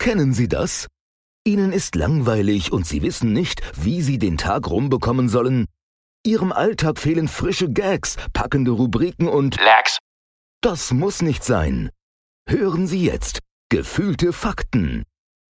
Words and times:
Kennen 0.00 0.32
Sie 0.32 0.48
das? 0.48 0.86
Ihnen 1.46 1.72
ist 1.72 1.94
langweilig 1.94 2.72
und 2.72 2.86
Sie 2.86 3.02
wissen 3.02 3.34
nicht, 3.34 3.60
wie 3.76 4.00
Sie 4.00 4.18
den 4.18 4.38
Tag 4.38 4.68
rumbekommen 4.70 5.28
sollen. 5.28 5.66
Ihrem 6.24 6.52
Alltag 6.52 6.98
fehlen 6.98 7.28
frische 7.28 7.68
Gags, 7.68 8.16
packende 8.32 8.70
Rubriken 8.70 9.28
und 9.28 9.56
Lax. 9.60 9.98
das 10.62 10.92
muss 10.92 11.20
nicht 11.20 11.44
sein. 11.44 11.90
Hören 12.48 12.86
Sie 12.86 13.04
jetzt 13.04 13.40
Gefühlte 13.68 14.32
Fakten. 14.32 15.04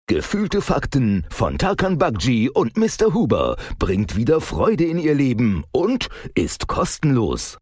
Gefühlte 0.08 0.62
Fakten 0.62 1.28
von 1.30 1.60
Tarkan 1.60 2.00
Bakji 2.00 2.50
und 2.50 2.76
Mr. 2.76 3.14
Huber 3.14 3.56
bringt 3.78 4.16
wieder 4.16 4.42
Freude 4.42 4.86
in 4.86 4.98
Ihr 4.98 5.14
Leben 5.14 5.64
und 5.72 6.10
ist 6.34 6.68
kostenlos. 6.68 7.60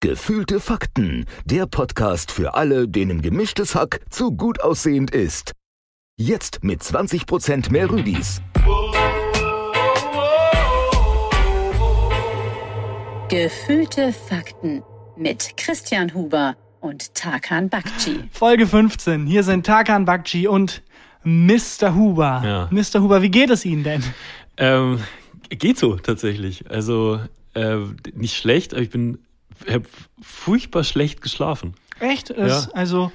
Gefühlte 0.00 0.58
Fakten, 0.58 1.26
der 1.44 1.66
Podcast 1.66 2.30
für 2.30 2.54
alle, 2.54 2.88
denen 2.88 3.20
gemischtes 3.20 3.74
Hack 3.74 4.00
zu 4.08 4.32
gut 4.32 4.62
aussehend 4.62 5.10
ist. 5.10 5.52
Jetzt 6.20 6.64
mit 6.64 6.82
20% 6.82 7.70
mehr 7.70 7.88
Rüdis. 7.88 8.42
Gefühlte 13.28 14.12
Fakten 14.12 14.82
mit 15.16 15.56
Christian 15.56 16.12
Huber 16.14 16.56
und 16.80 17.14
Tarkan 17.14 17.68
Bakci. 17.68 18.24
Folge 18.32 18.66
15. 18.66 19.26
Hier 19.28 19.44
sind 19.44 19.64
Tarkan 19.64 20.06
Bakci 20.06 20.48
und 20.48 20.82
Mr. 21.22 21.94
Huber. 21.94 22.42
Ja. 22.44 22.68
Mr. 22.72 23.00
Huber, 23.00 23.22
wie 23.22 23.30
geht 23.30 23.50
es 23.50 23.64
Ihnen 23.64 23.84
denn? 23.84 24.02
Ähm, 24.56 24.98
geht 25.50 25.78
so 25.78 25.94
tatsächlich. 25.94 26.68
Also 26.68 27.20
äh, 27.54 27.76
nicht 28.12 28.36
schlecht, 28.36 28.72
aber 28.74 28.82
ich 28.82 28.90
bin 28.90 29.18
hab 29.70 29.84
furchtbar 30.20 30.82
schlecht 30.82 31.22
geschlafen. 31.22 31.74
Echt? 32.00 32.30
Es, 32.30 32.68
Also, 32.70 33.12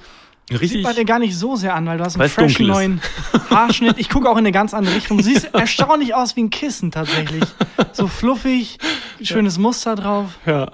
Richtig. 0.50 0.70
sieht 0.70 0.82
bei 0.82 0.92
dir 0.92 1.04
gar 1.04 1.18
nicht 1.18 1.36
so 1.36 1.56
sehr 1.56 1.74
an, 1.74 1.86
weil 1.86 1.98
du 1.98 2.04
hast 2.04 2.20
einen 2.20 2.28
freshen 2.28 2.66
neuen 2.66 3.00
Haarschnitt. 3.48 3.98
Ich 3.98 4.10
gucke 4.10 4.28
auch 4.28 4.34
in 4.34 4.40
eine 4.40 4.52
ganz 4.52 4.74
andere 4.74 4.94
Richtung. 4.94 5.16
Du 5.16 5.24
siehst 5.24 5.44
erstaunlich 5.54 6.14
aus 6.14 6.36
wie 6.36 6.42
ein 6.42 6.50
Kissen 6.50 6.90
tatsächlich. 6.90 7.44
So 7.92 8.08
fluffig, 8.08 8.78
schönes 9.22 9.58
Muster 9.58 9.94
drauf. 9.94 10.38
Ja. 10.44 10.68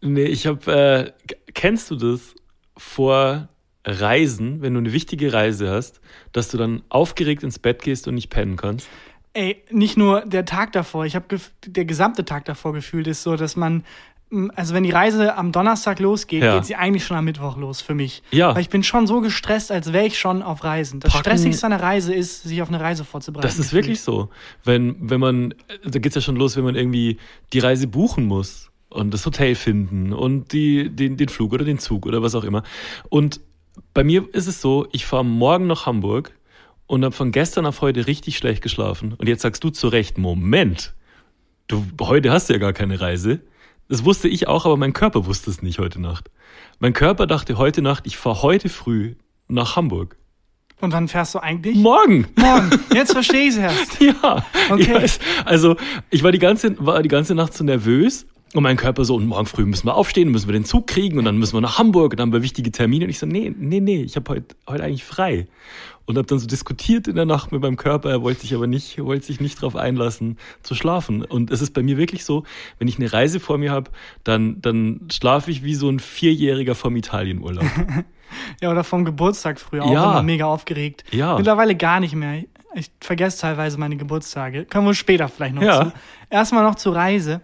Nee, 0.00 0.24
ich 0.24 0.46
hab, 0.48 0.66
äh, 0.66 1.12
kennst 1.54 1.92
du 1.92 1.96
das 1.96 2.34
vor 2.76 3.48
Reisen, 3.84 4.62
wenn 4.62 4.74
du 4.74 4.80
eine 4.80 4.92
wichtige 4.92 5.32
Reise 5.32 5.70
hast, 5.70 6.00
dass 6.32 6.48
du 6.48 6.58
dann 6.58 6.82
aufgeregt 6.88 7.44
ins 7.44 7.58
Bett 7.58 7.82
gehst 7.82 8.08
und 8.08 8.14
nicht 8.14 8.30
pennen 8.30 8.56
kannst? 8.56 8.88
Ey, 9.34 9.62
nicht 9.70 9.96
nur 9.96 10.22
der 10.22 10.44
Tag 10.44 10.72
davor, 10.72 11.06
ich 11.06 11.14
habe 11.14 11.38
der 11.66 11.84
gesamte 11.84 12.24
Tag 12.24 12.44
davor 12.44 12.74
gefühlt 12.74 13.06
ist 13.06 13.22
so, 13.22 13.36
dass 13.36 13.56
man 13.56 13.84
also 14.54 14.74
wenn 14.74 14.82
die 14.82 14.90
Reise 14.90 15.36
am 15.36 15.52
Donnerstag 15.52 15.98
losgeht, 16.00 16.42
Ja. 16.42 16.54
geht 16.56 16.64
sie 16.64 16.74
eigentlich 16.76 17.04
schon 17.04 17.16
am 17.16 17.24
Mittwoch 17.24 17.56
los 17.56 17.80
für 17.82 17.94
mich. 17.94 18.22
Ja. 18.30 18.54
Weil 18.54 18.62
ich 18.62 18.68
bin 18.70 18.82
schon 18.82 19.06
so 19.06 19.20
gestresst, 19.20 19.70
als 19.70 19.92
wäre 19.92 20.06
ich 20.06 20.18
schon 20.18 20.42
auf 20.42 20.64
Reisen. 20.64 21.00
Das 21.00 21.12
Packen- 21.12 21.24
Stressigste 21.24 21.66
an 21.66 21.70
der 21.72 21.82
Reise 21.82 22.14
ist, 22.14 22.42
sich 22.44 22.62
auf 22.62 22.68
eine 22.68 22.80
Reise 22.80 23.04
vorzubereiten. 23.04 23.46
Das 23.46 23.58
ist 23.58 23.72
wirklich 23.72 24.00
so. 24.00 24.28
Wenn, 24.64 24.96
wenn 25.00 25.20
man, 25.20 25.54
da 25.84 25.98
geht's 25.98 26.14
ja 26.14 26.20
schon 26.22 26.36
los, 26.36 26.56
wenn 26.56 26.64
man 26.64 26.74
irgendwie 26.76 27.18
die 27.52 27.58
Reise 27.58 27.86
buchen 27.86 28.24
muss 28.26 28.70
und 28.88 29.12
das 29.12 29.24
Hotel 29.26 29.54
finden 29.54 30.12
und 30.12 30.52
die, 30.52 30.88
den, 30.88 31.16
den 31.16 31.28
Flug 31.28 31.52
oder 31.52 31.64
den 31.64 31.78
Zug 31.78 32.06
oder 32.06 32.22
was 32.22 32.34
auch 32.34 32.44
immer. 32.44 32.62
Und 33.08 33.40
bei 33.94 34.04
mir 34.04 34.26
ist 34.34 34.46
es 34.46 34.60
so, 34.60 34.86
ich 34.92 35.06
fahre 35.06 35.24
morgen 35.24 35.66
nach 35.66 35.86
Hamburg 35.86 36.32
und 36.86 37.04
habe 37.04 37.14
von 37.14 37.32
gestern 37.32 37.64
auf 37.64 37.80
heute 37.80 38.06
richtig 38.06 38.36
schlecht 38.36 38.62
geschlafen. 38.62 39.14
Und 39.16 39.28
jetzt 39.28 39.42
sagst 39.42 39.64
du 39.64 39.70
zu 39.70 39.88
Recht, 39.88 40.18
Moment, 40.18 40.92
du, 41.68 41.84
heute 42.00 42.30
hast 42.32 42.48
du 42.48 42.52
ja 42.54 42.58
gar 42.58 42.72
keine 42.74 43.00
Reise. 43.00 43.40
Das 43.88 44.04
wusste 44.04 44.28
ich 44.28 44.48
auch, 44.48 44.64
aber 44.64 44.76
mein 44.76 44.92
Körper 44.92 45.26
wusste 45.26 45.50
es 45.50 45.62
nicht 45.62 45.78
heute 45.78 46.00
Nacht. 46.00 46.30
Mein 46.78 46.92
Körper 46.92 47.26
dachte 47.26 47.58
heute 47.58 47.82
Nacht, 47.82 48.06
ich 48.06 48.16
fahre 48.16 48.42
heute 48.42 48.68
früh 48.68 49.14
nach 49.48 49.76
Hamburg. 49.76 50.16
Und 50.80 50.92
wann 50.92 51.06
fährst 51.08 51.34
du 51.34 51.38
eigentlich? 51.38 51.76
Morgen! 51.76 52.26
Morgen. 52.36 52.70
Jetzt 52.94 53.12
verstehe 53.12 53.42
ich 53.42 53.50
es 53.50 53.56
erst. 53.58 54.00
Ja, 54.00 54.44
Okay. 54.70 54.82
ich 54.82 54.90
weiß. 54.94 55.18
Also 55.44 55.76
ich 56.10 56.22
war 56.24 56.32
die 56.32 56.38
ganze, 56.40 56.74
war 56.84 57.02
die 57.02 57.08
ganze 57.08 57.34
Nacht 57.34 57.54
so 57.54 57.62
nervös 57.64 58.26
und 58.54 58.62
mein 58.62 58.76
Körper 58.76 59.04
so, 59.04 59.16
und 59.16 59.26
morgen 59.26 59.46
früh 59.46 59.64
müssen 59.64 59.86
wir 59.86 59.94
aufstehen, 59.94 60.30
müssen 60.30 60.48
wir 60.48 60.52
den 60.52 60.64
Zug 60.64 60.86
kriegen 60.86 61.18
und 61.18 61.24
dann 61.24 61.38
müssen 61.38 61.54
wir 61.54 61.60
nach 61.62 61.78
Hamburg 61.78 62.12
und 62.12 62.20
dann 62.20 62.28
haben 62.28 62.32
wir 62.32 62.42
wichtige 62.42 62.70
Termine. 62.70 63.04
Und 63.06 63.10
ich 63.10 63.18
so, 63.18 63.26
nee, 63.26 63.52
nee, 63.56 63.80
nee, 63.80 64.02
ich 64.02 64.16
habe 64.16 64.30
heute 64.30 64.54
heute 64.68 64.84
eigentlich 64.84 65.04
frei. 65.04 65.46
Und 66.04 66.18
habe 66.18 66.26
dann 66.26 66.40
so 66.40 66.48
diskutiert 66.48 67.06
in 67.06 67.14
der 67.14 67.24
Nacht 67.26 67.52
mit 67.52 67.62
meinem 67.62 67.76
Körper, 67.76 68.10
er 68.10 68.22
wollte 68.22 68.40
sich 68.40 68.54
aber 68.54 68.66
nicht, 68.66 68.98
wollte 69.02 69.24
sich 69.24 69.40
nicht 69.40 69.58
darauf 69.58 69.76
einlassen 69.76 70.36
zu 70.62 70.74
schlafen. 70.74 71.24
Und 71.24 71.50
es 71.52 71.62
ist 71.62 71.72
bei 71.74 71.82
mir 71.82 71.96
wirklich 71.96 72.24
so, 72.24 72.42
wenn 72.80 72.88
ich 72.88 72.98
eine 72.98 73.12
Reise 73.12 73.38
vor 73.38 73.56
mir 73.56 73.70
habe, 73.70 73.90
dann, 74.24 74.60
dann 74.60 75.02
schlafe 75.12 75.50
ich 75.52 75.62
wie 75.62 75.76
so 75.76 75.88
ein 75.88 76.00
Vierjähriger 76.00 76.74
vom 76.74 76.96
Italienurlaub. 76.96 77.64
Ja, 78.62 78.70
oder 78.70 78.82
vom 78.82 79.04
Geburtstag 79.04 79.60
früher 79.60 79.84
auch 79.84 79.92
Ja. 79.92 80.10
immer 80.12 80.22
mega 80.22 80.46
aufgeregt. 80.46 81.04
Ja. 81.10 81.36
Mittlerweile 81.36 81.74
gar 81.76 82.00
nicht 82.00 82.14
mehr. 82.14 82.42
Ich 82.74 82.90
vergesse 82.98 83.38
teilweise 83.42 83.78
meine 83.78 83.98
Geburtstage. 83.98 84.64
Können 84.64 84.86
wir 84.86 84.94
später 84.94 85.28
vielleicht 85.28 85.54
noch 85.54 85.60
Ja. 85.62 85.84
zu. 85.84 85.92
Erstmal 86.30 86.64
noch 86.64 86.76
zur 86.76 86.94
Reise. 86.96 87.42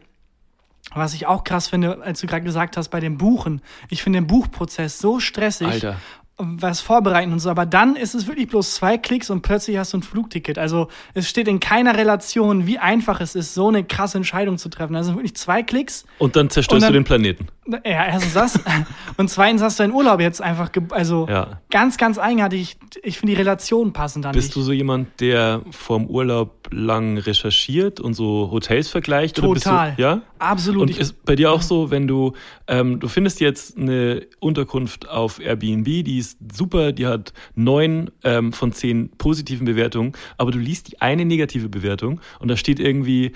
Was 0.95 1.15
ich 1.15 1.27
auch 1.27 1.45
krass 1.45 1.69
finde, 1.69 2.01
als 2.03 2.21
du 2.21 2.27
gerade 2.27 2.45
gesagt 2.45 2.77
hast, 2.77 2.89
bei 2.89 3.01
dem 3.01 3.19
Buchen. 3.19 3.63
Ich 3.91 4.03
finde 4.03 4.21
den 4.21 4.27
Buchprozess 4.27 4.99
so 4.99 5.21
stressig. 5.21 5.67
Alter. 5.67 5.97
Was 6.41 6.81
vorbereiten 6.81 7.33
und 7.33 7.41
so. 7.41 7.51
Aber 7.51 7.67
dann 7.67 7.97
ist 7.97 8.15
es 8.15 8.29
wirklich 8.29 8.47
bloß 8.49 8.77
zwei 8.77 8.97
Klicks 8.97 9.29
und 9.29 9.43
plötzlich 9.43 9.77
hast 9.77 9.93
du 9.93 9.99
ein 9.99 10.03
Flugticket. 10.03 10.57
Also 10.57 10.87
es 11.15 11.29
steht 11.29 11.49
in 11.49 11.59
keiner 11.59 11.97
Relation, 11.97 12.67
wie 12.67 12.79
einfach 12.79 13.21
es 13.21 13.35
ist, 13.35 13.55
so 13.55 13.69
eine 13.69 13.83
krasse 13.83 14.19
Entscheidung 14.19 14.57
zu 14.57 14.69
treffen. 14.69 14.95
Also 14.95 15.15
wirklich 15.17 15.35
zwei 15.35 15.65
Klicks 15.65 16.05
Und 16.19 16.37
dann 16.37 16.49
zerstörst 16.49 16.77
Und 16.77 16.83
dann- 16.83 16.93
du 16.93 16.99
den 17.01 17.05
Planeten. 17.05 17.49
ja, 17.85 18.07
erstens 18.07 18.35
das. 18.35 18.61
Und 19.17 19.31
zweitens 19.31 19.63
hast 19.63 19.79
du 19.81 19.83
deinen 19.83 19.93
Urlaub 19.93 20.21
jetzt 20.21 20.41
einfach, 20.41 20.71
also 20.91 21.27
Ja. 21.29 21.61
ganz, 21.71 21.97
ganz 21.97 22.19
eigenartig. 22.19 22.77
Ich, 22.95 23.05
ich 23.05 23.19
finde 23.19 23.33
die 23.35 23.39
Relationen 23.39 23.93
passen 23.93 24.23
dann 24.23 24.31
Bist 24.33 24.49
nicht. 24.51 24.57
du 24.57 24.63
so 24.63 24.71
jemand, 24.73 25.21
der 25.21 25.63
vorm 25.73 26.07
Urlaub 26.07 26.69
lang 26.71 27.19
recherchiert 27.19 27.99
und 27.99 28.15
so 28.15 28.49
Hotels 28.53 28.89
vergleicht? 28.89 29.39
Oder 29.41 29.55
Total. 29.61 29.87
bist 29.89 29.99
du, 29.99 30.03
ja? 30.03 30.23
Absolut. 30.39 30.83
Und 30.83 30.91
Ich- 30.91 31.01
ist 31.01 31.25
bei 31.25 31.35
dir 31.35 31.51
auch 31.51 31.63
so, 31.63 31.91
wenn 31.91 32.07
du, 32.07 32.35
ähm, 32.69 33.01
du 33.01 33.09
findest 33.09 33.41
jetzt 33.41 33.77
eine 33.77 34.27
Unterkunft 34.39 35.09
auf 35.09 35.41
Airbnb, 35.41 35.85
die 36.05 36.19
ist 36.19 36.28
super, 36.53 36.93
die 36.93 37.07
hat 37.07 37.33
neun 37.55 38.11
ähm, 38.25 38.53
von 38.53 38.73
zehn 38.73 39.11
positiven 39.17 39.65
Bewertungen, 39.65 40.13
aber 40.37 40.51
du 40.51 40.59
liest 40.59 40.93
die 40.93 41.01
eine 41.01 41.25
negative 41.25 41.69
Bewertung 41.69 42.21
und 42.41 42.49
da 42.49 42.57
steht 42.57 42.81
irgendwie, 42.81 43.33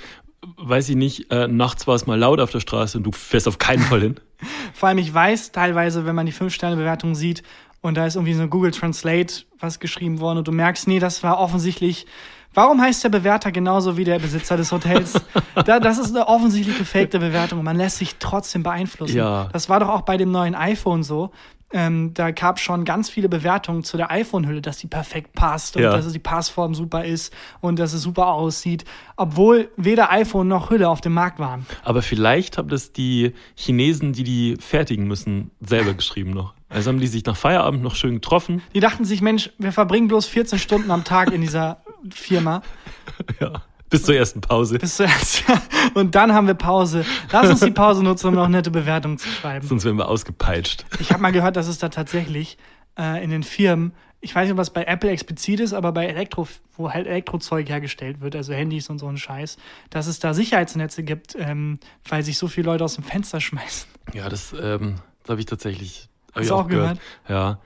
weiß 0.57 0.89
ich 0.89 0.97
nicht, 0.97 1.31
äh, 1.31 1.49
nachts 1.49 1.87
war 1.87 1.95
es 1.95 2.07
mal 2.07 2.19
laut 2.19 2.41
auf 2.41 2.51
der 2.51 2.61
Straße 2.61 2.99
und 2.99 3.05
du 3.05 3.13
fährst 3.13 3.49
auf 3.49 3.59
keinen 3.59 3.83
Fall 3.83 4.01
hin. 4.01 4.17
Vor 4.75 4.89
allem, 4.89 4.99
ich 4.99 5.13
weiß 5.13 5.53
teilweise, 5.53 6.05
wenn 6.07 6.15
man 6.15 6.27
die 6.27 6.33
5-Sterne-Bewertung 6.33 7.15
sieht 7.15 7.43
und 7.83 7.97
da 7.97 8.07
ist 8.07 8.15
irgendwie 8.17 8.35
so 8.35 8.47
Google 8.47 8.71
Translate 8.71 9.45
was 9.59 9.81
geschrieben 9.81 10.21
worden 10.21 10.39
und 10.39 10.49
du 10.49 10.53
merkst, 10.53 10.89
nee, 10.89 10.99
das 10.99 11.23
war 11.23 11.39
offensichtlich. 11.39 12.07
Warum 12.55 12.83
heißt 12.83 13.03
der 13.03 13.09
Bewerter 13.09 13.51
genauso 13.51 13.97
wie 13.97 14.05
der 14.05 14.19
Besitzer 14.19 14.57
des 14.57 14.73
Hotels? 14.73 15.15
da, 15.65 15.81
das 15.81 15.99
ist 15.99 16.15
eine 16.15 16.29
offensichtlich 16.29 16.79
gefakte 16.79 17.19
Bewertung 17.19 17.61
und 17.61 17.65
man 17.65 17.77
lässt 17.77 17.97
sich 17.97 18.17
trotzdem 18.19 18.63
beeinflussen. 18.63 19.17
Ja. 19.17 19.49
Das 19.53 19.69
war 19.69 19.81
doch 19.81 19.89
auch 19.89 20.03
bei 20.03 20.17
dem 20.17 20.31
neuen 20.31 20.55
iPhone 20.55 21.03
so. 21.03 21.31
Ähm, 21.73 22.13
da 22.15 22.31
gab 22.31 22.59
schon 22.61 22.85
ganz 22.85 23.09
viele 23.11 23.29
Bewertungen 23.29 23.83
zu 23.83 23.97
der 23.97 24.11
iPhone-Hülle, 24.11 24.61
dass 24.61 24.79
die 24.79 24.87
perfekt 24.87 25.33
passt 25.33 25.77
und 25.77 25.83
Ja. 25.83 25.93
dass 25.93 26.11
die 26.13 26.19
Passform 26.19 26.75
super 26.75 27.05
ist 27.05 27.33
und 27.61 27.79
dass 27.79 27.93
es 27.93 28.03
super 28.03 28.29
aussieht, 28.29 28.85
obwohl 29.17 29.71
weder 29.77 30.11
iPhone 30.11 30.49
noch 30.49 30.71
Hülle 30.71 30.89
auf 30.89 31.01
dem 31.01 31.15
Markt 31.15 31.39
waren. 31.39 31.67
Aber 31.85 32.03
vielleicht 32.03 32.59
haben 32.59 32.69
das 32.69 32.93
die 32.93 33.33
Chinesen, 33.55 34.13
die 34.13 34.25
die 34.25 34.57
fertigen 34.61 35.07
müssen, 35.07 35.51
selber 35.61 35.95
geschrieben 35.95 36.31
noch. 36.31 36.55
Also 36.69 36.91
haben 36.91 37.01
die 37.01 37.07
sich 37.07 37.25
nach 37.27 37.37
Feierabend 37.37 37.83
noch 37.83 37.95
schön 37.95 38.15
getroffen. 38.15 38.63
Die 38.75 38.81
dachten 38.81 39.05
sich, 39.05 39.21
Mensch, 39.21 39.51
wir 39.59 39.73
verbringen 39.73 40.09
bloß 40.09 40.27
14 40.27 40.59
Stunden 40.59 40.91
am 40.91 41.05
Tag 41.05 41.33
in 41.33 41.41
dieser 41.41 41.83
Firma. 42.11 42.63
Ja. 43.41 43.63
Bis 43.93 44.05
zur 44.05 44.15
ersten 44.15 44.41
Pause. 44.41 44.79
Bis 44.79 44.97
zuerst. 44.97 45.45
Und 45.95 46.15
dann 46.15 46.33
haben 46.33 46.47
wir 46.47 46.55
Pause. 46.55 47.05
Lass 47.31 47.51
uns 47.51 47.61
die 47.61 47.71
Pause 47.71 48.03
nutzen, 48.03 48.29
um 48.29 48.35
noch 48.35 48.49
nette 48.49 48.71
Bewertungen 48.71 49.19
zu 49.19 49.29
schreiben. 49.29 49.67
Sonst 49.67 49.85
werden 49.85 49.99
wir 49.99 50.09
ausgepeitscht. 50.09 50.87
Ich 50.99 51.13
habe 51.13 51.21
mal 51.21 51.31
gehört, 51.31 51.57
dass 51.57 51.69
es 51.69 51.79
da 51.79 51.91
tatsächlich 51.91 52.57
äh, 52.99 53.23
in 53.23 53.29
den 53.29 53.43
Firmen, 53.43 53.93
ich 54.23 54.35
weiß 54.35 54.45
nicht, 54.45 54.53
ob 54.53 54.57
das 54.57 54.71
bei 54.71 54.85
Apple 54.85 55.11
explizit 55.11 55.61
ist, 55.61 55.75
aber 55.75 55.93
bei 55.93 56.07
Elektro, 56.07 56.49
wo 56.75 56.91
halt 56.91 57.07
Elektrozeug 57.07 57.69
hergestellt 57.69 58.23
wird, 58.23 58.35
also 58.35 58.55
Handys 58.55 58.89
und 58.89 58.99
so 58.99 59.09
ein 59.09 59.19
Scheiß, 59.19 59.59
dass 59.91 60.07
es 60.07 60.21
da 60.21 60.33
Sicherheitsnetze 60.33 61.03
gibt, 61.03 61.37
ähm, 61.39 61.79
weil 62.09 62.23
sich 62.23 62.39
so 62.39 62.49
viele 62.49 62.67
Leute 62.67 62.85
aus 62.85 62.95
dem 62.95 63.05
Fenster 63.05 63.43
schmeißen. 63.43 63.91
Ja, 64.15 64.31
das, 64.31 64.55
ähm, 64.59 65.01
das 65.23 65.31
habe 65.31 65.41
ich 65.41 65.47
tatsächlich 65.47 66.09
hab 66.29 66.37
Hast 66.37 66.47
ich 66.47 66.53
auch 66.53 66.67
gehört? 66.67 66.99
Ja. 67.29 67.59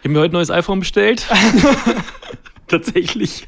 Ich 0.00 0.04
habe 0.04 0.14
mir 0.14 0.20
heute 0.20 0.32
ein 0.32 0.38
neues 0.38 0.50
iPhone 0.50 0.80
bestellt. 0.80 1.24
tatsächlich. 2.70 3.46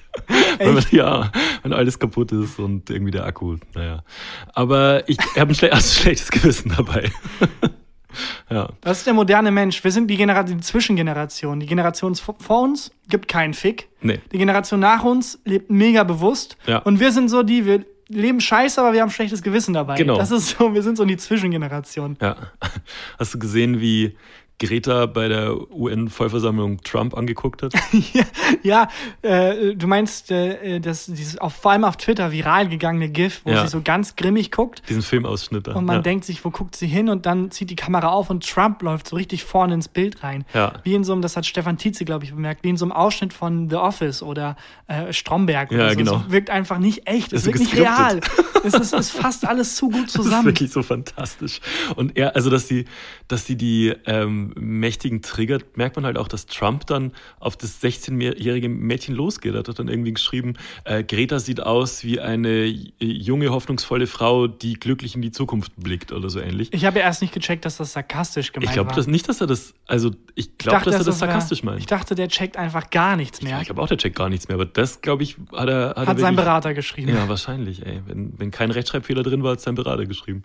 Weil, 0.59 0.83
ja, 0.91 1.31
wenn 1.63 1.73
alles 1.73 1.99
kaputt 1.99 2.33
ist 2.33 2.59
und 2.59 2.91
irgendwie 2.91 3.13
der 3.13 3.25
Akku, 3.25 3.57
naja. 3.75 4.03
Aber 4.55 5.09
ich 5.09 5.19
habe 5.37 5.53
ein, 5.53 5.55
schle 5.55 5.73
also 5.73 6.01
schlechtes 6.01 6.31
Gewissen 6.31 6.73
dabei. 6.77 7.11
ja. 8.51 8.69
Das 8.81 8.99
ist 8.99 9.07
der 9.07 9.15
moderne 9.15 9.51
Mensch. 9.51 9.83
Wir 9.83 9.93
sind 9.93 10.09
die, 10.09 10.17
Genera 10.17 10.43
die 10.43 10.59
Zwischengeneration. 10.59 11.61
Die 11.61 11.67
Generation 11.67 12.15
vor 12.15 12.37
vor 12.39 12.63
uns 12.63 12.91
gibt 13.09 13.29
keinen 13.29 13.55
Fick. 13.55 13.89
Nee. 14.01 14.21
Die 14.33 14.39
Generation 14.39 14.81
nach 14.81 15.05
uns 15.05 15.39
lebt 15.45 15.71
mega 15.71 16.05
bewusst. 16.05 16.57
Ja. 16.67 16.79
Und 16.79 17.01
wir 17.01 17.13
sind 17.13 17.29
so 17.29 17.43
die, 17.43 17.65
wir 17.67 17.85
leben 18.11 18.41
scheiße, 18.41 18.81
aber 18.81 18.93
wir 18.93 19.03
haben 19.03 19.11
schlechtes 19.11 19.43
Gewissen 19.43 19.73
dabei. 19.73 19.97
Genau. 19.97 20.17
Das 20.17 20.31
ist 20.31 20.57
so, 20.59 20.75
wir 20.75 20.83
sind 20.83 20.97
so 20.97 21.05
die 21.05 21.17
Zwischengeneration. 21.17 22.17
Ja. 22.21 22.37
Hast 23.19 23.35
du 23.35 23.39
gesehen, 23.39 23.81
wie 23.81 24.17
Greta 24.61 25.07
bei 25.07 25.29
der 25.29 25.57
UN-Vollversammlung 25.73 26.83
Trump 26.83 27.17
angeguckt 27.17 27.63
hat? 27.63 27.73
ja, 28.63 28.89
äh, 29.23 29.75
du 29.75 29.87
meinst, 29.87 30.31
äh, 30.31 30.81
dass 30.81 31.07
dieses 31.07 31.39
auf, 31.39 31.55
vor 31.55 31.73
allem 31.73 31.85
auf 31.85 31.97
Twitter 31.97 32.31
viral 32.33 32.69
gegangene 32.69 33.09
GIF, 33.09 33.41
wo 33.45 33.51
Ja. 33.51 33.63
sie 33.63 33.69
so 33.69 33.81
ganz 33.83 34.17
grimmig 34.17 34.51
guckt 34.51 34.83
Diesen 34.89 35.03
Filmausschnitt 35.03 35.67
da. 35.67 35.73
und 35.75 35.85
man 35.87 35.97
ja. 35.97 36.03
denkt 36.03 36.25
sich, 36.25 36.45
wo 36.45 36.51
guckt 36.51 36.77
sie 36.77 36.87
hin 36.87 37.09
und 37.09 37.27
dann 37.27 37.51
zieht 37.51 37.71
die 37.71 37.77
Kamera 37.77 38.09
auf 38.09 38.31
und 38.31 38.47
Trump 38.49 38.83
läuft 38.83 39.09
so 39.09 39.17
richtig 39.17 39.45
vorne 39.45 39.75
ins 39.75 39.89
Bild 39.89 40.23
rein. 40.23 40.45
Ja. 40.55 40.75
Wie 40.85 40.95
in 40.95 41.05
so 41.05 41.13
einem, 41.13 41.23
das 41.23 41.37
hat 41.37 41.47
Stefan 41.47 41.79
Tietze, 41.79 42.05
glaube 42.05 42.25
ich, 42.25 42.33
bemerkt, 42.33 42.63
wie 42.65 42.69
in 42.71 42.77
so 42.77 42.85
einem 42.85 42.93
Ausschnitt 42.93 43.33
von 43.33 43.71
The 43.71 43.77
Office 43.77 44.23
oder 44.23 44.57
äh, 44.89 45.13
Stromberg 45.13 45.71
oder 45.73 45.85
Ja, 45.85 45.91
so. 45.91 45.97
genau. 45.97 46.23
Es 46.27 46.33
wirkt 46.33 46.51
einfach 46.51 46.79
nicht 46.79 47.07
echt, 47.09 47.33
es 47.33 47.43
ist 47.43 47.47
wirkt 47.47 47.61
nicht 47.61 47.77
real. 47.77 48.21
es 48.65 48.75
ist, 48.75 48.93
ist 48.93 49.11
fast 49.11 49.47
alles 49.47 49.77
zu 49.77 49.89
gut 49.89 50.05
Das 50.05 50.15
ist 50.17 50.23
zusammen. 50.23 50.45
wirklich 50.47 50.71
so 50.71 50.83
fantastisch. 50.83 51.61
Und 51.97 52.17
er, 52.19 52.37
also 52.37 52.51
dass 52.51 52.69
sie, 52.69 52.85
dass 53.29 53.47
sie 53.47 53.57
die 53.57 53.95
ähm, 54.07 54.50
Mächtigen 54.57 55.23
triggert, 55.23 55.77
merkt 55.77 55.97
man 55.97 56.05
halt 56.05 56.19
auch, 56.19 56.29
dass 56.29 56.47
Trump 56.47 56.87
dann 56.87 57.13
auf 57.39 57.57
das 57.57 57.83
16-jährige 57.83 58.69
Mädchen 58.69 59.15
losgeht. 59.15 59.55
Er 59.55 59.59
hat 59.61 59.79
dann 59.79 59.89
irgendwie 59.89 60.13
geschrieben, 60.13 60.55
äh, 60.85 61.03
Greta 61.05 61.39
sieht 61.39 61.61
aus 61.63 62.05
wie 62.05 62.21
eine 62.21 62.65
junge, 62.99 63.51
hoffnungsvolle 63.51 64.07
Frau, 64.07 64.47
die 64.47 64.75
glücklich 64.75 65.15
in 65.15 65.23
die 65.23 65.31
Zukunft 65.33 65.73
blickt 65.77 66.13
oder 66.13 66.31
so 66.31 66.41
ähnlich. 66.41 66.73
Ich 66.73 66.85
habe 66.85 66.99
ja 66.99 67.05
erst 67.05 67.23
nicht 67.23 67.33
gecheckt, 67.35 67.65
dass 67.65 67.77
das 67.77 67.93
sarkastisch 67.93 68.53
gemeint 68.53 68.71
Ich 68.71 68.75
glaube 68.75 68.91
war. 68.91 68.97
das 68.97 69.07
nicht, 69.07 69.29
dass 69.29 69.41
er 69.41 69.47
das, 69.47 69.75
also 69.87 70.11
ich 70.35 70.47
Ich 70.47 70.59
glaube, 70.59 70.85
dass 70.85 70.95
er 70.95 71.05
das 71.05 71.19
sarkastisch 71.19 71.63
meint. 71.63 71.79
Ich 71.81 71.87
dachte, 71.87 72.15
der 72.15 72.29
checkt 72.29 72.57
einfach 72.57 72.91
gar 72.91 73.17
nichts 73.17 73.43
mehr. 73.43 73.53
Ja, 73.53 73.61
ich 73.61 73.67
glaube 73.67 73.83
auch, 73.83 73.89
der 73.89 73.99
checkt 73.99 74.17
gar 74.17 74.29
nichts 74.29 74.49
mehr, 74.49 74.55
aber 74.57 74.67
das, 74.67 75.01
glaube 75.01 75.23
ich, 75.23 75.37
hat 75.53 75.69
er. 75.69 75.89
Hat, 75.91 75.97
er 75.97 76.07
hat 76.07 76.19
sein 76.19 76.35
wirklich- 76.35 76.37
Berater 76.37 76.75
geschrieben. 76.75 77.09
Ja, 77.15 77.29
wahrscheinlich, 77.29 77.85
ey. 77.87 78.03
Wenn, 78.07 78.39
wenn 78.39 78.51
kein 78.51 78.71
Rechtschreibfehler 78.71 79.23
drin 79.23 79.43
war, 79.43 79.53
hat 79.53 79.61
sein 79.61 79.75
Berater 79.75 80.07
geschrieben. 80.07 80.43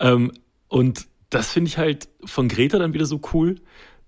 ähm, 0.00 0.32
und 0.68 1.06
das 1.30 1.52
finde 1.52 1.68
ich 1.68 1.78
halt 1.78 2.08
von 2.24 2.48
Greta 2.48 2.78
dann 2.78 2.92
wieder 2.94 3.06
so 3.06 3.20
cool, 3.32 3.56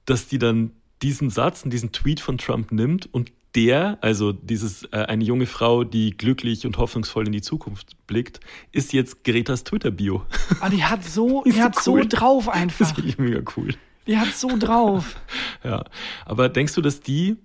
dass 0.06 0.28
die 0.28 0.38
dann 0.38 0.72
diesen 1.02 1.30
Satz 1.30 1.64
und 1.64 1.72
diesen 1.72 1.92
Tweet 1.92 2.20
von 2.20 2.38
Trump 2.38 2.72
nimmt 2.72 3.12
und 3.12 3.32
der, 3.54 3.98
also 4.00 4.32
dieses 4.32 4.84
äh, 4.92 4.98
eine 5.08 5.24
junge 5.24 5.46
Frau, 5.46 5.82
die 5.82 6.16
glücklich 6.16 6.66
und 6.66 6.78
hoffnungsvoll 6.78 7.26
in 7.26 7.32
die 7.32 7.42
Zukunft 7.42 7.96
blickt, 8.06 8.40
ist 8.70 8.92
jetzt 8.92 9.24
Gretas 9.24 9.64
Twitter-Bio. 9.64 10.24
Aber 10.60 10.70
die 10.70 10.84
hat 10.84 11.04
so, 11.04 11.42
Ist 11.44 11.56
die 11.56 11.58
so 11.58 11.64
hat 11.64 11.82
so 11.82 11.92
cool. 11.94 12.06
drauf 12.08 12.44
Das 12.46 12.54
einfach. 12.54 12.94
finde 12.94 13.10
ich 13.10 13.18
mega 13.18 13.40
cool. 13.56 13.74
Die 14.06 14.18
hat 14.18 14.34
so 14.34 14.56
drauf. 14.58 15.16
Ja. 15.64 15.84
Aber 16.24 16.48
denkst 16.48 16.74
du, 16.74 16.80
dass 16.80 17.00
die 17.00 17.36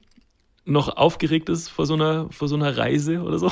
noch 0.64 0.96
aufgeregt 0.96 1.50
ist 1.50 1.68
vor 1.68 1.86
so 1.86 1.96
einer, 1.96 2.30
vor 2.32 2.48
so 2.48 2.56
einer 2.56 2.78
Reise 2.78 3.22
oder 3.24 3.40
so? 3.40 3.52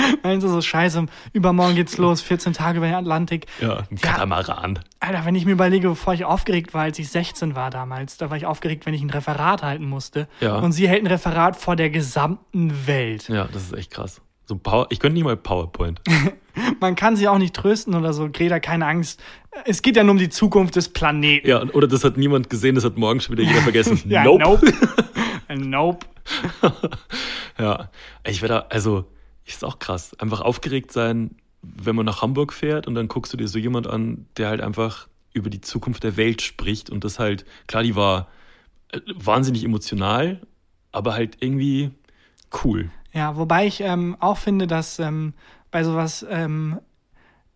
Meinst 0.22 0.44
du 0.44 0.48
so 0.48 0.60
scheiße, 0.60 1.06
übermorgen 1.32 1.74
geht's 1.74 1.98
los, 1.98 2.20
14 2.22 2.52
Tage 2.52 2.78
über 2.78 2.86
den 2.86 2.94
Atlantik. 2.94 3.46
Ja, 3.60 3.78
ein 3.90 3.96
Ja. 4.02 4.10
Katamaran. 4.12 4.78
Alter, 5.00 5.24
wenn 5.24 5.34
ich 5.34 5.44
mir 5.46 5.52
überlege, 5.52 5.88
bevor 5.88 6.14
ich 6.14 6.24
aufgeregt 6.24 6.74
war, 6.74 6.82
als 6.82 6.98
ich 6.98 7.08
16 7.08 7.54
war 7.54 7.70
damals, 7.70 8.16
da 8.16 8.30
war 8.30 8.36
ich 8.36 8.46
aufgeregt, 8.46 8.86
wenn 8.86 8.94
ich 8.94 9.02
ein 9.02 9.10
Referat 9.10 9.62
halten 9.62 9.88
musste. 9.88 10.28
Ja. 10.40 10.58
Und 10.58 10.72
sie 10.72 10.88
hält 10.88 11.02
ein 11.02 11.06
Referat 11.06 11.56
vor 11.56 11.76
der 11.76 11.90
gesamten 11.90 12.86
Welt. 12.86 13.28
Ja, 13.28 13.48
das 13.52 13.64
ist 13.64 13.74
echt 13.74 13.90
krass. 13.90 14.20
So 14.46 14.56
Power, 14.56 14.86
ich 14.90 14.98
könnte 14.98 15.14
nicht 15.14 15.24
mal 15.24 15.36
PowerPoint. 15.36 16.00
Man 16.80 16.96
kann 16.96 17.14
sie 17.14 17.28
auch 17.28 17.38
nicht 17.38 17.54
trösten 17.54 17.94
oder 17.94 18.12
so. 18.12 18.28
Greta, 18.30 18.58
keine 18.58 18.86
Angst. 18.86 19.22
Es 19.64 19.80
geht 19.82 19.96
ja 19.96 20.02
nur 20.02 20.12
um 20.12 20.18
die 20.18 20.28
Zukunft 20.28 20.74
des 20.74 20.88
Planeten. 20.92 21.48
Ja, 21.48 21.62
oder 21.62 21.86
das 21.86 22.02
hat 22.02 22.16
niemand 22.16 22.50
gesehen, 22.50 22.74
das 22.74 22.84
hat 22.84 22.96
morgen 22.98 23.20
schon 23.20 23.36
wieder 23.36 23.48
jeder 23.48 23.60
vergessen. 23.62 24.00
Ja, 24.06 24.24
nope. 24.24 24.42
nope. 24.42 24.72
nope. 25.56 26.06
Ja, 27.58 27.90
ich 28.26 28.42
werde, 28.42 28.70
also, 28.70 29.04
ist 29.52 29.64
auch 29.64 29.78
krass. 29.78 30.18
Einfach 30.18 30.40
aufgeregt 30.40 30.92
sein, 30.92 31.36
wenn 31.62 31.96
man 31.96 32.06
nach 32.06 32.22
Hamburg 32.22 32.52
fährt 32.52 32.86
und 32.86 32.94
dann 32.94 33.08
guckst 33.08 33.32
du 33.32 33.36
dir 33.36 33.48
so 33.48 33.58
jemand 33.58 33.86
an, 33.86 34.26
der 34.36 34.48
halt 34.48 34.60
einfach 34.60 35.08
über 35.32 35.50
die 35.50 35.60
Zukunft 35.60 36.02
der 36.02 36.16
Welt 36.16 36.42
spricht 36.42 36.90
und 36.90 37.04
das 37.04 37.18
halt, 37.18 37.44
klar, 37.66 37.82
die 37.82 37.94
war 37.94 38.28
äh, 38.92 39.00
wahnsinnig 39.14 39.64
emotional, 39.64 40.40
aber 40.92 41.14
halt 41.14 41.36
irgendwie 41.40 41.90
cool. 42.64 42.90
Ja, 43.12 43.36
wobei 43.36 43.66
ich 43.66 43.80
ähm, 43.80 44.16
auch 44.20 44.38
finde, 44.38 44.66
dass 44.66 44.98
ähm, 44.98 45.34
bei 45.70 45.84
sowas, 45.84 46.24
ähm, 46.28 46.80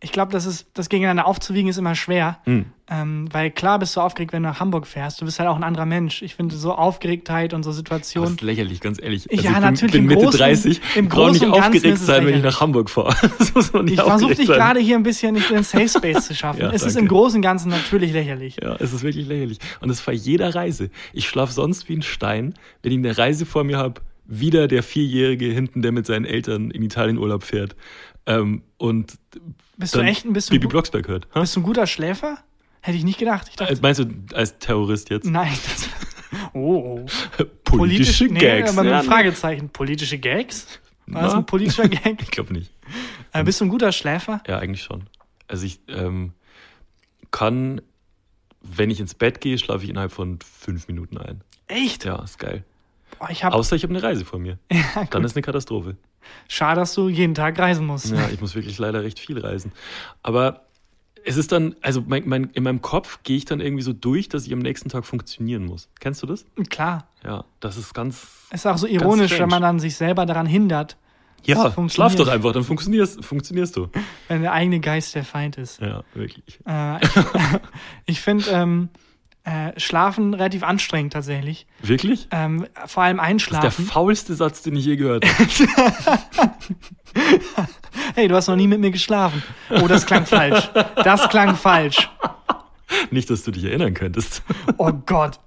ich 0.04 0.12
glaube, 0.12 0.30
das 0.32 0.44
ist, 0.44 0.66
das 0.74 0.88
gegeneinander 0.90 1.26
aufzuwiegen 1.26 1.68
ist 1.70 1.78
immer 1.78 1.94
schwer. 1.94 2.38
Hm. 2.44 2.66
Ähm, 2.90 3.28
weil 3.32 3.50
klar 3.50 3.78
bist 3.78 3.96
du 3.96 4.02
aufgeregt, 4.02 4.34
wenn 4.34 4.42
du 4.42 4.50
nach 4.50 4.60
Hamburg 4.60 4.86
fährst. 4.86 5.18
Du 5.18 5.24
bist 5.24 5.40
halt 5.40 5.48
auch 5.48 5.56
ein 5.56 5.64
anderer 5.64 5.86
Mensch. 5.86 6.20
Ich 6.20 6.34
finde 6.34 6.54
so 6.54 6.74
Aufgeregtheit 6.74 7.54
und 7.54 7.62
so 7.62 7.70
Das 7.70 7.78
Situationen. 7.78 8.34
ist 8.34 8.42
lächerlich, 8.42 8.80
ganz 8.80 9.00
ehrlich. 9.00 9.24
Ja, 9.24 9.38
ich 9.38 9.42
bin, 9.42 9.52
natürlich, 9.62 9.92
bin 9.92 10.04
Mitte 10.04 10.26
Großen- 10.26 10.36
30, 10.36 10.80
im 10.96 11.08
brauche 11.08 11.32
nicht 11.32 11.46
aufgeregt 11.46 11.96
ist 11.96 12.04
sein, 12.04 12.26
wenn 12.26 12.36
ich 12.36 12.42
nach 12.42 12.60
Hamburg 12.60 12.90
fahre. 12.90 13.14
Das 13.38 13.72
Ich 13.86 14.00
versuche 14.00 14.34
dich 14.34 14.46
gerade 14.46 14.80
hier 14.80 14.96
ein 14.96 15.02
bisschen 15.02 15.32
nicht 15.32 15.48
in 15.48 15.56
den 15.56 15.64
Safe 15.64 15.88
Space 15.88 16.26
zu 16.26 16.34
schaffen. 16.34 16.60
Ja, 16.64 16.68
es 16.70 16.82
ist 16.82 16.96
danke. 16.96 17.00
im 17.00 17.08
Großen 17.08 17.36
und 17.36 17.42
Ganzen 17.42 17.70
natürlich 17.70 18.12
lächerlich. 18.12 18.56
Ja, 18.62 18.76
es 18.76 18.92
ist 18.92 19.02
wirklich 19.02 19.26
lächerlich. 19.26 19.58
Und 19.80 19.88
das 19.88 20.02
bei 20.02 20.12
jeder 20.12 20.54
Reise. 20.54 20.90
Ich 21.14 21.26
schlafe 21.28 21.52
sonst 21.54 21.88
wie 21.88 21.96
ein 21.96 22.02
Stein, 22.02 22.52
wenn 22.82 22.92
ich 22.92 22.98
eine 22.98 23.16
Reise 23.16 23.46
vor 23.46 23.64
mir 23.64 23.78
habe, 23.78 24.02
wieder 24.26 24.68
der 24.68 24.82
Vierjährige 24.82 25.46
hinten, 25.46 25.80
der 25.82 25.92
mit 25.92 26.06
seinen 26.06 26.24
Eltern 26.26 26.70
in 26.70 26.82
Italien 26.82 27.18
Urlaub 27.18 27.42
fährt. 27.42 27.76
Ähm, 28.26 28.62
und 28.78 29.18
Bist 29.76 29.94
du 29.94 30.00
echt 30.00 30.24
ein 30.24 30.32
bisschen 30.32 30.54
Bibi 30.54 30.66
Blocksberg 30.68 31.08
hört. 31.08 31.28
Ha? 31.34 31.40
Bist 31.40 31.56
du 31.56 31.60
ein 31.60 31.64
guter 31.64 31.86
Schläfer? 31.86 32.38
Hätte 32.80 32.98
ich 32.98 33.04
nicht 33.04 33.18
gedacht. 33.18 33.46
Ich 33.50 33.56
dachte, 33.56 33.72
Äh, 33.74 33.78
Meinst 33.80 34.00
du 34.00 34.06
als 34.34 34.58
Terrorist 34.58 35.10
jetzt? 35.10 35.26
nein. 35.26 35.52
Das, 35.52 35.88
oh, 36.52 37.06
oh. 37.06 37.44
Politische 37.64 38.26
nee, 38.26 38.38
Gags. 38.40 38.76
aber 38.76 38.84
mit 38.84 39.04
Fragezeichen. 39.04 39.68
Politische 39.70 40.18
Gags? 40.18 40.80
War 41.06 41.22
das 41.22 41.32
Na? 41.32 41.38
ein 41.38 41.46
politischer 41.46 41.88
Gag? 41.88 42.18
Ich 42.22 42.30
glaube 42.30 42.52
nicht. 42.52 42.70
Äh, 43.32 43.44
bist 43.44 43.60
du 43.60 43.64
ein 43.66 43.68
guter 43.68 43.92
Schläfer? 43.92 44.42
Ja, 44.46 44.58
eigentlich 44.58 44.82
schon. 44.82 45.04
Also 45.48 45.66
ich 45.66 45.80
ähm, 45.88 46.32
kann, 47.30 47.82
wenn 48.62 48.90
ich 48.90 49.00
ins 49.00 49.14
Bett 49.14 49.40
gehe, 49.40 49.58
schlafe 49.58 49.84
ich 49.84 49.90
innerhalb 49.90 50.12
von 50.12 50.38
fünf 50.40 50.88
Minuten 50.88 51.18
ein. 51.18 51.42
Echt? 51.66 52.04
Ja, 52.04 52.22
ist 52.22 52.38
geil. 52.38 52.64
Boah, 53.18 53.28
ich 53.30 53.44
hab, 53.44 53.52
Außer 53.52 53.76
ich 53.76 53.82
habe 53.82 53.92
eine 53.92 54.02
Reise 54.02 54.24
vor 54.24 54.38
mir. 54.38 54.58
ja, 54.72 55.04
Dann 55.10 55.24
ist 55.24 55.36
eine 55.36 55.42
Katastrophe. 55.42 55.96
Schade, 56.48 56.80
dass 56.80 56.94
du 56.94 57.08
jeden 57.08 57.34
Tag 57.34 57.58
reisen 57.58 57.86
musst. 57.86 58.10
Ja, 58.10 58.28
ich 58.32 58.40
muss 58.40 58.54
wirklich 58.54 58.78
leider 58.78 59.02
recht 59.02 59.18
viel 59.18 59.38
reisen. 59.38 59.72
Aber 60.22 60.62
es 61.24 61.36
ist 61.36 61.52
dann, 61.52 61.74
also 61.80 62.02
mein, 62.06 62.28
mein, 62.28 62.50
in 62.52 62.62
meinem 62.62 62.82
Kopf 62.82 63.20
gehe 63.22 63.36
ich 63.36 63.44
dann 63.44 63.60
irgendwie 63.60 63.82
so 63.82 63.92
durch, 63.92 64.28
dass 64.28 64.46
ich 64.46 64.52
am 64.52 64.58
nächsten 64.58 64.88
Tag 64.90 65.06
funktionieren 65.06 65.64
muss. 65.64 65.88
Kennst 65.98 66.22
du 66.22 66.26
das? 66.26 66.44
Klar. 66.68 67.08
Ja, 67.24 67.44
das 67.60 67.76
ist 67.76 67.94
ganz. 67.94 68.26
Ist 68.50 68.66
auch 68.66 68.76
so 68.76 68.86
ironisch, 68.86 69.38
wenn 69.38 69.48
man 69.48 69.62
dann 69.62 69.80
sich 69.80 69.96
selber 69.96 70.26
daran 70.26 70.46
hindert, 70.46 70.96
Ja, 71.44 71.74
schlaf 71.88 72.14
doch 72.16 72.28
einfach, 72.28 72.52
dann 72.52 72.64
funktionierst, 72.64 73.24
funktionierst 73.24 73.76
du. 73.76 73.88
wenn 74.28 74.42
der 74.42 74.52
eigene 74.52 74.80
Geist 74.80 75.14
der 75.14 75.24
Feind 75.24 75.56
ist. 75.56 75.80
Ja, 75.80 76.04
wirklich. 76.14 76.60
Äh, 76.66 77.04
ich 77.04 77.10
ich 78.06 78.20
finde 78.20 78.44
ähm, 78.50 78.88
äh, 79.44 79.78
Schlafen 79.78 80.34
relativ 80.34 80.62
anstrengend 80.62 81.12
tatsächlich. 81.12 81.66
Wirklich? 81.82 82.28
Ähm, 82.30 82.66
vor 82.86 83.02
allem 83.02 83.18
Das 83.18 83.26
ist 83.26 83.50
der 83.50 83.58
Einschlafen. 83.60 83.84
faulste 83.86 84.34
Satz, 84.34 84.62
den 84.62 84.76
ich 84.76 84.84
je 84.86 84.96
gehört 84.96 85.24
habe. 85.26 86.50
Hey, 88.16 88.28
du 88.28 88.34
hast 88.34 88.48
noch 88.48 88.56
nie 88.56 88.66
mit 88.66 88.80
mir 88.80 88.90
geschlafen. 88.90 89.42
Oh, 89.70 89.86
das 89.86 90.06
klang 90.06 90.26
falsch. 90.26 90.68
Das 90.96 91.28
klang 91.28 91.56
falsch. 91.56 92.08
Nicht, 93.10 93.30
dass 93.30 93.42
du 93.44 93.50
dich 93.50 93.64
erinnern 93.64 93.94
könntest. 93.94 94.42
Oh 94.78 94.92
Gott. 94.92 95.38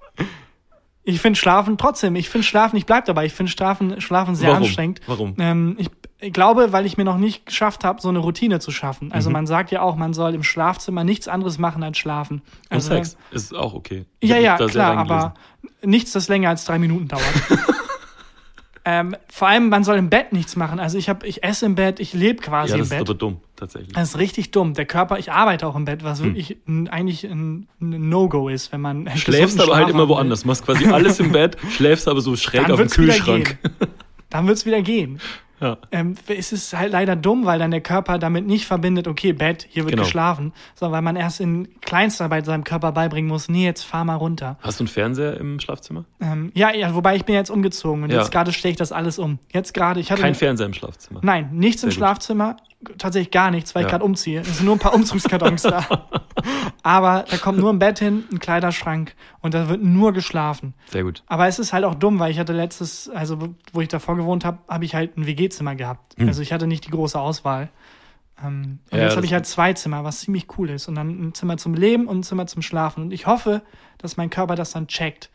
Ich 1.04 1.20
finde 1.20 1.38
Schlafen 1.38 1.78
trotzdem, 1.78 2.16
ich 2.16 2.28
finde 2.28 2.46
Schlafen, 2.46 2.76
ich 2.76 2.84
bleib 2.84 3.06
dabei, 3.06 3.24
ich 3.26 3.32
finde 3.32 3.50
Schlafen, 3.52 4.00
Schlafen 4.00 4.34
sehr 4.34 4.50
Warum? 4.50 4.64
anstrengend. 4.64 5.00
Warum? 5.06 5.34
Ähm, 5.38 5.76
ich, 5.78 5.88
ich 6.20 6.32
glaube, 6.32 6.72
weil 6.72 6.84
ich 6.84 6.96
mir 6.96 7.04
noch 7.04 7.18
nicht 7.18 7.46
geschafft 7.46 7.84
habe, 7.84 8.00
so 8.00 8.08
eine 8.08 8.18
Routine 8.18 8.58
zu 8.60 8.70
schaffen. 8.70 9.06
Mhm. 9.08 9.12
Also 9.12 9.30
man 9.30 9.46
sagt 9.46 9.70
ja 9.70 9.82
auch, 9.82 9.94
man 9.96 10.12
soll 10.14 10.34
im 10.34 10.42
Schlafzimmer 10.42 11.04
nichts 11.04 11.28
anderes 11.28 11.58
machen 11.58 11.82
als 11.82 11.98
schlafen. 11.98 12.42
Und 12.70 12.76
Also, 12.76 12.88
Sex 12.88 13.16
ist 13.30 13.54
auch 13.54 13.74
okay. 13.74 14.04
Ich 14.20 14.30
Ja, 14.30 14.36
ja, 14.38 14.56
klar, 14.56 14.96
aber 14.96 15.34
nichts, 15.82 16.12
das 16.12 16.28
länger 16.28 16.48
als 16.50 16.64
drei 16.64 16.78
Minuten 16.80 17.06
dauert. 17.08 17.22
ähm, 18.84 19.14
vor 19.28 19.46
allem, 19.48 19.68
man 19.68 19.84
soll 19.84 19.96
im 19.96 20.10
Bett 20.10 20.32
nichts 20.32 20.56
machen. 20.56 20.80
Also 20.80 20.98
ich 20.98 21.08
habe, 21.08 21.26
ich 21.26 21.44
esse 21.44 21.66
im 21.66 21.74
Bett, 21.76 22.00
ich 22.00 22.14
lebe 22.14 22.42
quasi 22.42 22.70
Ja, 22.70 22.74
im 22.76 22.80
das 22.80 22.86
ist 22.86 22.90
Bett. 22.90 23.00
aber 23.00 23.14
dumm, 23.14 23.40
tatsächlich. 23.54 23.92
Das 23.92 24.08
ist 24.10 24.18
richtig 24.18 24.50
dumm. 24.50 24.74
Der 24.74 24.86
Körper, 24.86 25.18
ich 25.20 25.30
arbeite 25.30 25.66
auch 25.68 25.76
im 25.76 25.84
Bett, 25.84 26.02
was 26.02 26.18
Hm. 26.18 26.26
wirklich 26.26 26.56
ein, 26.66 26.88
eigentlich 26.88 27.22
ein, 27.24 27.68
ein 27.80 28.08
No-Go 28.08 28.48
ist, 28.48 28.72
wenn 28.72 28.80
man 28.80 29.08
Schläfst 29.16 29.60
aber 29.60 29.76
halt 29.76 29.88
immer 29.90 30.08
woanders. 30.08 30.44
Machst 30.44 30.64
quasi 30.64 30.86
alles 30.86 31.20
im 31.20 31.30
Bett, 31.30 31.56
schläfst 31.70 32.08
aber 32.08 32.20
so 32.22 32.34
schräg 32.34 32.62
Dann 32.62 32.72
auf 32.72 32.78
dem 32.80 32.88
Kühlschrank. 32.88 33.58
Dann 34.30 34.46
wird's 34.48 34.66
wieder 34.66 34.82
gehen. 34.82 35.20
Ja. 35.60 35.76
Ähm, 35.90 36.14
es 36.28 36.52
ist 36.52 36.76
halt 36.76 36.92
leider 36.92 37.16
dumm, 37.16 37.44
weil 37.44 37.58
dann 37.58 37.70
der 37.70 37.80
Körper 37.80 38.18
damit 38.18 38.46
nicht 38.46 38.66
verbindet, 38.66 39.08
okay, 39.08 39.32
Bett, 39.32 39.66
hier 39.68 39.84
wird 39.84 39.92
Genau. 39.92 40.04
geschlafen, 40.04 40.52
sondern 40.74 40.92
weil 40.96 41.02
man 41.02 41.16
erst 41.16 41.40
in 41.40 41.68
Kleinstarbeit 41.80 42.44
seinem 42.46 42.64
Körper 42.64 42.92
beibringen 42.92 43.28
muss, 43.28 43.48
nee, 43.48 43.64
jetzt 43.64 43.82
fahr 43.82 44.04
mal 44.04 44.14
runter. 44.14 44.56
Hast 44.60 44.78
du 44.80 44.84
einen 44.84 44.88
Fernseher 44.88 45.36
im 45.38 45.58
Schlafzimmer? 45.60 46.04
Ähm, 46.20 46.52
ja, 46.54 46.72
ja, 46.74 46.94
wobei 46.94 47.16
ich 47.16 47.24
bin 47.24 47.34
jetzt 47.34 47.50
umgezogen 47.50 48.04
und 48.04 48.10
Ja. 48.10 48.18
jetzt 48.20 48.30
gerade 48.30 48.52
stelle 48.52 48.70
ich 48.72 48.78
das 48.78 48.92
alles 48.92 49.18
um. 49.18 49.38
Jetzt 49.52 49.74
gerade, 49.74 50.00
ich 50.00 50.10
hatte 50.12 50.22
Kein 50.22 50.34
Fernseher 50.34 50.66
im 50.66 50.74
Schlafzimmer. 50.74 51.20
Nein, 51.22 51.48
nichts 51.52 51.82
im 51.82 51.90
Sehr 51.90 51.96
gut. 51.96 52.06
Schlafzimmer, 52.06 52.56
tatsächlich 52.96 53.30
gar 53.30 53.50
nichts, 53.50 53.74
weil 53.74 53.82
ich 53.82 53.86
Ja. 53.86 53.90
gerade 53.92 54.04
umziehe. 54.04 54.40
Es 54.40 54.56
sind 54.58 54.66
nur 54.66 54.76
ein 54.76 54.78
paar 54.78 54.94
Umzugskartons 54.94 55.62
da. 55.62 55.84
Aber 56.82 57.24
da 57.28 57.36
kommt 57.38 57.58
nur 57.58 57.72
ein 57.72 57.78
Bett 57.78 57.98
hin, 57.98 58.24
ein 58.32 58.38
Kleiderschrank 58.38 59.14
und 59.40 59.54
da 59.54 59.68
wird 59.68 59.82
nur 59.82 60.12
geschlafen. 60.12 60.74
Sehr 60.90 61.02
gut. 61.02 61.22
Aber 61.26 61.48
es 61.48 61.58
ist 61.58 61.72
halt 61.72 61.84
auch 61.84 61.94
dumm, 61.96 62.18
weil 62.18 62.30
ich 62.30 62.38
hatte 62.38 62.52
letztes, 62.52 63.08
also 63.08 63.54
wo 63.72 63.80
ich 63.80 63.88
davor 63.88 64.16
gewohnt 64.16 64.44
habe, 64.44 64.58
habe 64.68 64.84
ich 64.84 64.94
halt 64.94 65.16
ein 65.16 65.26
WG-Zimmer 65.26 65.74
gehabt. 65.74 66.16
Hm. 66.18 66.28
Also 66.28 66.40
ich 66.42 66.52
hatte 66.52 66.66
nicht 66.66 66.86
die 66.86 66.90
große 66.90 67.18
Auswahl. 67.18 67.68
Ähm, 68.42 68.78
und 68.90 68.98
Ja, 68.98 69.04
jetzt 69.04 69.16
habe 69.16 69.26
ich 69.26 69.32
halt 69.32 69.46
zwei 69.46 69.72
Zimmer, 69.72 70.04
was 70.04 70.20
ziemlich 70.20 70.46
cool 70.56 70.70
ist. 70.70 70.86
Und 70.88 70.94
dann 70.94 71.08
ein 71.28 71.34
Zimmer 71.34 71.56
zum 71.56 71.74
Leben 71.74 72.06
und 72.06 72.20
ein 72.20 72.22
Zimmer 72.22 72.46
zum 72.46 72.62
Schlafen. 72.62 73.04
Und 73.04 73.10
ich 73.12 73.26
hoffe, 73.26 73.62
dass 73.98 74.16
mein 74.16 74.30
Körper 74.30 74.54
das 74.54 74.70
dann 74.72 74.86
checkt. 74.86 75.30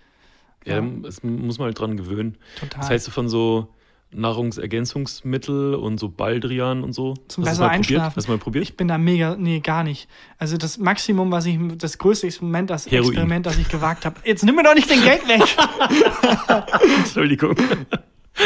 Ja, 0.66 0.80
das 0.80 1.22
muss 1.24 1.58
man 1.58 1.66
halt 1.66 1.80
dran 1.80 1.98
gewöhnen. 1.98 2.38
Total. 2.58 2.80
Das 2.80 2.90
heißt 2.90 3.10
von 3.10 3.28
so 3.28 3.68
Nahrungsergänzungsmittel 4.16 5.76
und 5.76 6.00
so 6.00 6.10
Baldrian 6.10 6.84
und 6.84 6.94
so. 6.94 7.14
Zum 7.28 7.44
Hast 7.46 7.52
besser 7.52 7.62
mal 7.62 7.68
probiert? 7.70 7.78
einschlafen. 7.78 8.16
Hast 8.16 8.28
du 8.28 8.32
mal 8.32 8.38
probiert? 8.38 8.64
Ich 8.64 8.78
bin 8.78 8.88
da 8.88 8.98
mega, 8.98 9.36
nee, 9.38 9.60
gar 9.60 9.84
nicht. 9.84 10.08
Also 10.38 10.58
das 10.58 10.78
Maximum, 10.78 11.32
was 11.32 11.46
ich, 11.46 11.58
das 11.78 11.98
größte 11.98 12.28
Experiment, 12.28 12.70
das 12.70 12.86
Heroin. 12.90 13.10
Experiment, 13.10 13.46
das 13.46 13.58
ich 13.58 13.70
gewagt 13.70 14.06
habe. 14.06 14.16
Jetzt 14.26 14.44
nimm 14.44 14.56
mir 14.56 14.64
doch 14.64 14.76
nicht 14.76 14.90
den 14.90 15.02
Geld 15.02 15.28
weg. 15.28 15.42
Entschuldigung. 17.00 17.56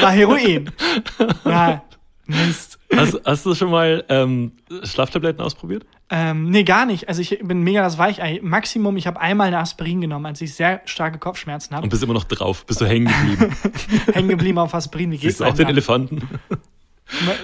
War 0.01 0.11
Heroin. 0.11 0.71
Ja, 1.45 1.81
Mist. 2.25 2.76
Hast, 2.95 3.19
hast 3.25 3.45
du 3.45 3.53
schon 3.53 3.69
mal 3.69 4.03
ähm, 4.09 4.53
Schlaftabletten 4.83 5.41
ausprobiert? 5.41 5.85
Ähm, 6.09 6.49
nee, 6.49 6.63
gar 6.63 6.85
nicht. 6.85 7.09
Also 7.09 7.21
ich 7.21 7.39
bin 7.43 7.61
mega 7.61 7.81
das 7.81 7.97
Weichei. 7.97 8.39
Maximum, 8.41 8.95
ich 8.95 9.07
habe 9.07 9.19
einmal 9.19 9.47
eine 9.47 9.59
Aspirin 9.59 9.99
genommen, 9.99 10.25
als 10.25 10.39
ich 10.39 10.53
sehr 10.55 10.81
starke 10.85 11.19
Kopfschmerzen 11.19 11.73
Und 11.73 11.77
habe. 11.77 11.87
bist 11.89 12.01
immer 12.01 12.13
noch 12.13 12.23
drauf, 12.23 12.65
bist 12.65 12.79
du 12.79 12.85
hängen 12.85 13.07
geblieben. 13.07 13.55
Hängen 14.13 14.29
geblieben 14.29 14.57
auf 14.57 14.73
Aspirin. 14.73 15.11
Wie 15.11 15.17
geht's 15.17 15.37
Siehst 15.39 15.43
auch 15.49 15.53
den 15.53 15.67
Elefanten? 15.67 16.21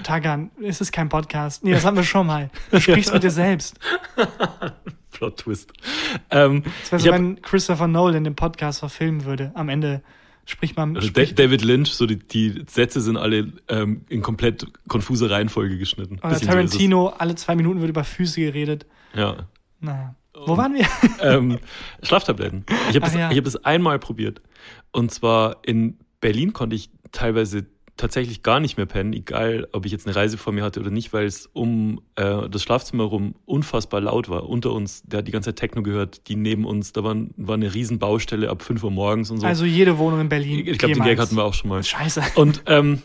Tagan, 0.03 0.51
es 0.61 0.81
ist 0.81 0.91
kein 0.91 1.09
Podcast. 1.09 1.63
Nee, 1.63 1.71
das 1.71 1.85
hatten 1.85 1.97
wir 1.97 2.03
schon 2.03 2.27
mal. 2.27 2.49
Du 2.71 2.79
sprichst 2.79 3.13
mit 3.13 3.23
dir 3.23 3.31
selbst. 3.31 3.77
Plot 5.11 5.37
Twist. 5.37 5.71
Ähm, 6.31 6.63
Das 6.81 6.91
wäre 6.91 7.01
so, 7.01 7.07
hab, 7.09 7.15
wenn 7.15 7.41
Christopher 7.41 7.87
Nolan 7.87 8.23
den 8.23 8.35
Podcast 8.35 8.79
verfilmen 8.79 9.25
würde. 9.25 9.51
Am 9.55 9.69
Ende 9.69 10.01
spricht 10.45 10.75
man. 10.77 10.95
also 10.95 11.07
Spricht, 11.07 11.37
Da- 11.39 11.43
David 11.43 11.63
Lynch, 11.63 11.93
so 11.93 12.05
die, 12.05 12.19
die 12.19 12.63
Sätze 12.69 13.01
sind 13.01 13.17
alle 13.17 13.53
ähm, 13.69 14.05
in 14.09 14.21
komplett 14.21 14.65
konfuser 14.87 15.29
Reihenfolge 15.29 15.77
geschnitten. 15.77 16.19
oder 16.19 16.29
Bisschen 16.29 16.47
so. 16.47 16.51
Tarantino, 16.53 17.07
alle 17.17 17.35
zwei 17.35 17.55
Minuten 17.55 17.79
wird 17.79 17.89
über 17.89 18.03
Füße 18.03 18.41
geredet. 18.41 18.85
Ja. 19.13 19.47
Naja. 19.79 20.15
Wo 20.45 20.57
waren 20.57 20.73
wir? 20.73 20.87
ähm, 21.21 21.59
Schlaftabletten. 22.01 22.65
Ich 22.89 22.95
habe 22.95 23.01
das, 23.01 23.13
ja. 23.13 23.29
ich 23.31 23.37
hab 23.37 23.43
das 23.45 23.63
einmal 23.63 23.99
probiert. 23.99 24.41
Und 24.91 25.11
zwar 25.11 25.57
in 25.63 25.97
Berlin 26.21 26.53
konnte 26.53 26.75
ich 26.75 26.89
teilweise 27.11 27.65
tatsächlich 27.97 28.41
gar 28.41 28.59
nicht 28.59 28.77
mehr 28.77 28.85
pennen, 28.85 29.13
egal 29.13 29.67
ob 29.71 29.85
ich 29.85 29.91
jetzt 29.91 30.07
eine 30.07 30.15
Reise 30.15 30.37
vor 30.37 30.51
mir 30.51 30.63
hatte 30.63 30.79
oder 30.79 30.89
nicht, 30.89 31.13
weil 31.13 31.25
es 31.25 31.47
um 31.53 32.01
äh, 32.15 32.49
das 32.49 32.63
Schlafzimmer 32.63 33.03
rum 33.03 33.35
unfassbar 33.45 34.01
laut 34.01 34.29
war. 34.29 34.49
Unter 34.49 34.71
uns, 34.71 35.03
der 35.03 35.19
hat 35.19 35.27
die 35.27 35.31
ganze 35.31 35.49
Zeit 35.49 35.57
Techno 35.57 35.83
gehört, 35.83 36.27
die 36.27 36.35
neben 36.35 36.65
uns, 36.65 36.93
da 36.93 37.03
war, 37.03 37.15
war 37.37 37.55
eine 37.55 37.73
riesen 37.73 37.99
Baustelle 37.99 38.49
ab 38.49 38.63
5 38.63 38.83
Uhr 38.83 38.91
morgens 38.91 39.29
und 39.29 39.39
so. 39.39 39.47
Also 39.47 39.65
jede 39.65 39.97
Wohnung 39.97 40.21
in 40.21 40.29
Berlin. 40.29 40.65
ich 40.65 40.77
glaube, 40.77 40.95
den. 40.95 41.03
Gag 41.03 41.19
hatten 41.19 41.35
wir 41.35 41.43
auch 41.43 41.53
schon 41.53 41.69
mal. 41.69 41.83
Scheiße. 41.83 42.23
Und 42.35 42.63
ähm, 42.65 43.01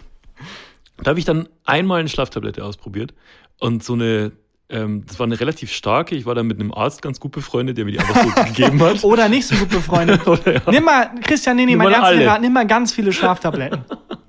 da 1.03 1.11
habe 1.11 1.19
ich 1.19 1.25
dann 1.25 1.49
einmal 1.65 2.01
eine 2.01 2.09
Schlaftablette 2.09 2.65
ausprobiert 2.65 3.15
und 3.59 3.85
so 3.85 3.93
eine, 3.93 4.33
ähm, 4.71 5.05
das 5.07 5.19
war 5.19 5.27
eine 5.27 5.39
relativ 5.39 5.71
starke. 5.71 6.15
Ich 6.15 6.25
war 6.27 6.35
dann 6.35 6.47
mit 6.47 6.59
einem 6.61 6.73
Arzt 6.73 7.03
ganz 7.03 7.21
gut 7.21 7.33
befreundet, 7.33 7.77
der 7.77 7.85
mir 7.85 7.93
die 7.93 8.01
einfach 8.01 8.25
so 8.25 8.45
gegeben 8.45 8.81
hat. 8.83 9.05
Oder 9.05 9.29
nicht 9.29 9.47
so 9.47 9.55
gut 9.57 9.69
befreundet. 9.69 10.27
Oder 10.27 10.55
ja. 10.55 10.63
Nimm 10.71 10.85
mal, 10.85 11.11
Christian, 11.23 11.57
nee, 11.57 11.67
nee, 11.67 11.77
Nimm 11.77 11.79
mein. 11.79 11.93
Rat, 11.93 12.41
nimm 12.41 12.53
mal 12.53 12.67
ganz 12.67 12.93
viele 12.93 13.13
Schlaftabletten. 13.13 13.85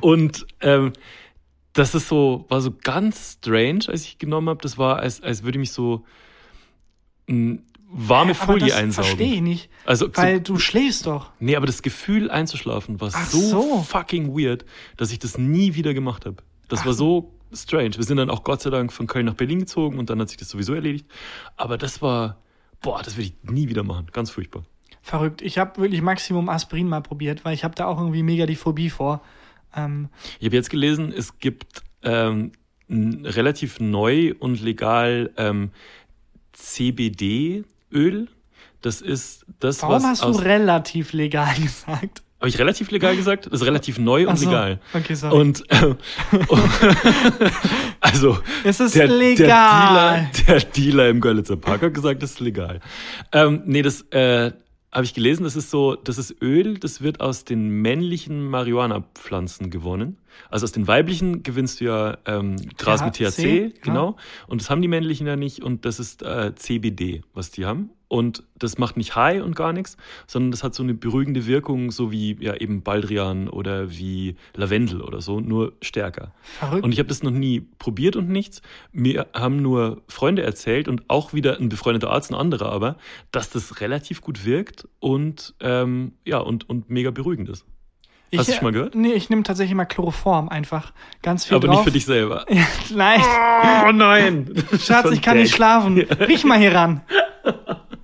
Und 0.00 0.46
ähm, 0.60 0.92
das 1.72 1.94
ist 1.94 2.08
so, 2.08 2.44
war 2.48 2.60
so 2.60 2.72
ganz 2.82 3.38
strange, 3.38 3.80
als 3.88 4.04
ich 4.04 4.18
genommen 4.18 4.48
habe. 4.48 4.60
Das 4.62 4.78
war, 4.78 4.98
als, 5.00 5.20
als 5.22 5.42
würde 5.42 5.58
ich 5.58 5.60
mich 5.60 5.72
so 5.72 6.04
mh, 7.26 7.58
warme 7.90 8.30
Aber 8.32 8.46
Folie 8.46 8.68
das 8.68 8.76
einsaugen. 8.76 9.06
verstehe 9.08 9.34
ich 9.34 9.40
nicht. 9.40 9.70
Also, 9.84 10.08
Weil 10.14 10.36
so, 10.36 10.54
du 10.54 10.58
schläfst 10.58 11.06
doch. 11.06 11.30
nee, 11.40 11.56
aber 11.56 11.66
das 11.66 11.82
Gefühl 11.82 12.30
einzuschlafen 12.30 13.00
war 13.00 13.10
Ach 13.12 13.26
so, 13.28 13.40
so. 13.40 13.82
fucking 13.82 14.36
weird, 14.36 14.64
dass 14.96 15.12
ich 15.12 15.18
das 15.18 15.38
nie 15.38 15.74
wieder 15.74 15.94
gemacht 15.94 16.26
habe. 16.26 16.36
Das 16.68 16.86
war 16.86 16.92
so 16.94 17.32
strange. 17.52 17.96
Wir 17.96 18.04
sind 18.04 18.16
dann 18.16 18.30
auch 18.30 18.42
Gott 18.42 18.62
sei 18.62 18.70
Dank 18.70 18.92
von 18.92 19.06
Köln 19.06 19.26
nach 19.26 19.34
Berlin 19.34 19.60
gezogen 19.60 19.98
und 19.98 20.10
dann 20.10 20.20
hat 20.20 20.28
sich 20.28 20.38
das 20.38 20.48
sowieso 20.48 20.74
erledigt. 20.74 21.06
Aber 21.56 21.76
das 21.78 22.02
war, 22.02 22.38
boah, 22.80 23.02
das 23.02 23.16
würde 23.16 23.28
ich 23.28 23.50
nie 23.50 23.68
wieder 23.68 23.82
machen. 23.84 24.06
Ganz 24.12 24.30
furchtbar. 24.30 24.64
Verrückt. 25.06 25.42
Ich 25.42 25.58
habe 25.58 25.82
wirklich 25.82 26.00
Maximum 26.00 26.48
Aspirin 26.48 26.88
mal 26.88 27.02
probiert, 27.02 27.44
weil 27.44 27.52
ich 27.52 27.62
habe 27.62 27.74
da 27.74 27.84
auch 27.84 27.98
irgendwie 28.00 28.22
mega 28.22 28.46
die 28.46 28.56
Phobie 28.56 28.88
vor. 28.88 29.20
Ähm, 29.76 30.08
Ich 30.40 30.46
habe 30.46 30.56
jetzt 30.56 30.70
gelesen, 30.70 31.12
es 31.14 31.38
gibt 31.38 31.82
ähm, 32.02 32.52
relativ 32.88 33.80
neu 33.80 34.32
und 34.38 34.62
legal 34.62 35.30
ähm, 35.36 35.72
CBD-Öl. 36.54 38.28
Das 38.80 39.02
ist 39.02 39.44
das, 39.60 39.82
warum 39.82 39.96
was 39.96 40.04
hast 40.04 40.24
du 40.24 40.30
relativ 40.30 41.12
legal 41.12 41.54
gesagt? 41.62 42.22
Habe 42.40 42.48
ich 42.48 42.58
relativ 42.58 42.90
legal 42.90 43.14
gesagt? 43.14 43.46
Das 43.46 43.60
ist 43.60 43.66
relativ 43.66 43.98
neu 43.98 44.26
und 44.26 44.38
so. 44.38 44.46
legal. 44.46 44.80
Okay, 44.94 45.14
sorry. 45.14 45.34
Und 45.38 45.70
äh, 45.70 45.94
also 48.00 48.38
es 48.64 48.80
ist 48.80 48.94
der, 48.94 49.06
legal. 49.08 49.46
Der 49.46 50.30
Dealer, 50.30 50.30
der 50.46 50.60
Dealer 50.60 51.08
im 51.08 51.20
Görlitzer 51.20 51.56
Park 51.56 51.82
hat 51.82 51.94
gesagt, 51.94 52.22
das 52.22 52.32
ist 52.32 52.40
legal. 52.40 52.80
Ähm, 53.32 53.62
nee, 53.66 53.82
das 53.82 54.02
äh, 54.10 54.52
habe 54.94 55.04
ich 55.04 55.14
gelesen. 55.14 55.44
Das 55.44 55.56
ist 55.56 55.70
so, 55.70 55.96
das 55.96 56.18
ist 56.18 56.40
Öl, 56.40 56.78
das 56.78 57.02
wird 57.02 57.20
aus 57.20 57.44
den 57.44 57.68
männlichen 57.68 58.48
Marihuana-Pflanzen 58.48 59.70
gewonnen. 59.70 60.16
Also 60.50 60.64
aus 60.64 60.72
den 60.72 60.86
weiblichen 60.86 61.42
gewinnst 61.42 61.80
du 61.80 61.86
ja 61.86 62.18
ähm, 62.26 62.56
Gras 62.78 63.04
mit 63.04 63.14
THC, 63.14 63.42
genau. 63.42 63.72
genau. 63.82 64.16
Und 64.46 64.60
das 64.60 64.70
haben 64.70 64.82
die 64.82 64.88
männlichen 64.88 65.26
ja 65.26 65.36
nicht. 65.36 65.62
Und 65.62 65.84
das 65.84 65.98
ist 65.98 66.22
äh, 66.22 66.54
CBD, 66.54 67.22
was 67.34 67.50
die 67.50 67.66
haben. 67.66 67.90
Und 68.14 68.44
das 68.56 68.78
macht 68.78 68.96
nicht 68.96 69.16
high 69.16 69.42
und 69.42 69.56
gar 69.56 69.72
nichts, 69.72 69.96
sondern 70.28 70.52
das 70.52 70.62
hat 70.62 70.72
so 70.72 70.84
eine 70.84 70.94
beruhigende 70.94 71.46
Wirkung, 71.46 71.90
so 71.90 72.12
wie 72.12 72.36
ja 72.38 72.54
eben 72.54 72.84
Baldrian 72.84 73.48
oder 73.48 73.90
wie 73.90 74.36
Lavendel 74.54 75.00
oder 75.00 75.20
so, 75.20 75.40
nur 75.40 75.72
stärker. 75.82 76.30
Verrückt. 76.60 76.84
Und 76.84 76.92
ich 76.92 77.00
habe 77.00 77.08
das 77.08 77.24
noch 77.24 77.32
nie 77.32 77.66
probiert 77.80 78.14
und 78.14 78.28
nichts. 78.28 78.62
Mir 78.92 79.26
haben 79.34 79.62
nur 79.62 80.02
Freunde 80.06 80.42
erzählt 80.42 80.86
und 80.86 81.02
auch 81.10 81.32
wieder 81.32 81.58
ein 81.58 81.68
befreundeter 81.68 82.08
Arzt, 82.08 82.30
ein 82.30 82.36
anderer 82.36 82.70
aber, 82.70 82.98
dass 83.32 83.50
das 83.50 83.80
relativ 83.80 84.20
gut 84.20 84.44
wirkt 84.44 84.86
und 85.00 85.56
ähm, 85.58 86.12
ja 86.24 86.38
und, 86.38 86.70
und 86.70 86.90
mega 86.90 87.10
beruhigend 87.10 87.48
ist. 87.48 87.66
Hast 88.36 88.46
du 88.46 88.52
ich, 88.52 88.58
schon 88.58 88.64
mal 88.64 88.72
gehört? 88.72 88.94
Nee, 88.94 89.14
ich 89.14 89.28
nehme 89.28 89.42
tatsächlich 89.42 89.74
mal 89.74 89.86
Chloroform 89.86 90.48
einfach. 90.48 90.92
Ganz 91.20 91.46
viel 91.46 91.56
aber 91.56 91.66
drauf. 91.66 91.78
nicht 91.78 91.84
für 91.84 91.90
dich 91.90 92.04
selber. 92.04 92.46
Ja, 92.54 92.64
nein. 92.94 93.20
Oh 93.88 93.92
nein! 93.92 94.54
Schatz, 94.78 95.10
ich 95.10 95.20
kann 95.20 95.36
nicht 95.36 95.52
schlafen. 95.52 95.98
Riech 95.98 96.44
mal 96.44 96.60
hier 96.60 96.76
ran. 96.76 97.00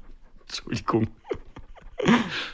Entschuldigung. 0.51 1.09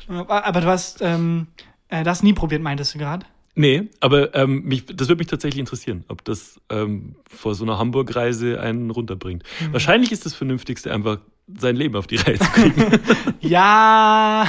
Aber, 0.09 0.61
du 0.61 0.67
hast 0.67 1.03
ähm, 1.03 1.47
äh, 1.89 2.03
das 2.03 2.23
nie 2.23 2.33
probiert, 2.33 2.63
meintest 2.63 2.95
du 2.95 2.99
gerade? 2.99 3.27
Nee, 3.55 3.89
aber 4.01 4.35
ähm, 4.35 4.65
mich, 4.65 4.85
das 4.85 5.09
würde 5.09 5.21
mich 5.21 5.29
tatsächlich 5.29 5.61
interessieren, 5.61 6.05
ob 6.09 6.23
das 6.25 6.61
ähm, 6.69 7.15
vor 7.29 7.55
so 7.55 7.65
einer 7.65 7.79
Hamburg-Reise 7.79 8.61
einen 8.61 8.91
runterbringt. 8.91 9.45
Mhm. 9.61 9.73
Wahrscheinlich 9.73 10.13
ist 10.13 10.27
das 10.27 10.35
Vernünftigste, 10.35 10.93
einfach 10.93 11.21
sein 11.59 11.75
Leben 11.75 11.97
auf 11.97 12.07
die 12.07 12.17
Reihe 12.17 12.39
zu 12.39 12.51
kriegen. 12.51 13.01
Ja. 13.41 14.47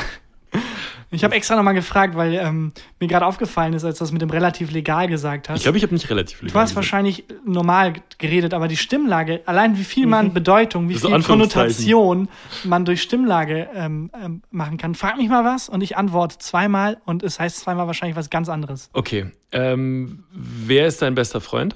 Ich 1.10 1.24
habe 1.24 1.36
extra 1.36 1.56
nochmal 1.56 1.74
gefragt, 1.74 2.16
weil 2.16 2.34
ähm, 2.36 2.74
mir 3.00 3.08
gerade 3.08 3.26
aufgefallen 3.26 3.74
ist, 3.74 3.86
als 3.86 3.98
du 3.98 4.04
das 4.04 4.12
mit 4.12 4.22
dem 4.22 4.30
relativ 4.30 4.72
legal 4.72 5.08
gesagt 5.08 5.48
hast. 5.48 5.58
ich 5.58 5.64
glaube, 5.64 5.78
ich 5.78 5.84
habe 5.84 5.94
nicht 5.94 6.10
relativ 6.10 6.40
viel 6.40 6.50
du 6.50 6.56
hast 6.60 6.76
wahrscheinlich 6.76 7.24
normal 7.46 7.94
geredet, 8.18 8.54
aber 8.54 8.68
die 8.68 8.76
Stimmlage, 8.78 9.42
allein 9.46 9.78
wie 9.78 9.84
viel 9.86 10.06
man 10.06 10.34
Bedeutung, 10.34 10.90
wie 10.90 10.96
Mhm. 10.96 11.00
Viel. 11.22 11.24
Konnotation 11.24 12.30
man 12.64 12.84
durch 12.86 13.02
Stimmlage 13.02 13.70
ähm, 13.74 14.12
ähm, 14.22 14.42
machen 14.52 14.78
kann. 14.78 14.96
Frag 14.96 15.18
mich 15.18 15.30
mal 15.30 15.46
was 15.46 15.70
und 15.70 15.82
ich 15.82 15.96
antworte 15.96 16.38
zweimal 16.40 16.98
und 17.06 17.24
es 17.24 17.40
heißt 17.40 17.60
zweimal 17.60 17.88
wahrscheinlich 17.88 18.18
was 18.18 18.30
ganz 18.30 18.50
anderes. 18.50 18.90
Okay, 18.94 19.32
ähm, 19.52 20.24
wer 20.34 20.88
ist 20.88 21.02
dein 21.02 21.16
bester 21.16 21.40
Freund? 21.42 21.76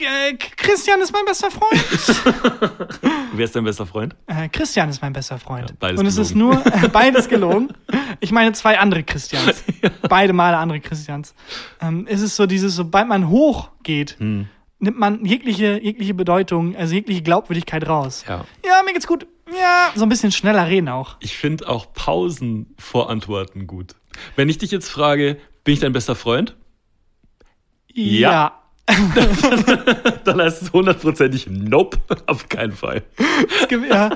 Äh, 0.00 0.34
Christian 0.56 1.00
ist 1.00 1.12
mein 1.12 1.24
bester 1.24 1.50
Freund. 1.50 1.82
Wer 3.32 3.44
ist 3.44 3.54
dein 3.56 3.64
bester 3.64 3.86
Freund? 3.86 4.14
Äh, 4.26 4.48
Christian 4.48 4.88
ist 4.90 5.00
mein 5.02 5.12
bester 5.12 5.38
Freund. 5.38 5.70
Ja, 5.70 5.76
beides 5.78 6.00
und 6.00 6.06
es 6.06 6.16
ist 6.18 6.32
gelogen. 6.34 6.62
nur 6.64 6.84
äh, 6.84 6.88
beides 6.88 7.28
gelogen. 7.28 7.68
Ich 8.20 8.30
meine 8.32 8.52
zwei 8.52 8.78
andere 8.78 9.02
Christians. 9.02 9.64
Beide 10.08 10.32
Male 10.32 10.56
andere 10.56 10.80
Christians. 10.80 11.34
Ähm, 11.80 12.06
es 12.08 12.20
ist 12.20 12.36
so 12.36 12.46
dieses, 12.46 12.74
sobald 12.74 13.08
man 13.08 13.28
hochgeht, 13.28 14.16
Hm. 14.18 14.48
nimmt 14.78 14.98
man 14.98 15.24
jegliche, 15.24 15.80
jegliche 15.82 16.14
Bedeutung, 16.14 16.76
also 16.76 16.94
jegliche 16.94 17.22
Glaubwürdigkeit 17.22 17.86
raus. 17.88 18.24
Ja. 18.28 18.44
Ja, 18.64 18.82
mir 18.84 18.92
geht's 18.92 19.06
gut. 19.06 19.26
Ja, 19.52 19.90
so 19.94 20.04
ein 20.04 20.08
bisschen 20.08 20.32
schneller 20.32 20.66
reden 20.68 20.88
auch. 20.88 21.16
Ich 21.20 21.36
finde 21.36 21.68
auch 21.68 21.92
Pausen 21.92 22.74
vor 22.78 23.10
Antworten 23.10 23.66
gut. 23.66 23.94
Wenn 24.36 24.48
ich 24.48 24.58
dich 24.58 24.70
jetzt 24.70 24.88
frage, 24.88 25.38
bin 25.64 25.74
ich 25.74 25.80
dein 25.80 25.92
bester 25.92 26.14
Freund? 26.14 26.56
Ja. 27.92 28.60
Dann 30.24 30.40
heißt 30.42 30.62
es 30.62 30.72
hundertprozentig 30.72 31.46
Nope, 31.48 31.98
auf 32.26 32.48
keinen 32.50 32.72
Fall. 32.72 33.02
Es 33.62 33.68
gibt, 33.68 33.88
ja, 33.88 34.10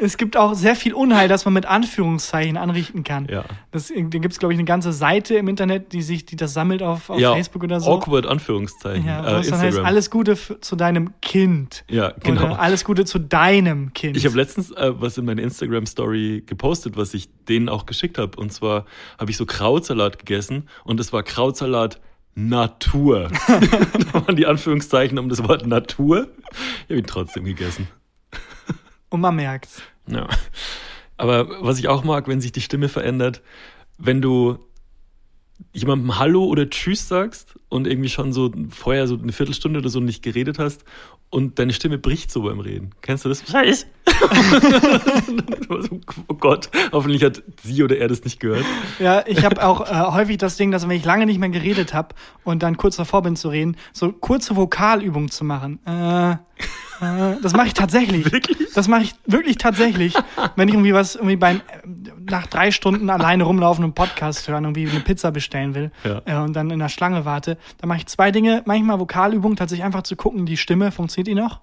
es 0.00 0.16
gibt 0.16 0.38
auch 0.38 0.54
sehr 0.54 0.76
viel 0.76 0.94
Unheil, 0.94 1.28
das 1.28 1.44
man 1.44 1.52
mit 1.52 1.66
Anführungszeichen 1.66 2.56
anrichten 2.56 3.04
kann. 3.04 3.26
Ja. 3.30 3.44
Das, 3.70 3.88
da 3.88 4.18
gibt 4.18 4.32
es, 4.32 4.38
glaube 4.38 4.54
ich, 4.54 4.58
eine 4.58 4.64
ganze 4.64 4.94
Seite 4.94 5.34
im 5.34 5.46
Internet, 5.46 5.92
die 5.92 6.00
sich, 6.00 6.24
die 6.24 6.36
das 6.36 6.54
sammelt 6.54 6.82
auf, 6.82 7.10
auf 7.10 7.20
ja, 7.20 7.34
Facebook 7.34 7.64
oder 7.64 7.80
so. 7.80 7.90
Awkward 7.92 8.26
Anführungszeichen. 8.26 9.06
Ja, 9.06 9.20
äh, 9.20 9.24
dann 9.24 9.36
heißt, 9.36 9.50
Instagram. 9.52 9.84
alles 9.84 10.10
Gute 10.10 10.36
zu 10.36 10.74
deinem 10.74 11.20
Kind. 11.20 11.84
ja, 11.90 12.14
genau. 12.22 12.46
Oder 12.46 12.60
alles 12.60 12.84
Gute 12.84 13.04
zu 13.04 13.18
deinem 13.18 13.92
Kind. 13.92 14.16
Ich 14.16 14.24
habe 14.24 14.36
letztens 14.36 14.70
äh, 14.70 14.92
was 14.98 15.18
in 15.18 15.26
meiner 15.26 15.42
Instagram-Story 15.42 16.44
gepostet, 16.46 16.96
was 16.96 17.12
ich 17.12 17.28
denen 17.46 17.68
auch 17.68 17.84
geschickt 17.84 18.16
habe. 18.16 18.40
Und 18.40 18.54
zwar 18.54 18.86
habe 19.18 19.30
ich 19.30 19.36
so 19.36 19.44
Krautsalat 19.44 20.18
gegessen 20.18 20.66
und 20.84 20.98
es 20.98 21.12
war 21.12 21.22
Krautsalat 21.22 22.00
Natur. 22.34 23.30
da 23.48 24.14
waren 24.14 24.36
die 24.36 24.46
Anführungszeichen 24.46 25.18
um 25.18 25.28
das 25.28 25.46
Wort 25.46 25.66
Natur. 25.66 26.28
Ich 26.50 26.90
habe 26.90 26.98
ihn 26.98 27.06
trotzdem 27.06 27.44
gegessen. 27.44 27.88
Und 29.08 29.20
man 29.20 29.36
merkt's. 29.36 29.82
Ja. 30.08 30.28
Aber 31.16 31.62
was 31.64 31.78
ich 31.78 31.88
auch 31.88 32.04
mag, 32.04 32.26
wenn 32.26 32.40
sich 32.40 32.52
die 32.52 32.60
Stimme 32.60 32.88
verändert, 32.88 33.42
wenn 33.98 34.20
du 34.20 34.58
jemandem 35.72 36.18
Hallo 36.18 36.44
oder 36.44 36.68
Tschüss 36.68 37.06
sagst 37.06 37.58
und 37.68 37.86
irgendwie 37.86 38.08
schon 38.08 38.32
so 38.32 38.52
vorher 38.70 39.06
so 39.06 39.16
eine 39.16 39.32
Viertelstunde 39.32 39.78
oder 39.78 39.88
so 39.88 40.00
nicht 40.00 40.22
geredet 40.22 40.58
hast 40.58 40.84
und 41.30 41.58
deine 41.58 41.72
Stimme 41.72 41.98
bricht 41.98 42.30
so 42.30 42.42
beim 42.42 42.60
Reden. 42.60 42.90
Kennst 43.02 43.24
du 43.24 43.28
das? 43.28 43.42
Scheiß. 43.50 43.86
oh 46.28 46.34
Gott, 46.34 46.70
hoffentlich 46.92 47.24
hat 47.24 47.42
sie 47.62 47.82
oder 47.82 47.98
er 47.98 48.08
das 48.08 48.22
nicht 48.24 48.38
gehört. 48.38 48.64
Ja, 48.98 49.24
ich 49.26 49.44
habe 49.44 49.64
auch 49.64 49.80
äh, 49.80 50.12
häufig 50.12 50.38
das 50.38 50.56
Ding, 50.56 50.70
dass 50.70 50.88
wenn 50.88 50.96
ich 50.96 51.04
lange 51.04 51.26
nicht 51.26 51.38
mehr 51.38 51.48
geredet 51.48 51.94
habe 51.94 52.14
und 52.44 52.62
dann 52.62 52.76
kurz 52.76 52.96
davor 52.96 53.22
bin 53.22 53.34
zu 53.34 53.48
reden, 53.48 53.76
so 53.92 54.12
kurze 54.12 54.56
Vokalübungen 54.56 55.30
zu 55.30 55.44
machen. 55.44 55.80
Äh, 55.86 56.32
äh, 56.32 56.36
das 57.42 57.52
mache 57.54 57.68
ich 57.68 57.74
tatsächlich. 57.74 58.24
Wirklich? 58.32 58.72
Das 58.74 58.88
mache 58.88 59.02
ich 59.02 59.14
wirklich 59.26 59.58
tatsächlich. 59.58 60.14
wenn 60.56 60.68
ich 60.68 60.74
irgendwie 60.74 60.94
was 60.94 61.14
irgendwie 61.14 61.36
beim 61.36 61.60
nach 62.28 62.46
drei 62.46 62.70
Stunden 62.70 63.10
alleine 63.10 63.44
rumlaufen 63.44 63.84
und 63.84 63.94
Podcast 63.94 64.48
hören, 64.48 64.64
irgendwie 64.64 64.88
eine 64.88 65.00
Pizza 65.00 65.30
bestellen 65.30 65.74
will 65.74 65.90
Ja. 66.04 66.22
äh, 66.24 66.36
und 66.44 66.54
dann 66.54 66.70
in 66.70 66.78
der 66.78 66.88
Schlange 66.88 67.24
warte, 67.24 67.58
dann 67.78 67.88
mache 67.88 67.98
ich 67.98 68.06
zwei 68.06 68.30
Dinge. 68.30 68.62
Manchmal 68.66 68.98
Vokalübungen, 68.98 69.56
tatsächlich 69.56 69.84
einfach 69.84 70.02
zu 70.02 70.16
gucken, 70.16 70.46
die 70.46 70.56
Stimme 70.56 70.90
funktioniert 70.92 71.28
die 71.28 71.34
noch. 71.34 71.60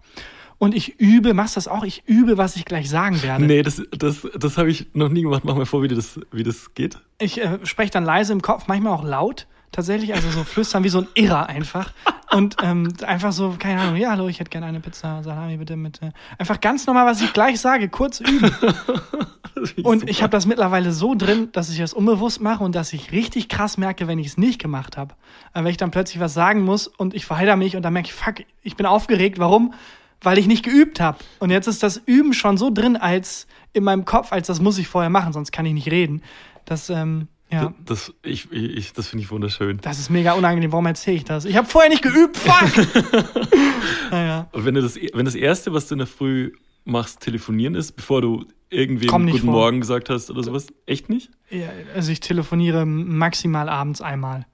Und 0.58 0.76
ich 0.76 1.00
übe, 1.00 1.34
machst 1.34 1.58
das 1.58 1.68
auch? 1.68 1.84
Ich 1.84 2.04
übe, 2.06 2.38
was 2.38 2.56
ich 2.56 2.66
gleich 2.66 2.88
sagen 2.88 3.24
werde. 3.24 3.44
Nee, 3.46 3.64
das, 3.64 3.82
das, 3.98 4.28
das 4.40 4.58
habe 4.60 4.70
ich 4.70 4.88
noch 4.94 5.10
nie 5.10 5.24
gemacht. 5.24 5.44
Mach 5.44 5.56
mal 5.56 5.66
vor, 5.66 5.82
wie 5.82 5.88
das, 5.88 6.20
wie 6.32 6.44
das 6.44 6.76
geht. 6.76 7.00
Ich 7.18 7.42
äh, 7.44 7.58
spreche 7.64 7.90
dann 7.92 8.06
leise 8.06 8.32
im 8.32 8.44
Kopf, 8.44 8.66
manchmal 8.68 8.94
auch 8.94 9.04
laut, 9.04 9.48
tatsächlich, 9.72 10.14
also 10.14 10.30
so 10.30 10.44
flüstern 10.44 10.84
wie 10.84 10.90
so 10.90 11.00
ein 11.00 11.08
Irrer 11.16 11.48
einfach. 11.48 11.92
Und 12.32 12.58
ähm, 12.62 12.94
einfach 13.06 13.32
so, 13.32 13.56
keine 13.58 13.82
Ahnung, 13.82 13.96
ja, 13.98 14.12
hallo, 14.12 14.28
ich 14.28 14.40
hätte 14.40 14.50
gerne 14.50 14.68
eine 14.68 14.80
Pizza, 14.80 15.22
Salami 15.24 15.58
bitte 15.58 15.76
mit. 15.76 16.02
Äh, 16.02 16.12
einfach 16.38 16.60
ganz 16.62 16.88
normal, 16.88 17.06
was 17.06 17.22
ich 17.22 17.34
gleich 17.34 17.60
sage, 17.60 17.90
kurz 17.90 18.20
üben. 18.20 18.52
Und 19.84 20.10
ich 20.10 20.24
habe 20.24 20.32
das 20.32 20.46
mittlerweile 20.46 20.92
so 20.92 21.14
drin, 21.14 21.50
dass 21.52 21.70
ich 21.70 21.78
das 21.78 21.94
unbewusst 21.94 22.42
mache 22.42 22.64
und 22.64 22.74
dass 22.74 22.94
ich 22.94 23.12
richtig 23.12 23.50
krass 23.50 23.78
merke, 23.78 24.08
wenn 24.08 24.18
ich 24.18 24.28
es 24.28 24.38
nicht 24.38 24.60
gemacht 24.60 24.98
habe. 24.98 25.14
Äh, 25.54 25.64
wenn 25.64 25.68
ich 25.68 25.78
dann 25.78 25.92
plötzlich 25.92 26.20
was 26.20 26.34
sagen 26.34 26.62
muss 26.62 26.88
und 26.88 27.14
ich 27.14 27.26
verheider 27.26 27.56
mich 27.56 27.76
und 27.76 27.84
dann 27.84 27.94
merke 27.94 28.08
ich, 28.08 28.14
fuck, 28.14 28.36
ich 28.62 28.76
bin 28.76 28.86
aufgeregt. 28.86 29.40
Warum? 29.40 29.74
Weil 30.22 30.38
ich 30.38 30.48
nicht 30.48 30.64
geübt 30.64 31.00
habe. 31.00 31.18
Und 31.40 31.50
jetzt 31.50 31.68
ist 31.68 31.84
das 31.84 31.98
Üben 31.98 32.34
schon 32.34 32.58
so 32.58 32.70
drin 32.70 32.96
als 32.96 33.48
in 33.74 33.84
meinem 33.84 34.06
Kopf, 34.06 34.32
als 34.32 34.48
das 34.48 34.62
muss 34.62 34.78
ich 34.78 34.88
vorher 34.88 35.10
machen, 35.10 35.34
sonst 35.34 35.52
kann 35.52 35.66
ich 35.66 35.74
nicht 35.74 35.92
reden. 35.92 36.22
Das, 36.66 36.90
ähm, 36.90 37.28
ja. 37.52 37.74
Das, 37.86 38.14
ich, 38.24 38.52
ich, 38.52 38.94
das 38.94 39.08
finde 39.08 39.24
ich 39.24 39.32
wunderschön. 39.32 39.80
Das 39.82 40.00
ist 40.00 40.10
mega 40.10 40.34
unangenehm. 40.34 40.72
Warum 40.72 40.86
erzähle 40.86 41.18
ich 41.18 41.26
das? 41.26 41.46
Ich 41.46 41.56
habe 41.56 41.68
vorher 41.68 41.90
nicht 41.90 42.02
geübt. 42.02 42.38
Fuck! 42.38 42.88
naja. 44.12 44.48
Und 44.52 44.66
wenn, 44.66 44.76
du 44.76 44.82
das, 44.82 44.96
wenn 44.96 45.26
das 45.26 45.36
Erste, 45.36 45.74
was 45.74 45.88
du 45.88 45.96
in 45.96 46.00
der 46.00 46.08
Früh 46.08 46.54
machst, 46.86 47.20
telefonieren 47.20 47.76
ist, 47.76 47.94
bevor 47.94 48.22
du 48.22 48.46
nicht 48.72 49.08
Guten 49.08 49.28
vor. 49.28 49.52
Morgen 49.52 49.82
gesagt 49.82 50.10
hast 50.10 50.32
oder 50.32 50.44
sowas, 50.44 50.68
echt 50.86 51.10
nicht? 51.10 51.30
Ja, 51.50 51.68
also 51.94 52.12
ich 52.12 52.22
telefoniere 52.22 52.86
maximal 52.86 53.68
abends 53.68 54.02
einmal. 54.02 54.46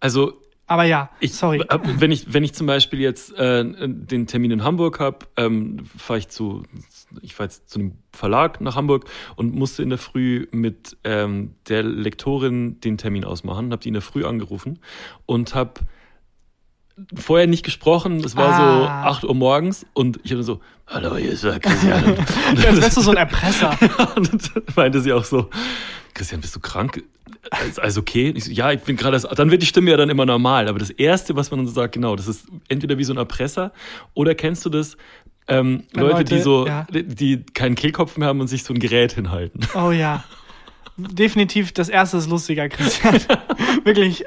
Also 0.00 0.41
Aber 0.72 0.84
ja, 0.84 1.10
Ich, 1.20 1.34
sorry. 1.34 1.60
äh, 1.68 1.78
Wenn 1.98 2.10
ich, 2.10 2.32
wenn 2.32 2.44
ich 2.44 2.54
zum 2.54 2.66
Beispiel 2.66 2.98
jetzt 2.98 3.36
äh, 3.38 3.62
den 3.62 4.26
Termin 4.26 4.52
in 4.52 4.64
Hamburg 4.64 5.00
habe, 5.00 5.26
ähm, 5.36 5.84
fahre 5.98 6.18
ich 6.18 6.28
zu, 6.28 6.62
ich 7.20 7.34
fahre 7.34 7.48
jetzt 7.50 7.68
zu 7.68 7.78
einem 7.78 7.92
Verlag 8.10 8.58
nach 8.62 8.74
Hamburg 8.74 9.04
und 9.36 9.54
musste 9.54 9.82
in 9.82 9.90
der 9.90 9.98
Früh 9.98 10.46
mit 10.50 10.96
ähm, 11.04 11.56
der 11.68 11.82
Lektorin 11.82 12.80
den 12.80 12.96
Termin 12.96 13.26
ausmachen, 13.26 13.70
habe 13.70 13.82
die 13.82 13.88
in 13.88 13.94
der 13.94 14.00
Früh 14.02 14.24
angerufen 14.24 14.78
und 15.26 15.54
habe 15.54 15.74
vorher 17.14 17.46
nicht 17.46 17.64
gesprochen, 17.64 18.18
es 18.24 18.36
war 18.36 18.56
so 18.56 18.62
Ah. 18.88 19.04
8 19.08 19.24
Uhr 19.24 19.34
morgens 19.34 19.86
und 19.94 20.20
ich 20.24 20.30
hatte 20.32 20.42
so, 20.42 20.60
hallo, 20.86 21.16
hier 21.16 21.32
ist 21.32 21.44
der 21.44 21.58
Christian. 21.60 22.16
Als 22.66 22.80
wärst 22.80 22.96
du 22.96 23.00
so 23.02 23.10
ein 23.12 23.16
Erpresser. 23.16 23.76
und 24.16 24.30
dann 24.32 24.62
meinte 24.76 25.00
sie 25.00 25.12
auch 25.12 25.24
so, 25.24 25.48
Christian, 26.14 26.40
bist 26.40 26.54
du 26.54 26.60
krank? 26.60 27.02
Ist 27.68 27.80
alles 27.80 27.98
okay? 27.98 28.32
Ich 28.36 28.44
so, 28.44 28.50
ja, 28.52 28.70
ich 28.72 28.80
bin 28.80 28.96
gerade, 28.96 29.18
dann 29.34 29.50
wird 29.50 29.62
die 29.62 29.66
Stimme 29.66 29.90
ja 29.90 29.96
dann 29.96 30.10
immer 30.10 30.26
normal. 30.26 30.68
Aber 30.68 30.78
das 30.78 30.90
Erste, 30.90 31.34
was 31.34 31.50
man 31.50 31.60
dann 31.60 31.66
so 31.66 31.72
sagt, 31.72 31.94
genau, 31.94 32.14
das 32.14 32.28
ist 32.28 32.46
entweder 32.68 32.98
wie 32.98 33.04
so 33.04 33.12
ein 33.12 33.16
Erpresser 33.16 33.72
oder 34.14 34.34
kennst 34.34 34.64
du 34.64 34.70
das, 34.70 34.96
ähm, 35.48 35.84
Leute, 35.92 36.16
Leute- 36.18 36.34
die 36.36 36.40
so, 36.40 36.66
ja. 36.66 36.86
die, 36.92 37.02
die 37.04 37.42
keinen 37.54 37.74
Kehlkopf 37.74 38.16
mehr 38.16 38.28
haben 38.28 38.40
und 38.40 38.46
sich 38.48 38.62
so 38.62 38.72
ein 38.72 38.78
Gerät 38.78 39.12
hinhalten. 39.12 39.66
Oh 39.74 39.90
ja. 39.90 40.22
Definitiv 40.96 41.72
das 41.72 41.88
erste 41.88 42.18
ist 42.18 42.28
lustiger, 42.28 42.68
Christian. 42.68 43.18
Wirklich. 43.84 44.24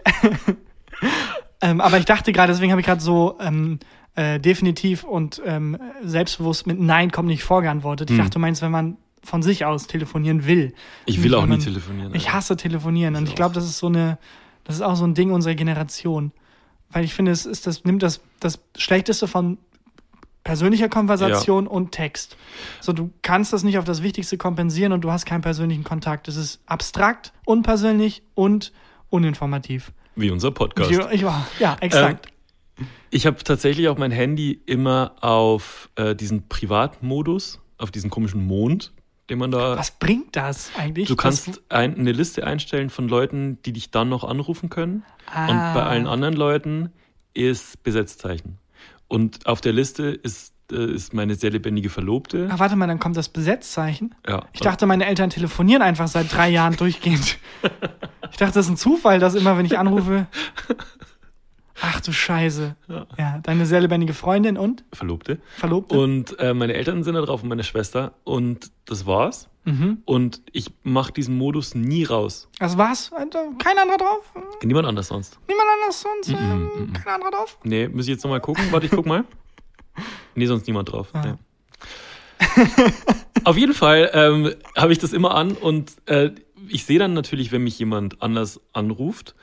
Ähm, 1.62 1.82
aber 1.82 1.98
ich 1.98 2.06
dachte 2.06 2.32
gerade, 2.32 2.52
deswegen 2.54 2.72
habe 2.72 2.82
ich 2.82 2.88
gerade 2.88 3.02
so 3.02 3.38
ähm, 3.39 3.80
äh, 4.15 4.39
definitiv 4.39 5.04
und 5.04 5.41
ähm, 5.46 5.78
selbstbewusst 6.04 6.68
mit 6.68 6.80
Nein 6.80 7.12
kommt 7.12 7.28
nicht 7.28 7.44
vorgeantwortet. 7.44 8.10
Ich 8.10 8.18
Hm. 8.18 8.24
dachte, 8.24 8.34
du 8.36 8.39
meinst, 8.39 8.62
wenn 8.62 8.72
man 8.72 8.98
von 9.24 9.41
sich 9.41 9.65
aus 9.65 9.88
telefonieren 9.88 10.46
will. 10.46 10.74
Ich 11.06 11.18
will 11.24 11.32
Nicht, 11.32 11.36
auch 11.39 11.46
nie 11.48 11.58
telefonieren. 11.58 12.13
Ich 12.13 12.32
hasse 12.32 12.56
telefonieren 12.58 13.15
und 13.15 13.24
Ich 13.24 13.30
ich 13.30 13.36
glaube, 13.36 13.56
das 13.56 13.65
ist 13.65 13.80
so 13.80 13.88
eine, 13.88 14.18
das 14.63 14.76
ist 14.76 14.82
auch 14.82 14.96
so 14.96 15.06
ein 15.06 15.15
Ding 15.15 15.32
unserer 15.32 15.56
Generation. 15.56 16.32
Weil 16.91 17.04
ich 17.04 17.13
finde, 17.13 17.32
es 17.32 17.46
ist 17.46 17.65
das, 17.68 17.84
nimmt 17.84 18.04
das, 18.04 18.22
das 18.39 18.60
Schlechteste 18.78 19.28
von 19.28 19.58
persönlicher 20.44 20.89
Konversation 20.89 21.65
und 21.68 21.91
Text. 21.91 22.38
So, 22.80 22.94
du 22.94 23.10
kannst 23.24 23.52
das 23.52 23.63
nicht 23.63 23.80
auf 23.80 23.84
das 23.84 24.04
Wichtigste 24.04 24.38
kompensieren 24.38 24.94
und 24.94 25.02
du 25.02 25.12
hast 25.12 25.26
keinen 25.26 25.41
persönlichen 25.41 25.84
Kontakt. 25.84 26.28
Es 26.28 26.36
ist 26.36 26.62
abstrakt, 26.68 27.34
unpersönlich 27.46 28.22
und 28.36 28.72
uninformativ. 29.10 29.91
Wie 30.15 30.32
unser 30.32 30.51
Podcast. 30.51 30.91
Ich, 30.91 30.99
ich, 31.12 31.21
ja, 31.21 31.78
exakt. 31.80 32.30
Ich 33.10 33.25
habe 33.25 33.43
tatsächlich 33.43 33.88
auch 33.88 33.97
mein 33.97 34.12
Handy 34.12 34.60
immer 34.65 35.13
auf 35.21 35.89
äh, 35.95 36.15
diesen 36.15 36.47
Privatmodus, 36.49 37.62
auf 37.78 37.91
diesen 37.91 38.10
komischen 38.10 38.45
Mond, 38.45 38.91
den 39.30 39.39
man 39.39 39.51
da. 39.51 39.78
Was 39.78 39.91
bringt 39.91 40.36
das 40.36 40.71
eigentlich? 40.78 41.08
Du 41.08 41.15
kannst 41.15 41.62
ein, 41.69 41.97
eine 41.97 42.12
Liste 42.12 42.45
einstellen 42.45 42.89
von 42.89 43.08
Leuten, 43.08 43.62
die 43.63 43.73
dich 43.73 43.91
dann 43.91 44.10
noch 44.10 44.23
anrufen 44.23 44.69
können. 44.69 45.04
Ah. 45.32 45.47
Und 45.47 45.73
bei 45.73 45.84
allen 45.84 46.08
anderen 46.08 46.36
Leuten 46.36 46.91
ist 47.34 47.84
Besetzzeichen. 47.84 48.58
Und 49.08 49.45
auf 49.45 49.62
der 49.62 49.73
Liste 49.73 50.08
ist, 50.08 50.54
ist 50.71 51.13
meine 51.13 51.36
sehr 51.36 51.51
lebendige 51.51 51.89
Verlobte. 51.89 52.47
Ah, 52.51 52.60
warte 52.60 52.75
mal, 52.75 52.88
dann 52.88 52.99
kommt 52.99 53.17
das 53.17 53.30
Besetzzeichen. 53.30 54.15
Ja. 54.28 54.45
Ich 54.54 54.62
dachte, 54.62 54.86
meine 54.86 55.06
Eltern 55.06 55.30
telefonieren 55.30 55.82
einfach 55.82 56.08
seit 56.08 56.34
drei 56.34 56.49
Jahren 56.49 56.75
durchgehend. 56.78 57.38
Ich 58.32 58.38
dachte, 58.38 58.54
das 58.56 58.65
ist 58.65 58.71
ein 58.71 58.78
Zufall, 58.78 59.19
dass 59.19 59.36
immer, 59.36 59.58
wenn 59.58 59.65
ich 59.65 59.78
anrufe. 59.78 60.28
Ach 61.82 61.99
du 61.99 62.13
Scheiße. 62.13 62.75
Ja. 62.88 63.06
Ja, 63.17 63.39
deine 63.43 63.65
sehr 63.65 63.82
lebendige 63.82 64.13
Freundin 64.13 64.58
und 64.58 64.84
Verlobte. 64.93 65.39
Verlobte. 65.58 65.99
Und 65.99 66.39
äh, 66.39 66.54
meine 66.54 66.73
Eltern 66.73 67.04
sind 67.04 67.15
da 67.15 67.21
drauf 67.21 67.43
und 67.43 67.49
meine 67.49 67.65
Schwester. 67.65 68.13
Und 68.23 68.71
das 68.86 69.06
war's. 69.06 69.49
mhm. 69.65 69.97
Und 70.06 70.41
ich 70.54 70.71
mache 70.84 71.12
diesen 71.12 71.38
Modus 71.38 71.75
nie 71.75 72.06
raus. 72.06 72.47
Das 72.60 72.78
war's. 72.78 73.12
Alter. 73.13 73.49
Kein 73.62 73.78
anderer 73.78 73.97
drauf? 73.97 74.34
Niemand 74.63 74.88
anders 74.88 75.08
sonst. 75.10 75.38
Niemand 75.49 75.67
anders 75.82 76.01
sonst? 76.01 76.30
Mhm, 76.30 76.51
ähm, 76.51 76.69
mhm. 76.88 76.93
Kein 76.93 77.13
anderer 77.15 77.32
drauf? 77.32 77.60
Nee, 77.63 77.89
muss 77.89 78.06
ich 78.06 78.12
jetzt 78.12 78.23
nochmal 78.23 78.39
gucken? 78.41 78.63
Warte, 78.71 78.86
ich 78.86 78.91
guck 78.93 79.06
mal. 79.06 79.25
Nee, 80.38 80.47
sonst 80.47 80.67
niemand 80.67 80.91
drauf. 80.91 81.10
Ah. 81.13 81.23
Nee. 81.23 81.34
Auf 83.45 83.58
jeden 83.58 83.73
Fall 83.73 84.10
ähm, 84.13 84.53
habe 84.75 84.91
ich 84.91 84.99
das 84.99 85.13
immer 85.13 85.34
an 85.34 85.53
und 85.53 85.93
äh, 86.08 86.31
ich 86.67 86.84
sehe 86.84 86.99
dann 86.99 87.13
natürlich, 87.13 87.51
wenn 87.51 87.63
mich 87.63 87.79
jemand 87.79 88.21
anders 88.21 88.60
anruft, 88.73 89.36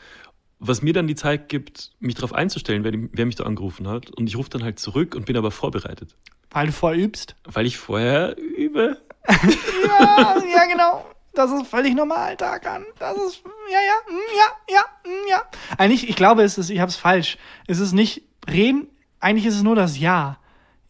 was 0.58 0.82
mir 0.82 0.92
dann 0.92 1.06
die 1.06 1.14
Zeit 1.14 1.48
gibt, 1.48 1.90
mich 1.98 2.14
darauf 2.14 2.32
einzustellen, 2.32 2.84
wer, 2.84 2.92
wer 2.94 3.26
mich 3.26 3.34
da 3.34 3.44
angerufen 3.44 3.88
hat. 3.88 4.10
Und 4.10 4.28
ich 4.28 4.36
rufe 4.36 4.50
dann 4.50 4.62
halt 4.62 4.78
zurück 4.78 5.14
und 5.14 5.26
bin 5.26 5.36
aber 5.36 5.50
vorbereitet. 5.50 6.14
Weil 6.50 6.66
du 6.66 6.72
vorher 6.72 7.02
übst. 7.02 7.34
Weil 7.44 7.66
ich 7.66 7.76
vorher 7.78 8.36
übe. 8.38 8.98
Ja, 9.86 10.36
ja, 10.36 10.64
genau. 10.66 11.04
Das 11.34 11.50
ist 11.50 11.66
völlig 11.66 11.94
normal, 11.94 12.36
Tarkan. 12.36 12.84
Das 12.98 13.16
ist, 13.16 13.42
ja, 13.70 13.78
ja, 13.78 14.14
mm, 14.14 14.36
ja, 14.36 14.74
ja, 14.74 15.10
mm, 15.10 15.28
ja. 15.28 15.42
Eigentlich, 15.78 16.08
ich 16.08 16.16
glaube, 16.16 16.42
es 16.42 16.58
ist, 16.58 16.70
ich 16.70 16.80
habe 16.80 16.90
es 16.90 16.96
falsch. 16.96 17.38
Es 17.66 17.78
ist 17.78 17.92
nicht 17.92 18.22
reden, 18.50 18.88
eigentlich 19.20 19.46
ist 19.46 19.56
es 19.56 19.62
nur 19.62 19.76
das 19.76 19.98
Ja. 19.98 20.38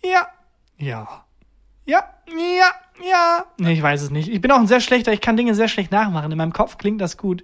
Ja, 0.04 0.26
ja, 0.78 1.24
ja, 1.86 2.04
ja, 2.26 2.70
ja. 3.08 3.44
Nee, 3.58 3.72
ich 3.72 3.82
weiß 3.82 4.02
es 4.02 4.10
nicht. 4.10 4.28
Ich 4.28 4.40
bin 4.40 4.50
auch 4.50 4.58
ein 4.58 4.66
sehr 4.66 4.80
schlechter, 4.80 5.12
ich 5.12 5.20
kann 5.20 5.36
Dinge 5.36 5.54
sehr 5.54 5.68
schlecht 5.68 5.92
nachmachen. 5.92 6.30
In 6.30 6.38
meinem 6.38 6.52
Kopf 6.52 6.78
klingt 6.78 7.00
das 7.00 7.16
gut. 7.16 7.42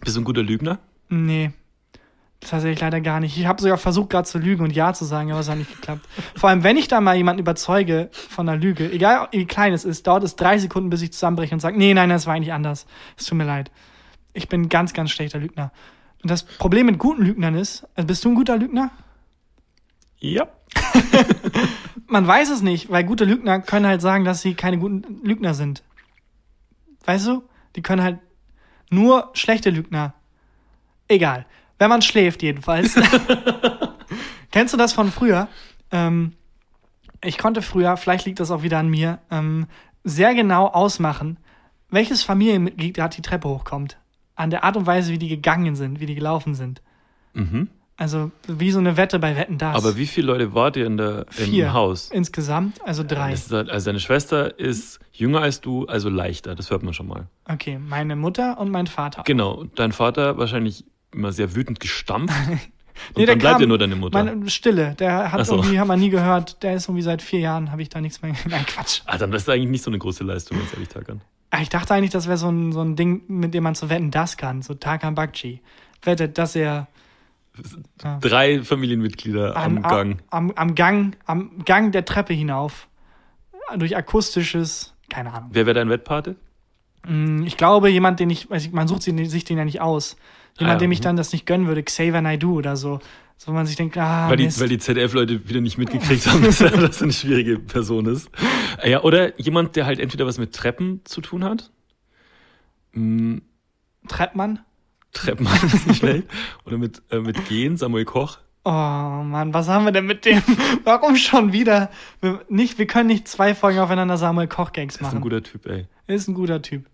Bist 0.00 0.16
du 0.16 0.20
ein 0.20 0.24
guter 0.24 0.42
Lügner? 0.42 0.78
Nee. 1.08 1.52
Das 2.40 2.50
tatsächlich 2.50 2.80
leider 2.80 3.00
gar 3.00 3.20
nicht. 3.20 3.38
Ich 3.38 3.46
habe 3.46 3.62
sogar 3.62 3.78
versucht, 3.78 4.10
gerade 4.10 4.28
zu 4.28 4.38
lügen 4.38 4.62
und 4.62 4.72
Ja 4.74 4.92
zu 4.92 5.04
sagen, 5.04 5.30
aber 5.30 5.40
es 5.40 5.48
hat 5.48 5.56
nicht 5.56 5.74
geklappt. 5.74 6.06
Vor 6.36 6.50
allem, 6.50 6.62
wenn 6.62 6.76
ich 6.76 6.88
da 6.88 7.00
mal 7.00 7.16
jemanden 7.16 7.40
überzeuge 7.40 8.10
von 8.12 8.48
einer 8.48 8.60
Lüge, 8.60 8.90
egal 8.90 9.28
wie 9.30 9.46
klein 9.46 9.72
es 9.72 9.84
ist, 9.84 10.06
dauert 10.06 10.24
es 10.24 10.36
drei 10.36 10.58
Sekunden, 10.58 10.90
bis 10.90 11.00
ich 11.00 11.12
zusammenbreche 11.12 11.54
und 11.54 11.60
sage, 11.60 11.78
nee, 11.78 11.94
nein, 11.94 12.10
das 12.10 12.26
war 12.26 12.34
eigentlich 12.34 12.52
anders. 12.52 12.86
Es 13.16 13.24
tut 13.24 13.38
mir 13.38 13.46
leid. 13.46 13.70
Ich 14.34 14.48
bin 14.48 14.62
ein 14.62 14.68
ganz, 14.68 14.92
ganz 14.92 15.10
schlechter 15.10 15.38
Lügner. 15.38 15.72
Und 16.22 16.30
das 16.30 16.42
Problem 16.42 16.86
mit 16.86 16.98
guten 16.98 17.22
Lügnern 17.22 17.54
ist, 17.54 17.86
also 17.94 18.06
bist 18.06 18.24
du 18.24 18.30
ein 18.30 18.34
guter 18.34 18.58
Lügner? 18.58 18.90
Ja. 20.18 20.48
Man 22.06 22.26
weiß 22.26 22.50
es 22.50 22.62
nicht, 22.62 22.90
weil 22.90 23.04
gute 23.04 23.24
Lügner 23.24 23.60
können 23.60 23.86
halt 23.86 24.00
sagen, 24.00 24.24
dass 24.24 24.42
sie 24.42 24.54
keine 24.54 24.78
guten 24.78 25.24
Lügner 25.24 25.54
sind. 25.54 25.82
Weißt 27.04 27.26
du? 27.26 27.42
Die 27.76 27.82
können 27.82 28.02
halt 28.02 28.18
nur 28.90 29.30
schlechte 29.34 29.70
Lügner. 29.70 30.14
Egal. 31.08 31.46
Wenn 31.78 31.88
man 31.88 32.02
schläft, 32.02 32.42
jedenfalls. 32.42 32.94
Kennst 34.50 34.72
du 34.72 34.78
das 34.78 34.92
von 34.92 35.10
früher? 35.10 35.48
Ähm, 35.90 36.34
ich 37.22 37.38
konnte 37.38 37.62
früher, 37.62 37.96
vielleicht 37.96 38.26
liegt 38.26 38.40
das 38.40 38.50
auch 38.50 38.62
wieder 38.62 38.78
an 38.78 38.88
mir, 38.88 39.18
ähm, 39.30 39.66
sehr 40.04 40.34
genau 40.34 40.66
ausmachen, 40.66 41.38
welches 41.90 42.22
Familienmitglied 42.22 42.94
gerade 42.94 43.16
die 43.16 43.22
Treppe 43.22 43.48
hochkommt. 43.48 43.98
An 44.36 44.50
der 44.50 44.64
Art 44.64 44.76
und 44.76 44.86
Weise, 44.86 45.12
wie 45.12 45.18
die 45.18 45.28
gegangen 45.28 45.74
sind, 45.76 46.00
wie 46.00 46.06
die 46.06 46.14
gelaufen 46.14 46.54
sind. 46.54 46.82
Mhm. 47.32 47.68
Also 47.96 48.32
wie 48.48 48.72
so 48.72 48.80
eine 48.80 48.96
Wette 48.96 49.18
bei 49.20 49.36
Wetten 49.36 49.56
das. 49.58 49.76
Aber 49.76 49.96
wie 49.96 50.06
viele 50.06 50.26
Leute 50.26 50.52
wart 50.54 50.76
ihr 50.76 50.86
in 50.86 50.96
der, 50.96 51.26
im 51.38 51.44
Vier 51.44 51.72
Haus? 51.72 52.10
insgesamt, 52.10 52.80
also 52.84 53.04
drei. 53.04 53.34
Halt- 53.36 53.70
Also 53.70 53.86
deine 53.90 54.00
Schwester 54.00 54.58
ist 54.58 54.98
jünger 55.12 55.40
als 55.42 55.60
du, 55.60 55.86
also 55.86 56.08
leichter, 56.08 56.54
das 56.56 56.70
hört 56.70 56.82
man 56.82 56.92
schon 56.92 57.06
mal. 57.06 57.28
Okay, 57.48 57.78
meine 57.78 58.16
Mutter 58.16 58.58
und 58.58 58.70
mein 58.70 58.88
Vater. 58.88 59.22
Genau, 59.24 59.64
dein 59.76 59.92
Vater 59.92 60.38
wahrscheinlich 60.38 60.84
immer 61.12 61.30
sehr 61.32 61.54
wütend 61.54 61.78
gestampft. 61.80 62.34
Und 63.08 63.16
Nee, 63.16 63.26
dann 63.26 63.40
bleibt 63.40 63.58
ja 63.60 63.66
nur 63.66 63.76
deine 63.76 63.96
Mutter. 63.96 64.22
Meine 64.22 64.48
Stille, 64.48 64.94
der 64.94 65.32
hat 65.32 65.44
so. 65.46 65.56
irgendwie, 65.56 65.80
haben 65.80 65.88
wir 65.88 65.96
nie 65.96 66.10
gehört, 66.10 66.62
der 66.62 66.74
ist 66.76 66.84
irgendwie 66.86 67.02
seit 67.02 67.22
vier 67.22 67.40
Jahren, 67.40 67.72
habe 67.72 67.82
ich 67.82 67.88
da 67.88 68.00
nichts 68.00 68.22
mehr. 68.22 68.36
Nein, 68.48 68.64
Quatsch. 68.66 69.00
Ah, 69.06 69.18
dann 69.18 69.32
das 69.32 69.42
ist 69.42 69.48
eigentlich 69.48 69.68
nicht 69.68 69.82
so 69.82 69.90
eine 69.90 69.98
große 69.98 70.22
Leistung, 70.22 70.58
ganz 70.58 70.72
ehrlich, 70.74 70.90
Takan. 70.90 71.20
Ah, 71.50 71.60
Ich 71.60 71.68
dachte 71.70 71.92
eigentlich, 71.92 72.12
das 72.12 72.28
wäre 72.28 72.36
so 72.36 72.48
ein, 72.48 72.70
so 72.70 72.82
ein 72.82 72.94
Ding, 72.94 73.22
mit 73.26 73.52
dem 73.52 73.64
man 73.64 73.74
zu 73.74 73.90
wetten 73.90 74.12
das 74.12 74.36
kann. 74.36 74.62
So 74.62 74.74
Tarkan 74.74 75.16
Bakci. 75.16 75.60
Wettet, 76.02 76.38
dass 76.38 76.54
er 76.54 76.86
Drei 78.20 78.62
Familienmitglieder 78.62 79.56
am, 79.56 79.82
Gang. 79.82 80.22
Am, 80.30 80.50
am 80.52 80.74
Gang, 80.74 81.16
am 81.26 81.64
Gang 81.64 81.92
der 81.92 82.04
Treppe 82.04 82.34
hinauf. 82.34 82.88
Durch 83.76 83.96
akustisches, 83.96 84.94
keine 85.08 85.32
Ahnung. 85.32 85.50
Wer 85.52 85.66
wäre 85.66 85.74
dein 85.74 85.88
Wettpate? 85.88 86.36
Mm, 87.06 87.44
Ich 87.44 87.56
glaube, 87.56 87.88
jemand, 87.88 88.20
den 88.20 88.30
ich, 88.30 88.50
weiß 88.50 88.66
ich 88.66 88.72
man 88.72 88.88
sucht 88.88 89.02
sich 89.02 89.44
den 89.44 89.56
ja 89.58 89.64
nicht 89.64 89.80
aus. 89.80 90.16
Jemand, 90.58 90.72
Ah, 90.72 90.74
ja, 90.74 90.78
dem 90.78 90.92
ich 90.92 90.98
mhm. 91.00 91.04
dann 91.04 91.16
das 91.16 91.32
nicht 91.32 91.46
gönnen 91.46 91.66
würde, 91.66 91.82
Xavier 91.82 92.20
Naidoo 92.20 92.54
oder 92.58 92.76
so. 92.76 93.00
So, 93.36 93.52
man 93.52 93.66
sich 93.66 93.74
denkt, 93.76 93.96
ah, 93.98 94.28
weil, 94.28 94.36
die, 94.36 94.44
Mist. 94.44 94.60
weil 94.60 94.68
die 94.68 94.78
ZDF-Leute 94.78 95.48
wieder 95.48 95.60
nicht 95.60 95.76
mitgekriegt 95.76 96.26
haben, 96.28 96.42
dass 96.44 96.60
er 96.60 96.70
dass 96.70 96.98
er 97.00 97.04
eine 97.04 97.12
schwierige 97.12 97.58
Person 97.58 98.06
ist. 98.06 98.30
Äh, 98.80 98.90
Ja, 98.92 99.02
oder 99.02 99.38
jemand, 99.40 99.74
der 99.76 99.86
halt 99.86 99.98
entweder 99.98 100.24
was 100.26 100.38
mit 100.38 100.54
Treppen 100.54 101.00
zu 101.04 101.20
tun 101.20 101.44
hat. 101.44 101.70
Hm, 102.92 103.42
Treppmann. 104.08 104.60
Treppenmann 105.14 105.58
ist 105.64 105.86
nicht 105.86 105.98
schlecht. 105.98 106.28
Oder 106.66 106.78
mit, 106.78 107.02
äh, 107.10 107.18
mit 107.20 107.48
Gehen, 107.48 107.76
Samuel 107.76 108.04
Koch. 108.04 108.38
Oh 108.66 108.70
Mann, 108.70 109.52
was 109.52 109.68
haben 109.68 109.84
wir 109.84 109.92
denn 109.92 110.06
mit 110.06 110.24
dem? 110.24 110.42
Warum 110.84 111.16
schon 111.16 111.52
wieder? 111.52 111.90
Wir, 112.20 112.44
nicht, 112.48 112.78
wir 112.78 112.86
können 112.86 113.08
nicht 113.08 113.28
zwei 113.28 113.54
Folgen 113.54 113.78
aufeinander 113.78 114.16
Samuel 114.16 114.48
Koch 114.48 114.72
Gags 114.72 114.94
Ist 114.96 115.00
ein 115.00 115.04
machen. 115.06 115.20
guter 115.20 115.42
Typ, 115.42 115.66
ey. 115.66 115.86
Ist 116.06 116.28
ein 116.28 116.34
guter 116.34 116.62
Typ. 116.62 116.86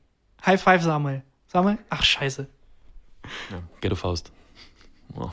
High 0.45 0.61
five, 0.61 0.83
Samuel. 0.83 1.23
Samuel? 1.47 1.79
Ach, 1.89 2.03
scheiße. 2.03 2.49
Ja, 3.51 3.59
Ghetto 3.81 3.95
Faust. 3.97 4.33
Oh. 5.15 5.31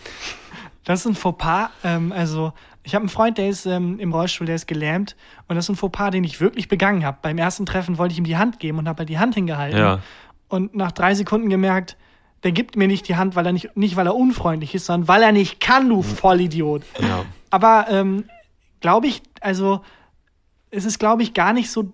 Das 0.83 0.99
ist 1.01 1.05
ein 1.05 1.15
Fauxpas. 1.15 1.69
Ähm, 1.83 2.11
also, 2.11 2.53
ich 2.83 2.95
habe 2.95 3.03
einen 3.03 3.09
Freund, 3.09 3.37
der 3.37 3.49
ist 3.49 3.65
ähm, 3.65 3.99
im 3.99 4.13
Rollstuhl, 4.13 4.45
der 4.47 4.55
ist 4.55 4.67
gelähmt. 4.67 5.15
Und 5.47 5.55
das 5.55 5.65
ist 5.65 5.69
ein 5.69 5.75
Fauxpas, 5.75 6.11
den 6.11 6.23
ich 6.23 6.39
wirklich 6.39 6.67
begangen 6.67 7.03
habe. 7.03 7.17
Beim 7.21 7.37
ersten 7.37 7.65
Treffen 7.65 7.97
wollte 7.97 8.13
ich 8.13 8.17
ihm 8.19 8.23
die 8.25 8.37
Hand 8.37 8.59
geben 8.59 8.77
und 8.77 8.87
habe 8.87 8.99
halt 8.99 9.09
die 9.09 9.19
Hand 9.19 9.35
hingehalten. 9.35 9.79
Ja. 9.79 9.99
Und 10.49 10.75
nach 10.75 10.91
drei 10.91 11.13
Sekunden 11.13 11.49
gemerkt, 11.49 11.97
der 12.43 12.51
gibt 12.51 12.75
mir 12.75 12.87
nicht 12.87 13.07
die 13.07 13.15
Hand, 13.15 13.35
weil 13.35 13.45
er 13.45 13.51
nicht, 13.51 13.75
nicht 13.75 13.95
weil 13.95 14.07
er 14.07 14.15
unfreundlich 14.15 14.75
ist, 14.75 14.85
sondern 14.85 15.07
weil 15.07 15.23
er 15.23 15.31
nicht 15.31 15.59
kann, 15.59 15.89
du 15.89 16.01
Vollidiot. 16.01 16.83
Ja. 16.99 17.25
Aber 17.49 17.87
ähm, 17.89 18.25
glaube 18.79 19.07
ich, 19.07 19.21
also 19.41 19.81
es 20.69 20.85
ist, 20.85 20.99
glaube 20.99 21.23
ich, 21.23 21.33
gar 21.33 21.53
nicht 21.53 21.71
so, 21.71 21.93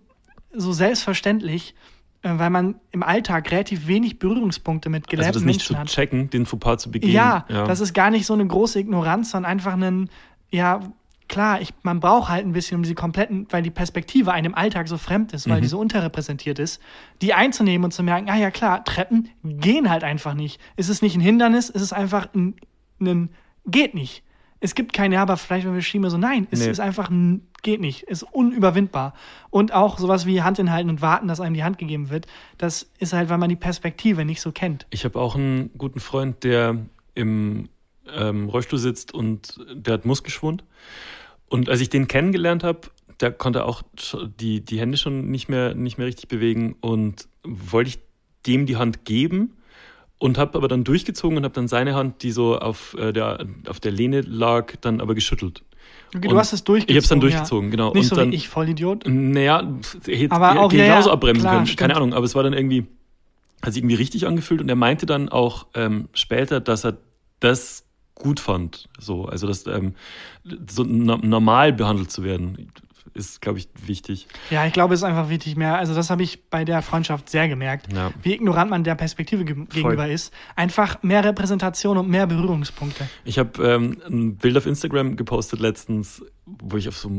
so 0.52 0.74
selbstverständlich, 0.74 1.76
äh, 2.24 2.32
weil 2.38 2.50
man 2.50 2.76
im 2.92 3.04
Alltag 3.04 3.52
relativ 3.52 3.88
wenig 3.88 4.20
Berührungspunkte 4.20 4.90
mit 4.90 5.04
Also 5.04 5.12
gelähmten 5.12 5.34
das 5.34 5.44
nicht 5.44 5.58
Menschen 5.58 5.76
zu 5.76 5.80
hat. 5.80 5.88
checken, 5.88 6.30
den 6.30 6.46
Fauxpas 6.46 6.78
zu 6.78 6.92
begehen. 6.92 7.12
Ja, 7.12 7.46
das 7.48 7.80
ist 7.80 7.94
gar 7.94 8.10
nicht 8.10 8.26
so 8.26 8.34
eine 8.34 8.46
große 8.46 8.80
Ignoranz, 8.80 9.32
sondern 9.32 9.52
einfach 9.52 9.74
ein, 9.74 10.10
ja, 10.52 10.82
klar, 11.34 11.60
ich, 11.62 11.74
man 11.82 12.00
braucht 12.00 12.30
halt 12.30 12.46
ein 12.46 12.54
bisschen, 12.54 12.78
um 12.78 12.84
diese 12.84 12.94
kompletten, 12.96 13.48
weil 13.50 13.64
die 13.64 13.72
Perspektive 13.72 14.32
einem 14.32 14.52
im 14.52 14.56
Alltag 14.56 14.88
so 14.88 14.98
fremd 14.98 15.34
ist, 15.34 15.50
weil 15.50 15.62
die 15.62 15.68
so 15.68 15.80
unterrepräsentiert 15.80 16.60
ist, 16.60 16.80
die 17.24 17.34
einzunehmen 17.34 17.86
und 17.86 17.92
zu 17.92 18.04
merken, 18.04 18.30
ah 18.30 18.38
ja 18.38 18.52
klar, 18.52 18.84
Treppen 18.84 19.30
gehen 19.44 19.90
halt 19.90 20.04
einfach 20.04 20.36
nicht. 20.36 20.62
Es 20.76 20.90
ist 20.90 21.02
nicht 21.02 21.16
ein 21.16 21.22
Hindernis, 21.22 21.72
es 21.74 21.82
ist 21.82 21.92
einfach 21.94 22.28
ein, 22.36 22.56
ein 23.02 23.30
geht 23.66 23.96
nicht. 23.96 24.24
Es 24.60 24.76
gibt 24.76 24.94
keine, 24.94 25.20
aber 25.20 25.36
vielleicht, 25.36 25.66
wenn 25.66 25.74
wir 25.74 25.82
schieben, 25.82 26.08
so, 26.10 26.18
nein, 26.18 26.48
es 26.52 26.60
Nee. 26.60 26.70
ist 26.70 26.80
einfach 26.80 27.10
ein, 27.10 27.48
geht 27.64 27.82
nicht, 27.82 28.04
ist 28.04 28.24
unüberwindbar. 28.24 29.14
Und 29.50 29.74
auch 29.74 29.98
sowas 29.98 30.26
wie 30.28 30.42
Hand 30.44 30.60
inhalten 30.60 30.90
und 30.90 31.02
warten, 31.02 31.28
dass 31.28 31.42
einem 31.42 31.56
die 31.56 31.64
Hand 31.64 31.80
gegeben 31.80 32.10
wird, 32.12 32.28
das 32.60 32.92
ist 33.00 33.12
halt, 33.12 33.30
weil 33.30 33.40
man 33.40 33.50
die 33.50 33.56
Perspektive 33.58 34.24
nicht 34.24 34.40
so 34.40 34.52
kennt. 34.52 34.86
Ich 34.92 35.04
habe 35.04 35.20
auch 35.20 35.36
einen 35.36 35.72
guten 35.78 36.00
Freund, 36.00 36.44
der 36.44 36.78
im 37.16 37.70
ähm, 38.16 38.50
Rollstuhl 38.50 38.80
sitzt 38.80 39.14
und 39.14 39.60
der 39.74 39.96
hat 39.96 40.06
Muskelschwund. 40.06 40.64
Und 41.54 41.70
als 41.70 41.82
ich 41.82 41.90
den 41.90 42.08
kennengelernt 42.08 42.64
habe, 42.64 42.80
der 43.20 43.32
konnte 43.32 43.66
auch 43.66 43.84
sch- 43.96 44.28
die, 44.40 44.62
die 44.62 44.80
Hände 44.80 44.98
schon 44.98 45.30
nicht 45.30 45.50
mehr, 45.50 45.76
nicht 45.76 46.00
mehr 46.00 46.08
richtig 46.08 46.28
bewegen 46.28 46.76
und 46.82 47.28
wollte 47.44 47.90
ich 47.90 48.00
dem 48.48 48.66
die 48.66 48.76
Hand 48.76 49.06
geben 49.06 49.54
und 50.18 50.40
habe 50.40 50.58
aber 50.58 50.68
dann 50.68 50.84
durchgezogen 50.84 51.38
und 51.38 51.44
habe 51.44 51.54
dann 51.54 51.68
seine 51.68 51.94
Hand, 51.94 52.24
die 52.24 52.32
so 52.32 52.58
auf, 52.58 52.96
äh, 52.98 53.14
der, 53.14 53.46
auf 53.68 53.80
der 53.80 53.92
Lehne 53.92 54.22
lag, 54.22 54.74
dann 54.82 55.00
aber 55.00 55.14
geschüttelt. 55.14 55.62
Okay, 56.16 56.28
du 56.28 56.38
hast 56.38 56.54
es 56.54 56.64
durchgezogen. 56.64 56.90
Ich 56.90 56.96
habe 56.96 57.04
es 57.04 57.10
dann 57.10 57.18
ja. 57.20 57.22
durchgezogen, 57.22 57.70
genau. 57.70 57.94
Nicht 57.94 58.04
und 58.04 58.10
so 58.10 58.16
dann, 58.16 58.32
wie 58.32 58.36
ich, 58.36 58.50
Vollidiot. 58.50 59.04
Naja, 59.08 59.62
er 60.08 60.18
hätte 60.18 60.32
Aber 60.34 60.60
auch, 60.60 60.74
ja, 60.74 60.86
genauso 60.86 61.10
ja, 61.10 61.14
abbremsen 61.14 61.42
klar, 61.42 61.54
können. 61.54 61.68
stimmt. 61.68 61.80
Keine 61.80 61.96
Ahnung, 61.96 62.14
aber 62.14 62.26
es 62.26 62.34
war 62.34 62.42
dann 62.42 62.54
irgendwie, 62.54 62.88
hat 63.62 63.74
sich 63.74 63.82
irgendwie 63.84 63.96
richtig 63.96 64.26
angefühlt 64.26 64.60
und 64.60 64.70
er 64.70 64.76
meinte 64.76 65.06
dann 65.06 65.30
auch 65.30 65.68
ähm, 65.76 66.10
später, 66.14 66.62
dass 66.62 66.84
er 66.84 66.98
das 67.40 67.86
gut 68.16 68.40
fand. 68.40 68.90
So, 69.00 69.26
also 69.26 69.48
das 69.48 69.66
ähm, 69.68 69.96
so 70.70 70.84
no 70.84 71.18
normal 71.18 71.74
behandelt 71.74 72.12
zu 72.12 72.24
werden, 72.24 72.72
ist, 73.14 73.42
glaube 73.42 73.60
ich, 73.60 73.68
wichtig. 73.86 74.28
Ja, 74.50 74.66
ich 74.66 74.74
glaube, 74.74 74.94
es 74.96 75.02
ist 75.02 75.04
einfach 75.04 75.30
wichtig 75.30 75.56
mehr. 75.56 75.78
Also, 75.78 75.94
das 75.94 76.10
habe 76.10 76.24
ich 76.24 76.50
bei 76.50 76.66
der 76.66 76.82
Freundschaft 76.82 77.30
sehr 77.30 77.48
gemerkt, 77.48 77.94
Ja. 77.94 78.12
wie 78.24 78.34
ignorant 78.34 78.72
man 78.72 78.84
der 78.84 78.96
Perspektive 78.96 79.46
ge 79.46 79.56
gegenüber 79.70 80.08
ist. 80.08 80.34
Einfach 80.56 81.04
mehr 81.04 81.24
Repräsentation 81.24 81.98
und 81.98 82.10
mehr 82.10 82.26
Berührungspunkte. 82.26 83.08
Ich 83.24 83.38
habe 83.38 83.64
ähm, 83.64 84.02
ein 84.08 84.38
Bild 84.38 84.58
auf 84.58 84.66
Instagram 84.66 85.16
gepostet 85.16 85.60
letztens, 85.60 86.24
wo 86.46 86.78
ich 86.78 86.88
auf 86.88 86.98
so, 86.98 87.12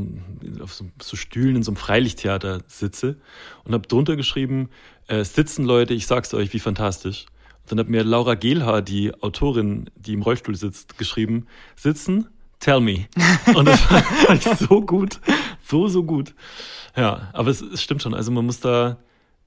auf 0.60 0.74
so, 0.74 0.86
so 1.00 1.16
Stühlen 1.16 1.56
in 1.56 1.62
so 1.62 1.70
einem 1.70 1.76
Freilichttheater 1.76 2.62
sitze 2.66 3.18
und 3.64 3.72
habe 3.72 3.86
drunter 3.86 4.16
geschrieben, 4.16 4.70
äh, 5.06 5.22
sitzen 5.22 5.64
Leute, 5.64 5.94
ich 5.94 6.06
sag's 6.08 6.34
euch, 6.34 6.52
wie 6.52 6.58
fantastisch. 6.58 7.26
Dann 7.66 7.78
hat 7.78 7.88
mir 7.88 8.04
Laura 8.04 8.34
Gehlhaar, 8.34 8.82
die 8.82 9.14
Autorin, 9.22 9.90
die 9.96 10.12
im 10.12 10.22
Rollstuhl 10.22 10.54
sitzt, 10.54 10.98
geschrieben, 10.98 11.46
sitzen, 11.76 12.28
tell 12.60 12.80
me. 12.80 13.06
Und 13.54 13.66
das 13.66 13.80
fand 13.80 14.46
ich 14.46 14.52
so 14.58 14.80
gut, 14.82 15.20
so, 15.64 15.88
so 15.88 16.04
gut. 16.04 16.34
Ja, 16.96 17.30
aber 17.32 17.50
es, 17.50 17.60
es 17.60 17.82
stimmt 17.82 18.02
schon, 18.02 18.14
also 18.14 18.30
man 18.30 18.46
muss 18.46 18.60
da 18.60 18.98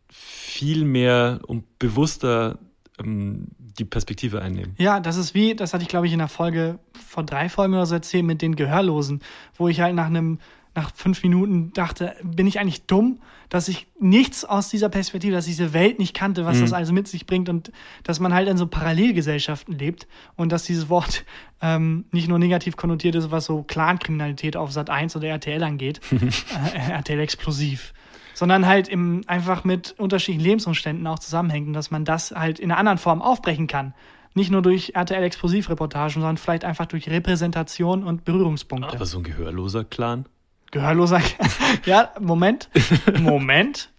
viel 0.09 0.85
mehr 0.85 1.39
und 1.45 1.77
bewusster 1.77 2.57
ähm, 2.99 3.47
die 3.57 3.85
Perspektive 3.85 4.41
einnehmen. 4.41 4.73
Ja, 4.77 4.99
das 4.99 5.17
ist 5.17 5.33
wie, 5.33 5.55
das 5.55 5.73
hatte 5.73 5.83
ich, 5.83 5.89
glaube 5.89 6.07
ich, 6.07 6.13
in 6.13 6.19
der 6.19 6.27
Folge 6.27 6.79
vor 6.93 7.23
drei 7.23 7.47
Folgen 7.47 7.73
oder 7.73 7.85
so 7.85 7.95
erzählt 7.95 8.25
mit 8.25 8.41
den 8.41 8.55
Gehörlosen, 8.55 9.21
wo 9.55 9.67
ich 9.67 9.81
halt 9.81 9.95
nach 9.95 10.07
einem, 10.07 10.39
nach 10.77 10.91
fünf 10.95 11.23
Minuten 11.23 11.73
dachte, 11.73 12.15
bin 12.23 12.45
ich 12.45 12.59
eigentlich 12.59 12.85
dumm, 12.85 13.19
dass 13.49 13.67
ich 13.67 13.87
nichts 13.99 14.45
aus 14.45 14.69
dieser 14.69 14.89
Perspektive, 14.89 15.33
dass 15.33 15.47
ich 15.47 15.55
diese 15.55 15.73
Welt 15.73 15.97
nicht 15.97 16.13
kannte, 16.13 16.45
was 16.45 16.59
das 16.59 16.71
also 16.71 16.93
mit 16.93 17.07
sich 17.07 17.25
bringt 17.25 17.49
und 17.49 17.71
dass 18.03 18.19
man 18.19 18.33
halt 18.33 18.47
in 18.47 18.57
so 18.57 18.67
Parallelgesellschaften 18.67 19.77
lebt 19.77 20.07
und 20.35 20.51
dass 20.51 20.63
dieses 20.63 20.87
Wort 20.87 21.25
ähm, 21.61 22.05
nicht 22.11 22.27
nur 22.27 22.37
negativ 22.37 22.77
konnotiert 22.77 23.15
ist, 23.15 23.31
was 23.31 23.45
so 23.45 23.63
Clankriminalität 23.63 24.55
auf 24.55 24.71
Sat 24.71 24.91
1 24.91 25.15
oder 25.15 25.27
RTL 25.29 25.63
angeht, 25.63 25.99
äh, 26.11 26.91
RTL 26.91 27.19
explosiv 27.19 27.93
sondern 28.35 28.67
halt 28.67 28.87
im, 28.87 29.23
einfach 29.25 29.63
mit 29.63 29.95
unterschiedlichen 29.97 30.43
Lebensumständen 30.43 31.07
auch 31.07 31.17
zusammenhängt 31.17 31.69
und 31.69 31.73
dass 31.73 31.89
man 31.89 32.05
das 32.05 32.29
halt 32.29 32.59
in 32.59 32.69
einer 32.69 32.79
anderen 32.79 32.99
Form 32.99 33.19
aufbrechen 33.19 33.65
kann. 33.65 33.95
Nicht 34.35 34.51
nur 34.51 34.61
durch 34.61 34.91
RTL-Explosivreportagen, 34.93 36.21
sondern 36.21 36.37
vielleicht 36.37 36.63
einfach 36.63 36.85
durch 36.85 37.09
Repräsentation 37.09 38.03
und 38.03 38.25
Berührungspunkte. 38.25 38.93
Aber 38.93 39.07
so 39.07 39.17
ein 39.17 39.23
gehörloser 39.23 39.83
Clan? 39.83 40.27
Gehörloser. 40.71 41.21
ja, 41.85 42.11
Moment. 42.19 42.69
Moment. 43.19 43.89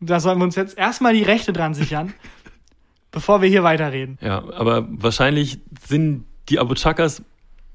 Da 0.00 0.18
sollten 0.20 0.40
wir 0.40 0.44
uns 0.44 0.56
jetzt 0.56 0.76
erstmal 0.76 1.14
die 1.14 1.22
Rechte 1.22 1.52
dran 1.52 1.74
sichern, 1.74 2.12
bevor 3.10 3.40
wir 3.42 3.48
hier 3.48 3.62
weiterreden. 3.62 4.18
Ja, 4.20 4.38
aber 4.54 4.86
wahrscheinlich 4.88 5.60
sind 5.86 6.24
die 6.48 6.58
Abu 6.58 6.74
Chakas 6.74 7.22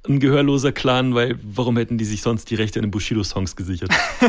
ein 0.08 0.20
gehörloser 0.20 0.72
Clan, 0.72 1.16
weil 1.16 1.40
warum 1.44 1.78
hätten 1.78 1.98
die 1.98 2.06
sich 2.06 2.22
sonst 2.22 2.50
die 2.50 2.56
Rechte 2.56 2.80
an 2.80 2.84
den 2.86 2.92
Bushido-Songs 2.92 3.56
gesichert? 3.56 3.92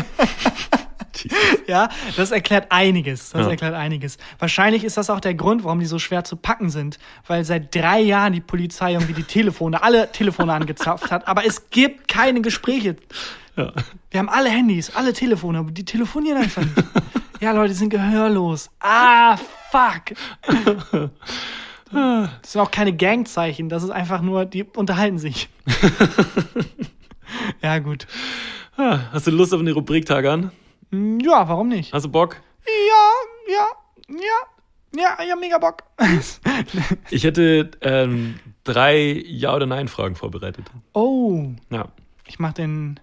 Ja, 1.67 1.89
das 2.17 2.31
erklärt 2.31 2.71
einiges. 2.71 3.31
Das 3.31 3.43
Ja. 3.47 3.51
erklärt 3.51 3.75
einiges. 3.75 4.19
Wahrscheinlich 4.39 4.85
ist 4.85 4.97
das 4.97 5.11
auch 5.11 5.19
der 5.21 5.35
Grund, 5.35 5.65
warum 5.65 5.81
die 5.81 5.87
so 5.87 5.99
schwer 5.99 6.23
zu 6.23 6.37
packen 6.37 6.71
sind. 6.71 6.99
Weil 7.27 7.45
seit 7.45 7.75
drei 7.75 8.01
Jahren 8.01 8.33
die 8.33 8.41
Polizei 8.41 8.93
irgendwie 8.93 9.15
die 9.15 9.25
Telefone, 9.25 9.83
alle 9.83 10.11
Telefone 10.13 10.53
angezapft 10.53 11.11
hat. 11.11 11.27
Aber 11.27 11.45
es 11.45 11.71
gibt 11.71 12.09
keine 12.09 12.41
Gespräche. 12.41 12.97
Ja. 13.59 13.73
Wir 14.11 14.21
haben 14.21 14.29
alle 14.29 14.51
Handys, 14.51 14.95
alle 14.95 15.13
Telefone, 15.13 15.59
aber 15.59 15.71
die 15.73 15.85
telefonieren 15.85 16.39
einfach 16.43 16.63
nicht. 16.63 16.75
Ja, 17.41 17.53
Leute, 17.53 17.69
die 17.69 17.75
sind 17.79 17.91
gehörlos. 17.91 18.69
Ah, 18.81 19.37
fuck. 19.71 20.17
Das 20.43 22.53
sind 22.53 22.61
auch 22.61 22.71
keine 22.73 22.93
Gangzeichen, 22.97 23.69
das 23.69 23.85
ist 23.85 23.91
einfach 23.91 24.23
nur, 24.23 24.45
die 24.45 24.65
unterhalten 24.65 25.19
sich. 25.19 25.49
ja, 27.63 27.79
gut. 27.79 28.07
Ah, 28.77 28.99
Hast 29.13 29.27
du 29.27 29.31
Lust 29.31 29.53
auf 29.55 29.61
eine 29.61 29.73
Rubrik, 29.73 30.07
Tagan? 30.07 30.51
Hm, 30.91 31.21
Ja, 31.21 31.49
warum 31.49 31.69
nicht? 31.69 31.93
Hast 31.93 32.05
du 32.07 32.11
Bock? 32.11 32.37
Ja, 32.67 33.55
ja, 33.55 33.67
ja, 34.21 35.01
ja, 35.01 35.25
ja, 35.25 35.37
mega 35.37 35.59
Bock. 35.59 35.83
Ich 37.11 37.25
hätte 37.25 37.71
ähm, 37.83 38.39
drei 38.65 39.23
Ja- 39.27 39.55
oder 39.55 39.67
Nein-Fragen 39.67 40.17
vorbereitet. 40.17 40.67
Oh, 40.93 41.47
Ja. 41.71 41.89
ich 42.27 42.39
mach 42.39 42.53
den 42.53 43.01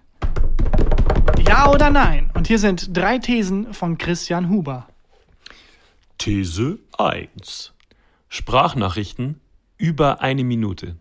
Ja 1.46 1.70
oder 1.70 1.90
Nein. 1.90 2.30
Und 2.34 2.46
hier 2.46 2.58
sind 2.58 2.96
drei 2.96 3.18
Thesen 3.18 3.72
von 3.72 3.98
Christian 3.98 4.48
Huber. 4.48 4.86
These 6.18 6.78
1. 6.98 7.72
Sprachnachrichten 8.28 9.40
über 9.78 10.20
eine 10.20 10.44
Minute. 10.44 10.96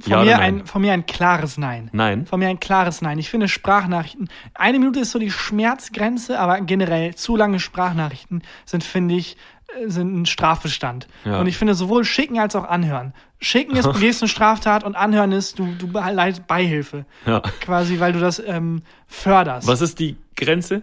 Von, 0.00 0.12
Ja 0.12 0.22
mir 0.22 0.38
ein, 0.38 0.66
von 0.66 0.80
mir 0.80 0.92
ein 0.92 1.06
klares 1.06 1.58
Nein. 1.58 1.90
Nein. 1.92 2.26
Von 2.26 2.38
mir 2.38 2.48
ein 2.48 2.60
klares 2.60 3.02
Nein. 3.02 3.18
Ich 3.18 3.30
finde 3.30 3.48
Sprachnachrichten, 3.48 4.28
eine 4.54 4.78
Minute 4.78 5.00
ist 5.00 5.10
so 5.10 5.18
die 5.18 5.30
Schmerzgrenze, 5.30 6.38
aber 6.38 6.60
generell 6.60 7.14
zu 7.14 7.36
lange 7.36 7.58
Sprachnachrichten 7.58 8.42
sind, 8.64 8.84
finde 8.84 9.16
ich, 9.16 9.36
äh, 9.76 9.88
sind 9.88 10.14
ein 10.14 10.26
Strafbestand. 10.26 11.08
Ja. 11.24 11.40
Und 11.40 11.46
ich 11.46 11.58
finde 11.58 11.74
sowohl 11.74 12.04
schicken 12.04 12.38
als 12.38 12.54
auch 12.54 12.64
anhören. 12.64 13.12
Schicken 13.40 13.76
ist, 13.76 13.92
begehst 13.92 14.22
eine 14.22 14.28
Straftat 14.28 14.82
und 14.82 14.96
anhören 14.96 15.32
ist, 15.32 15.58
du, 15.58 15.72
du 15.78 15.86
leistest 15.86 16.48
Beihilfe. 16.48 17.06
Ja. 17.24 17.40
Quasi, 17.60 18.00
weil 18.00 18.12
du 18.12 18.18
das 18.18 18.42
ähm, 18.44 18.82
förderst. 19.06 19.68
Was 19.68 19.80
ist 19.80 20.00
die 20.00 20.16
Grenze? 20.36 20.82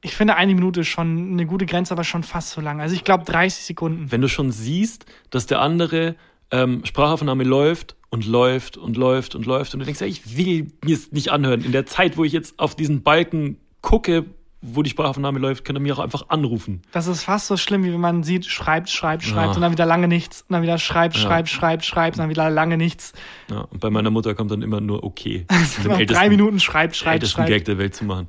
Ich 0.00 0.16
finde 0.16 0.34
eine 0.34 0.54
Minute 0.54 0.80
ist 0.80 0.88
schon 0.88 1.32
eine 1.32 1.46
gute 1.46 1.64
Grenze, 1.64 1.94
aber 1.94 2.02
schon 2.02 2.24
fast 2.24 2.50
so 2.50 2.60
lang. 2.60 2.80
Also 2.80 2.96
ich 2.96 3.04
glaube 3.04 3.24
30 3.24 3.64
Sekunden. 3.64 4.10
Wenn 4.10 4.20
du 4.20 4.28
schon 4.28 4.50
siehst, 4.50 5.06
dass 5.30 5.46
der 5.46 5.60
andere 5.60 6.16
ähm, 6.50 6.84
Sprachaufnahme 6.84 7.44
läuft 7.44 7.94
und 8.10 8.26
läuft 8.26 8.76
und 8.76 8.96
läuft 8.96 9.36
und 9.36 9.46
läuft 9.46 9.74
und 9.74 9.80
du 9.80 9.86
denkst, 9.86 10.00
ja, 10.00 10.06
ich 10.08 10.36
will 10.36 10.72
mir 10.84 10.96
es 10.96 11.12
nicht 11.12 11.30
anhören. 11.30 11.62
In 11.62 11.70
der 11.70 11.86
Zeit, 11.86 12.16
wo 12.16 12.24
ich 12.24 12.32
jetzt 12.32 12.58
auf 12.58 12.74
diesen 12.74 13.04
Balken 13.04 13.58
gucke, 13.80 14.24
wo 14.64 14.82
die 14.82 14.90
Sprachaufnahme 14.90 15.40
läuft, 15.40 15.64
könnt 15.64 15.76
ihr 15.76 15.82
mir 15.82 15.92
auch 15.94 15.98
einfach 15.98 16.28
anrufen. 16.28 16.82
Das 16.92 17.08
ist 17.08 17.24
fast 17.24 17.48
so 17.48 17.56
schlimm, 17.56 17.82
wie 17.84 17.92
wenn 17.92 18.00
man 18.00 18.22
sieht, 18.22 18.46
schreibt, 18.46 18.88
schreibt, 18.88 19.24
schreibt 19.24 19.48
Ja. 19.50 19.54
und 19.56 19.60
dann 19.60 19.72
wieder 19.72 19.86
lange 19.86 20.06
nichts. 20.08 20.42
Und 20.42 20.52
dann 20.52 20.62
wieder 20.62 20.78
schreibt, 20.78 21.16
Ja. 21.16 21.22
schreibt, 21.22 21.48
schreibt, 21.48 21.84
schreibt 21.84 22.16
und 22.16 22.20
dann 22.22 22.30
wieder 22.30 22.48
lange 22.48 22.76
nichts. 22.76 23.12
Ja, 23.50 23.62
und 23.62 23.80
bei 23.80 23.90
meiner 23.90 24.10
Mutter 24.10 24.34
kommt 24.36 24.50
dann 24.52 24.62
immer 24.62 24.80
nur 24.80 25.02
okay. 25.02 25.46
Den 25.84 25.90
Nach 25.90 26.00
drei 26.06 26.28
Minuten 26.28 26.60
schreibt, 26.60 26.94
schreibt, 26.96 27.26
schreibt. 27.26 27.48
Gag 27.48 27.64
der 27.64 27.78
Welt 27.78 27.94
zu 27.96 28.04
machen. 28.04 28.28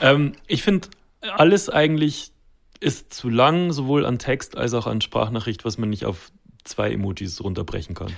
ähm, 0.00 0.32
ich 0.46 0.62
finde, 0.62 0.88
alles 1.36 1.68
eigentlich 1.68 2.32
ist 2.80 3.12
zu 3.14 3.28
lang, 3.28 3.70
sowohl 3.72 4.04
an 4.06 4.18
Text 4.18 4.56
als 4.56 4.74
auch 4.74 4.86
an 4.86 5.00
Sprachnachricht, 5.00 5.64
was 5.64 5.78
man 5.78 5.90
nicht 5.90 6.04
auf 6.06 6.32
zwei 6.64 6.92
Emojis 6.92 7.42
runterbrechen 7.42 7.94
kann. 7.94 8.12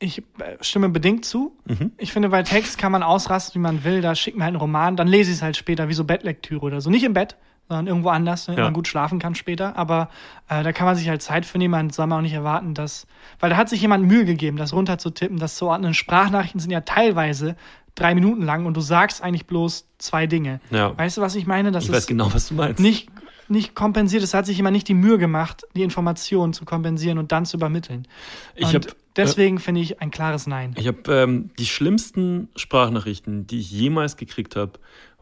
Ich 0.00 0.18
äh, 0.38 0.56
stimme 0.60 0.88
bedingt 0.88 1.24
zu. 1.24 1.56
Mhm. 1.66 1.92
Ich 1.98 2.12
finde, 2.12 2.28
bei 2.28 2.42
Text 2.42 2.78
kann 2.78 2.92
man 2.92 3.02
ausrasten, 3.02 3.54
wie 3.56 3.62
man 3.62 3.82
will. 3.84 4.00
Da 4.00 4.14
schickt 4.14 4.36
mir 4.36 4.44
halt 4.44 4.52
einen 4.52 4.60
Roman, 4.60 4.96
dann 4.96 5.08
lese 5.08 5.30
ich 5.30 5.38
es 5.38 5.42
halt 5.42 5.56
später, 5.56 5.88
wie 5.88 5.94
so 5.94 6.04
Bettlektüre 6.04 6.60
oder 6.64 6.80
so. 6.80 6.88
Nicht 6.88 7.02
im 7.04 7.14
Bett, 7.14 7.36
sondern 7.68 7.88
irgendwo 7.88 8.10
anders, 8.10 8.46
damit 8.46 8.58
Ja. 8.60 8.64
man 8.66 8.74
gut 8.74 8.86
schlafen 8.86 9.18
kann 9.18 9.34
später. 9.34 9.76
Aber 9.76 10.08
äh, 10.48 10.62
da 10.62 10.72
kann 10.72 10.86
man 10.86 10.94
sich 10.94 11.08
halt 11.08 11.20
Zeit 11.20 11.44
für 11.46 11.58
nehmen. 11.58 11.72
Man 11.72 11.90
soll 11.90 12.06
man 12.06 12.18
auch 12.18 12.22
nicht 12.22 12.32
erwarten, 12.32 12.74
dass. 12.74 13.06
Weil 13.40 13.50
da 13.50 13.56
hat 13.56 13.68
sich 13.68 13.80
jemand 13.80 14.06
Mühe 14.06 14.24
gegeben, 14.24 14.56
das 14.56 14.72
runterzutippen, 14.72 15.38
das 15.38 15.56
zu 15.56 15.66
ordnen. 15.66 15.94
Sprachnachrichten 15.94 16.60
sind 16.60 16.70
ja 16.70 16.82
teilweise 16.82 17.56
drei 17.96 18.14
Minuten 18.14 18.42
lang 18.42 18.66
und 18.66 18.76
du 18.76 18.80
sagst 18.80 19.20
eigentlich 19.22 19.46
bloß 19.46 19.88
zwei 19.98 20.28
Dinge. 20.28 20.60
Ja. 20.70 20.96
Weißt 20.96 21.16
du, 21.16 21.20
was 21.22 21.34
ich 21.34 21.46
meine? 21.48 21.72
Das 21.72 21.84
Ich 21.84 21.90
ist 21.90 21.96
weiß 21.96 22.06
genau, 22.06 22.32
was 22.32 22.46
du 22.48 22.54
meinst. 22.54 22.78
nicht, 22.78 23.08
nicht 23.48 23.74
kompensiert. 23.74 24.22
Es 24.22 24.32
hat 24.32 24.46
sich 24.46 24.56
jemand 24.58 24.74
nicht 24.74 24.86
die 24.86 24.94
Mühe 24.94 25.18
gemacht, 25.18 25.64
die 25.74 25.82
Informationen 25.82 26.52
zu 26.52 26.64
kompensieren 26.64 27.18
und 27.18 27.32
dann 27.32 27.44
zu 27.44 27.56
übermitteln. 27.56 28.06
Ich 28.54 28.66
und 28.72 28.74
hab, 28.76 28.86
äh, 28.86 28.94
deswegen 29.18 29.58
finde 29.58 29.80
ich 29.80 30.00
ein 30.00 30.10
klares 30.10 30.46
Nein. 30.46 30.74
Ich 30.76 30.86
habe 30.86 31.00
ähm, 31.12 31.50
die 31.58 31.66
schlimmsten 31.66 32.48
Sprachnachrichten, 32.56 33.46
die 33.46 33.60
ich 33.60 33.70
jemals 33.70 34.16
gekriegt 34.16 34.56
habe, 34.56 34.72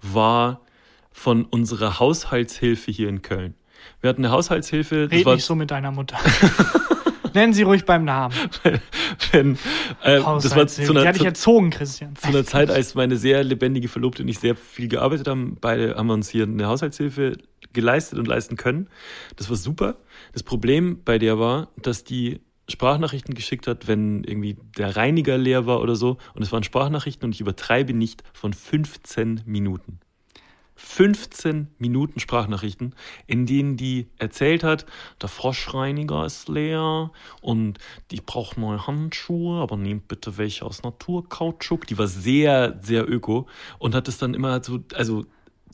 war 0.01 0.61
von 1.11 1.45
unserer 1.45 1.99
Haushaltshilfe 1.99 2.91
hier 2.91 3.09
in 3.09 3.23
Köln. 3.23 3.55
Wir 4.01 4.11
hatten 4.11 4.25
eine 4.25 4.33
Haushaltshilfe. 4.33 5.11
Red 5.11 5.25
war, 5.25 5.35
nicht 5.35 5.45
so 5.45 5.55
mit 5.55 5.71
deiner 5.71 5.91
Mutter. 5.91 6.19
Nennen 7.35 7.53
sie 7.53 7.63
ruhig 7.63 7.85
beim 7.85 8.05
Namen. 8.05 8.35
wenn, 9.33 9.55
äh, 10.03 10.17
das 10.17 10.25
war 10.25 10.35
Haushaltshilfe. 10.35 10.87
zu 10.87 10.93
Die 10.93 10.99
einer, 10.99 11.09
hat 11.09 11.15
dich 11.17 11.23
zu, 11.23 11.27
erzogen, 11.27 11.71
Christian. 11.71 12.17
zu 12.17 12.29
einer 12.29 12.45
Zeit, 12.45 12.71
als 12.71 12.95
meine 12.95 13.17
sehr 13.17 13.45
lebendige 13.45 13.89
Verlobte 13.89 14.23
und 14.23 14.29
ich 14.29 14.39
sehr 14.39 14.57
viel 14.57 14.89
gearbeitet 14.89 15.29
haben. 15.29 15.57
Beide 15.61 15.97
haben 15.97 16.07
wir 16.07 16.15
uns 16.15 16.29
hier 16.29 16.45
eine 16.45 16.67
Haushaltshilfe 16.67 17.37
geleistet 17.73 18.19
und 18.19 18.27
leisten 18.27 18.57
können. 18.57 18.89
Das 19.37 19.51
war 19.51 19.57
super. 19.57 19.97
Das 20.33 20.43
Problem 20.43 21.03
bei 21.05 21.19
der 21.19 21.39
war, 21.39 21.69
dass 21.77 22.05
die 22.05 22.41
Sprachnachrichten 22.69 23.35
geschickt 23.35 23.67
hat, 23.67 23.87
wenn 23.87 24.25
irgendwie 24.25 24.57
der 24.77 24.97
Reiniger 24.97 25.39
leer 25.39 25.67
war 25.67 25.81
oder 25.81 25.97
so. 25.97 26.19
Und 26.35 26.43
es 26.43 26.53
waren 26.53 26.65
Sprachnachrichten 26.65 27.27
und 27.27 27.33
ich 27.33 27.41
übertreibe 27.41 27.93
nicht 27.93 28.25
von 28.33 28.53
15 28.53 29.43
Minuten. 29.47 30.01
15 30.77 31.69
Minuten 31.79 32.21
Sprachnachrichten, 32.21 32.95
in 33.27 33.47
denen 33.47 33.79
die 33.79 34.09
erzählt 34.19 34.63
hat, 34.63 34.85
der 35.23 35.31
Froschreiniger 35.31 36.27
ist 36.27 36.49
leer 36.49 37.11
und 37.41 37.79
ich 38.13 38.27
brauche 38.27 38.61
neue 38.61 38.87
Handschuhe, 38.87 39.61
aber 39.63 39.79
nehmt 39.79 40.07
bitte 40.07 40.37
welche 40.37 40.67
aus 40.67 40.83
Naturkautschuk. 40.83 41.87
Die 41.87 41.97
war 41.97 42.09
sehr, 42.09 42.79
sehr 42.83 43.09
öko 43.11 43.49
und 43.79 43.95
hat 43.95 44.07
es 44.07 44.19
dann 44.19 44.35
immer 44.35 44.63
so, 44.63 44.81
also 44.95 45.25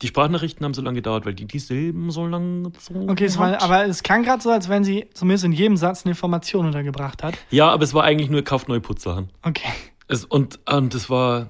die 0.01 0.07
Sprachnachrichten 0.07 0.65
haben 0.65 0.73
so 0.73 0.81
lange 0.81 0.95
gedauert, 0.95 1.25
weil 1.25 1.33
die 1.33 1.45
die 1.45 1.59
Silben 1.59 2.09
so 2.11 2.25
lange 2.25 2.71
gezogen 2.71 3.09
Okay, 3.09 3.25
es 3.25 3.37
war, 3.37 3.61
aber 3.61 3.85
es 3.85 4.03
klang 4.03 4.23
gerade 4.23 4.41
so, 4.41 4.49
als 4.49 4.67
wenn 4.67 4.83
sie 4.83 5.05
zumindest 5.13 5.45
in 5.45 5.51
jedem 5.51 5.77
Satz 5.77 6.03
eine 6.05 6.11
Information 6.11 6.65
untergebracht 6.65 7.23
hat. 7.23 7.35
Ja, 7.51 7.69
aber 7.69 7.83
es 7.83 7.93
war 7.93 8.03
eigentlich 8.03 8.29
nur 8.29 8.43
kauft 8.43 8.67
neue 8.67 8.81
Putzsachen. 8.81 9.29
Okay. 9.43 9.69
Es, 10.07 10.25
und, 10.25 10.59
und 10.69 10.93
das 10.93 11.09
war, 11.09 11.49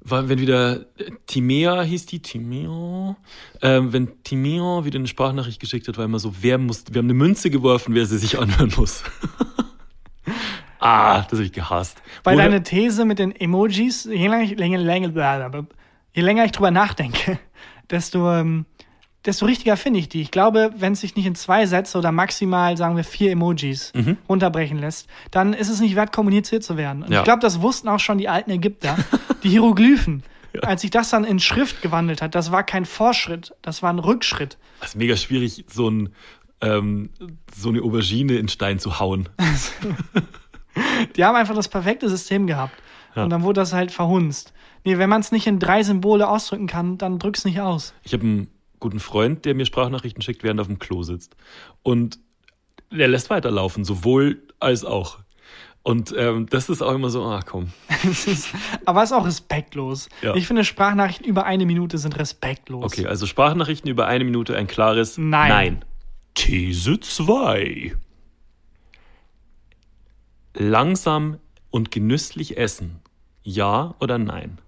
war, 0.00 0.28
wenn 0.28 0.38
wieder 0.38 0.82
äh, 0.98 1.10
Timea 1.26 1.82
hieß 1.82 2.06
die, 2.06 2.20
Timea, 2.20 3.16
ähm, 3.62 3.92
wenn 3.92 4.22
Timea 4.22 4.84
wieder 4.84 4.98
eine 4.98 5.08
Sprachnachricht 5.08 5.58
geschickt 5.58 5.88
hat, 5.88 5.96
war 5.98 6.04
immer 6.04 6.18
so, 6.18 6.34
wer 6.40 6.58
muss, 6.58 6.84
wir 6.90 6.98
haben 6.98 7.06
eine 7.06 7.14
Münze 7.14 7.50
geworfen, 7.50 7.94
wer 7.94 8.06
sie 8.06 8.18
sich 8.18 8.38
anhören 8.38 8.72
muss. 8.76 9.02
ah, 10.78 11.22
das 11.22 11.32
habe 11.32 11.44
ich 11.44 11.52
gehasst. 11.52 12.00
Weil 12.24 12.36
Woher- 12.36 12.44
deine 12.44 12.62
These 12.62 13.04
mit 13.04 13.18
den 13.18 13.34
Emojis, 13.34 14.04
länger 14.04 14.44
länger, 14.44 14.78
länger, 14.78 15.66
je 16.14 16.22
länger 16.22 16.44
ich 16.44 16.52
drüber 16.52 16.70
nachdenke, 16.70 17.38
desto, 17.90 18.30
ähm, 18.32 18.66
desto 19.24 19.46
richtiger 19.46 19.76
finde 19.76 20.00
ich 20.00 20.08
die. 20.08 20.20
Ich 20.22 20.30
glaube, 20.30 20.70
wenn 20.76 20.92
es 20.94 21.00
sich 21.00 21.16
nicht 21.16 21.26
in 21.26 21.34
zwei 21.34 21.66
Sätze 21.66 21.98
oder 21.98 22.12
maximal, 22.12 22.76
sagen 22.76 22.96
wir, 22.96 23.04
vier 23.04 23.32
Emojis 23.32 23.92
Mhm. 23.94 24.16
runterbrechen 24.28 24.78
lässt, 24.78 25.08
dann 25.30 25.52
ist 25.52 25.68
es 25.68 25.80
nicht 25.80 25.96
wert, 25.96 26.12
kommuniziert 26.12 26.62
zu 26.64 26.76
werden. 26.76 27.02
Und 27.02 27.12
Ja. 27.12 27.18
ich 27.20 27.24
glaube, 27.24 27.40
das 27.40 27.60
wussten 27.60 27.88
auch 27.88 28.00
schon 28.00 28.18
die 28.18 28.28
alten 28.28 28.50
Ägypter. 28.50 28.96
Die 29.42 29.50
Hieroglyphen. 29.50 30.24
Als 30.62 30.80
sich 30.80 30.90
das 30.90 31.10
dann 31.10 31.24
in 31.24 31.38
Schrift 31.38 31.82
gewandelt 31.82 32.20
hat, 32.22 32.34
das 32.34 32.50
war 32.50 32.64
kein 32.64 32.84
Fortschritt, 32.86 33.54
das 33.62 33.82
war 33.82 33.92
ein 33.92 34.00
Rückschritt. 34.00 34.58
Das 34.80 34.90
ist 34.90 34.94
mega 34.96 35.14
schwierig, 35.16 35.64
so, 35.68 35.88
ein, 35.88 36.08
ähm, 36.60 37.10
so 37.54 37.68
eine 37.68 37.82
Aubergine 37.82 38.32
in 38.34 38.48
Stein 38.48 38.80
zu 38.80 38.98
hauen. 38.98 39.28
Die 41.16 41.24
haben 41.24 41.36
einfach 41.36 41.54
das 41.54 41.68
perfekte 41.68 42.08
System 42.08 42.46
gehabt. 42.46 42.74
Ja. 43.14 43.24
Und 43.24 43.30
dann 43.30 43.42
wurde 43.42 43.60
das 43.60 43.72
halt 43.72 43.90
verhunzt. 43.92 44.52
Nee, 44.84 44.98
wenn 44.98 45.08
man 45.08 45.20
es 45.20 45.32
nicht 45.32 45.46
in 45.46 45.58
drei 45.58 45.82
Symbole 45.82 46.28
ausdrücken 46.28 46.66
kann, 46.66 46.98
dann 46.98 47.18
drück's 47.18 47.44
nicht 47.44 47.60
aus. 47.60 47.94
Ich 48.02 48.12
habe 48.12 48.22
einen 48.24 48.48
guten 48.80 49.00
Freund, 49.00 49.44
der 49.44 49.54
mir 49.54 49.66
Sprachnachrichten 49.66 50.22
schickt, 50.22 50.42
während 50.42 50.60
er 50.60 50.62
auf 50.62 50.68
dem 50.68 50.78
Klo 50.78 51.02
sitzt. 51.02 51.36
Und 51.82 52.18
der 52.90 53.08
lässt 53.08 53.30
weiterlaufen, 53.30 53.84
sowohl 53.84 54.42
als 54.60 54.84
auch. 54.84 55.18
Und 55.82 56.14
ähm, 56.16 56.46
das 56.50 56.68
ist 56.68 56.82
auch 56.82 56.94
immer 56.94 57.10
so, 57.10 57.24
ah 57.24 57.42
komm. 57.44 57.72
Es 58.04 58.26
ist, 58.26 58.48
aber 58.84 59.02
es 59.02 59.10
ist 59.10 59.16
auch 59.16 59.26
respektlos. 59.26 60.08
Ja. 60.22 60.34
Ich 60.34 60.46
finde, 60.46 60.64
Sprachnachrichten 60.64 61.26
über 61.26 61.44
eine 61.44 61.66
Minute 61.66 61.98
sind 61.98 62.18
respektlos. 62.18 62.84
Okay, 62.84 63.06
also 63.06 63.26
Sprachnachrichten 63.26 63.90
über 63.90 64.06
eine 64.06 64.24
Minute, 64.24 64.56
ein 64.56 64.66
klares 64.66 65.18
Nein. 65.18 65.48
Nein. 65.48 65.84
These 66.34 67.00
2. 67.00 67.96
Langsam 70.54 71.38
und 71.70 71.90
genüsslich 71.90 72.56
essen. 72.56 73.00
Ja 73.42 73.94
oder 74.00 74.18
nein? 74.18 74.58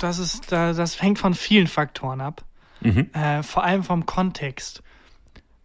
Das, 0.00 0.18
ist, 0.18 0.50
da- 0.50 0.72
das 0.72 1.00
hängt 1.00 1.18
von 1.18 1.34
vielen 1.34 1.66
Faktoren 1.66 2.20
ab. 2.20 2.42
Mhm. 2.80 3.10
Äh, 3.12 3.42
vor 3.42 3.62
allem 3.64 3.82
vom 3.84 4.06
Kontext. 4.06 4.82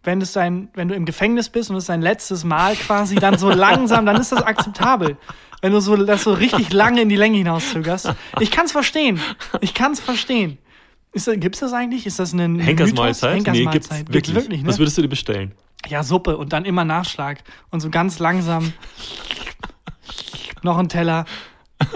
Wenn, 0.02 0.20
es 0.20 0.32
dein, 0.32 0.68
wenn 0.74 0.88
du 0.88 0.94
im 0.94 1.04
Gefängnis 1.04 1.48
bist 1.48 1.70
und 1.70 1.76
es 1.76 1.84
ist 1.84 1.88
dein 1.88 2.02
letztes 2.02 2.44
Mal 2.44 2.76
quasi, 2.76 3.16
dann 3.16 3.38
so 3.38 3.50
langsam, 3.66 4.06
dann 4.06 4.16
ist 4.20 4.30
das 4.32 4.42
akzeptabel. 4.42 5.16
Wenn 5.62 5.72
du 5.72 5.80
so, 5.80 5.96
das 5.96 6.22
so 6.22 6.32
richtig 6.34 6.72
lange 6.72 7.00
in 7.00 7.08
die 7.08 7.16
Länge 7.16 7.38
hinauszögerst. 7.38 8.12
Ich 8.40 8.50
kann 8.50 8.66
es 8.66 8.72
verstehen. 8.72 9.18
Ich 9.62 9.72
kann 9.74 9.92
es 9.92 10.00
verstehen. 10.00 10.58
Ist, 11.12 11.26
das- 11.26 11.40
gibt's 11.40 11.60
das 11.60 11.72
eigentlich? 11.72 12.04
Ist 12.06 12.18
das 12.18 12.34
eine 12.34 12.62
Henkersmahlzeit? 12.62 13.38
Mythos? 13.38 13.52
Nee, 13.54 13.58
gibt's 13.64 13.88
Henkersmahlzeit. 13.90 14.12
wirklich. 14.14 14.36
wirklich 14.36 14.62
ne? 14.62 14.68
Was 14.68 14.78
würdest 14.78 14.98
du 14.98 15.02
dir 15.02 15.08
bestellen? 15.08 15.52
Ja, 15.88 16.02
Suppe 16.02 16.36
und 16.36 16.52
dann 16.52 16.64
immer 16.66 16.84
Nachschlag 16.84 17.38
und 17.70 17.80
so 17.80 17.88
ganz 17.90 18.18
langsam 18.18 18.72
noch 20.62 20.78
ein 20.78 20.88
Teller. 20.88 21.24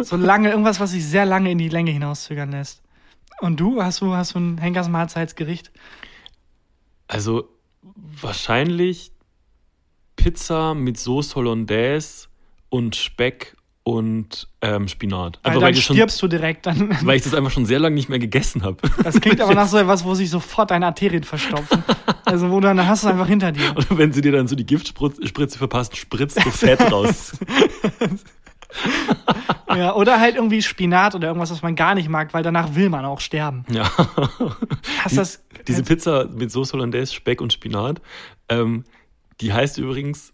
So 0.02 0.16
lange, 0.16 0.50
irgendwas, 0.50 0.80
was 0.80 0.90
sich 0.90 1.06
sehr 1.06 1.26
lange 1.26 1.50
in 1.50 1.58
die 1.58 1.68
Länge 1.68 1.90
hinauszögern 1.90 2.50
lässt. 2.50 2.82
Und 3.40 3.58
du, 3.58 3.82
hast 3.82 4.00
du, 4.00 4.14
hast 4.14 4.34
du 4.34 4.38
ein 4.38 4.58
Henkers 4.58 4.88
Mahlzeitsgericht? 4.88 5.72
Also 7.08 7.48
wahrscheinlich 7.82 9.12
Pizza 10.16 10.74
mit 10.74 10.98
Sauce 10.98 11.34
Hollandaise 11.34 12.28
und 12.68 12.94
Speck 12.96 13.56
und 13.82 14.46
ähm, 14.60 14.88
Spinat. 14.88 15.38
Weil 15.42 15.50
Einfach 15.50 15.60
dann 15.60 15.62
weil, 15.62 15.74
ich 15.74 15.84
schon, 15.84 15.96
stirbst 15.96 16.20
du 16.22 16.28
direkt. 16.28 16.66
Dann, 16.66 16.96
weil 17.04 17.16
ich 17.16 17.22
das 17.22 17.34
einfach 17.34 17.50
schon 17.50 17.64
sehr 17.64 17.78
lange 17.78 17.94
nicht 17.94 18.08
mehr 18.08 18.18
gegessen 18.18 18.62
habe. 18.62 18.76
das 19.02 19.20
klingt 19.20 19.40
aber 19.40 19.54
nach 19.54 19.66
so 19.66 19.78
etwas, 19.78 20.04
wo 20.04 20.14
sich 20.14 20.28
sofort 20.30 20.70
deine 20.70 20.86
Arterien 20.86 21.24
verstopfen. 21.24 21.82
Also 22.24 22.50
wo 22.50 22.60
du 22.60 22.68
dann 22.68 22.86
hast 22.86 23.02
du 23.02 23.08
es 23.08 23.12
einfach 23.12 23.26
hinter 23.26 23.52
dir. 23.52 23.74
Und 23.76 23.98
wenn 23.98 24.12
sie 24.12 24.20
dir 24.20 24.32
dann 24.32 24.46
so 24.46 24.54
die 24.54 24.66
Giftspritze 24.66 25.58
verpasst, 25.58 25.96
spritzt 25.96 26.44
du 26.44 26.50
Fett 26.50 26.80
raus. 26.92 27.32
Ja, 29.68 29.94
oder 29.94 30.18
halt 30.20 30.34
irgendwie 30.34 30.62
Spinat 30.62 31.14
oder 31.14 31.28
irgendwas, 31.28 31.50
was 31.50 31.62
man 31.62 31.76
gar 31.76 31.94
nicht 31.94 32.08
mag, 32.08 32.34
weil 32.34 32.42
danach 32.42 32.74
will 32.74 32.88
man 32.90 33.04
auch 33.04 33.20
sterben. 33.20 33.64
Ja. 33.70 33.88
Hast 35.04 35.16
das 35.16 35.44
Diese 35.68 35.82
Pizza 35.84 36.26
mit 36.26 36.50
Sauce 36.50 36.72
Hollandaise, 36.72 37.14
Speck 37.14 37.40
und 37.40 37.52
Spinat, 37.52 38.00
ähm, 38.48 38.84
die 39.40 39.52
heißt 39.52 39.78
übrigens 39.78 40.32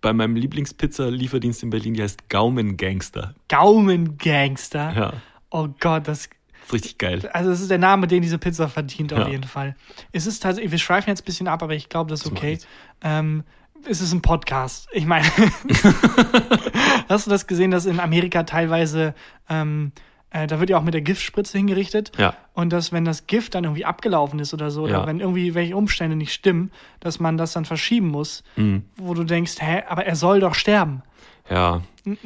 bei 0.00 0.12
meinem 0.12 0.36
Lieblingspizza-Lieferdienst 0.36 1.62
in 1.62 1.70
Berlin, 1.70 1.94
die 1.94 2.02
heißt 2.02 2.28
Gaumengangster. 2.28 3.34
Gaumengangster? 3.48 4.92
Ja, 4.94 5.12
Oh 5.50 5.68
Gott, 5.78 6.08
das 6.08 6.20
ist 6.26 6.30
richtig 6.72 6.96
geil. 6.96 7.28
also 7.34 7.50
das 7.50 7.60
ist 7.60 7.70
der 7.70 7.76
Name, 7.78 8.06
den 8.06 8.22
diese 8.22 8.38
Pizza 8.38 8.68
verdient, 8.68 9.12
auf 9.12 9.18
Ja. 9.20 9.28
jeden 9.28 9.44
Fall. 9.44 9.76
Es 10.12 10.26
ist 10.26 10.42
tatsächlich, 10.42 10.72
wir 10.72 10.78
schweifen 10.78 11.10
jetzt 11.10 11.22
ein 11.22 11.24
bisschen 11.26 11.46
ab, 11.46 11.62
aber 11.62 11.74
ich 11.74 11.88
glaube, 11.90 12.08
das 12.08 12.20
ist 12.20 12.30
Das 12.32 12.32
okay. 12.38 12.58
Ähm, 13.02 13.44
es 13.88 14.00
ist 14.00 14.12
ein 14.12 14.22
Podcast. 14.22 14.88
Ich 14.92 15.06
meine, 15.06 15.24
hast 17.08 17.26
du 17.26 17.30
das 17.30 17.46
gesehen, 17.46 17.70
dass 17.70 17.86
in 17.86 18.00
Amerika 18.00 18.42
teilweise, 18.44 19.14
ähm, 19.48 19.92
äh, 20.30 20.46
da 20.46 20.60
wird 20.60 20.70
ja 20.70 20.78
auch 20.78 20.82
mit 20.82 20.94
der 20.94 21.00
Giftspritze 21.02 21.58
hingerichtet. 21.58 22.12
Ja. 22.18 22.34
Und 22.54 22.72
dass, 22.72 22.92
wenn 22.92 23.04
das 23.04 23.26
Gift 23.26 23.54
dann 23.54 23.64
irgendwie 23.64 23.84
abgelaufen 23.84 24.38
ist 24.38 24.54
oder 24.54 24.70
so, 24.70 24.86
Ja. 24.86 24.98
oder 24.98 25.06
wenn 25.06 25.20
irgendwie 25.20 25.54
welche 25.54 25.76
Umstände 25.76 26.16
nicht 26.16 26.32
stimmen, 26.32 26.70
dass 27.00 27.20
man 27.20 27.36
das 27.36 27.52
dann 27.52 27.64
verschieben 27.64 28.08
muss, 28.08 28.44
Mhm. 28.56 28.84
wo 28.96 29.14
du 29.14 29.24
denkst, 29.24 29.54
hä, 29.60 29.82
aber 29.88 30.04
er 30.06 30.16
soll 30.16 30.40
doch 30.40 30.54
sterben. 30.54 31.02
Ja, 31.50 31.82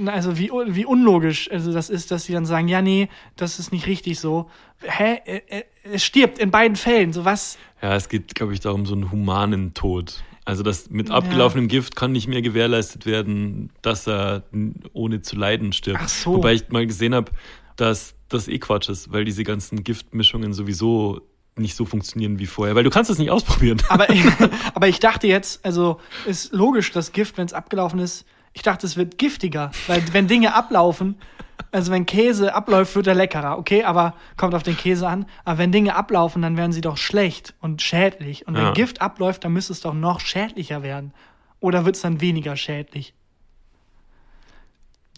Also 0.07 0.39
wie, 0.39 0.51
wie 0.69 0.85
unlogisch 0.85 1.51
also 1.51 1.73
das 1.73 1.89
ist, 1.91 2.11
dass 2.11 2.25
sie 2.25 2.33
dann 2.35 2.45
sagen, 2.47 2.69
ja, 2.69 2.83
nee, 2.83 3.09
das 3.35 3.59
ist 3.59 3.73
nicht 3.73 3.87
richtig 3.87 4.21
so. 4.21 4.51
Hä? 4.83 5.21
Er 5.85 5.99
stirbt 5.99 6.39
in 6.39 6.51
beiden 6.51 6.77
Fällen. 6.77 7.13
So 7.15 7.25
was? 7.25 7.59
ja, 7.83 7.95
es 7.95 8.09
geht, 8.09 8.35
glaube 8.35 8.53
ich, 8.53 8.61
darum, 8.61 8.85
so 8.87 8.95
einen 8.95 9.11
humanen 9.11 9.73
Tod. 9.75 10.23
Also 10.47 10.63
das 10.63 10.91
mit 10.91 11.11
abgelaufenem 11.11 11.67
Gift 11.67 11.97
kann 11.97 12.13
nicht 12.13 12.29
mehr 12.29 12.41
gewährleistet 12.41 13.05
werden, 13.05 13.71
dass 13.83 14.07
er 14.07 14.45
ohne 14.93 15.21
zu 15.21 15.35
leiden 15.35 15.73
stirbt. 15.73 16.01
Ach 16.01 16.09
so. 16.09 16.37
Wobei 16.37 16.55
ich 16.55 16.69
mal 16.69 16.87
gesehen 16.87 17.17
habe, 17.17 17.33
dass 17.75 18.15
das 18.29 18.47
eh 18.47 18.59
Quatsch 18.59 18.89
ist, 18.89 19.13
weil 19.13 19.25
diese 19.25 19.43
ganzen 19.43 19.83
Giftmischungen 19.83 20.53
sowieso 20.53 21.21
nicht 21.57 21.75
so 21.75 21.85
funktionieren 21.85 22.39
wie 22.39 22.47
vorher, 22.47 22.77
weil 22.77 22.85
du 22.85 22.91
kannst 22.91 23.11
das 23.11 23.19
nicht 23.19 23.31
ausprobieren. 23.31 23.83
Aber, 23.89 24.07
aber 24.75 24.87
ich 24.87 25.01
dachte 25.01 25.27
jetzt, 25.27 25.65
also 25.65 25.99
ist 26.27 26.53
logisch, 26.53 26.93
das 26.93 27.11
Gift, 27.11 27.39
wenn 27.39 27.47
es 27.47 27.53
abgelaufen 27.53 27.99
ist, 27.99 28.25
ich 28.53 28.63
dachte, 28.63 28.87
es 28.87 28.97
wird 28.97 29.19
giftiger. 29.19 29.73
Weil 29.89 30.03
wenn 30.13 30.29
Dinge 30.29 30.55
ablaufen, 30.55 31.17
also 31.73 31.93
wenn 31.93 32.07
Käse 32.07 32.55
abläuft, 32.55 32.95
wird 32.97 33.07
er 33.07 33.15
leckerer. 33.15 33.59
Okay, 33.59 33.83
aber 33.85 34.15
kommt 34.37 34.55
auf 34.55 34.63
den 34.63 34.77
Käse 34.77 35.07
an. 35.09 35.27
Aber 35.45 35.59
wenn 35.59 35.73
Dinge 35.73 35.95
ablaufen, 35.95 36.43
dann 36.43 36.57
werden 36.57 36.73
sie 36.73 36.81
doch 36.81 36.97
schlecht 36.97 37.55
und 37.61 37.83
schädlich. 37.83 38.47
Und 38.47 38.55
wenn 38.55 38.63
Ja. 38.65 38.73
Gift 38.73 39.01
abläuft, 39.03 39.45
dann 39.45 39.53
müsste 39.53 39.73
es 39.73 39.81
doch 39.81 39.95
noch 39.95 40.21
schädlicher 40.21 40.83
werden. 40.83 41.13
Oder 41.61 41.85
wird 41.85 41.97
es 41.97 42.03
dann 42.03 42.21
weniger 42.21 42.57
schädlich? 42.57 43.15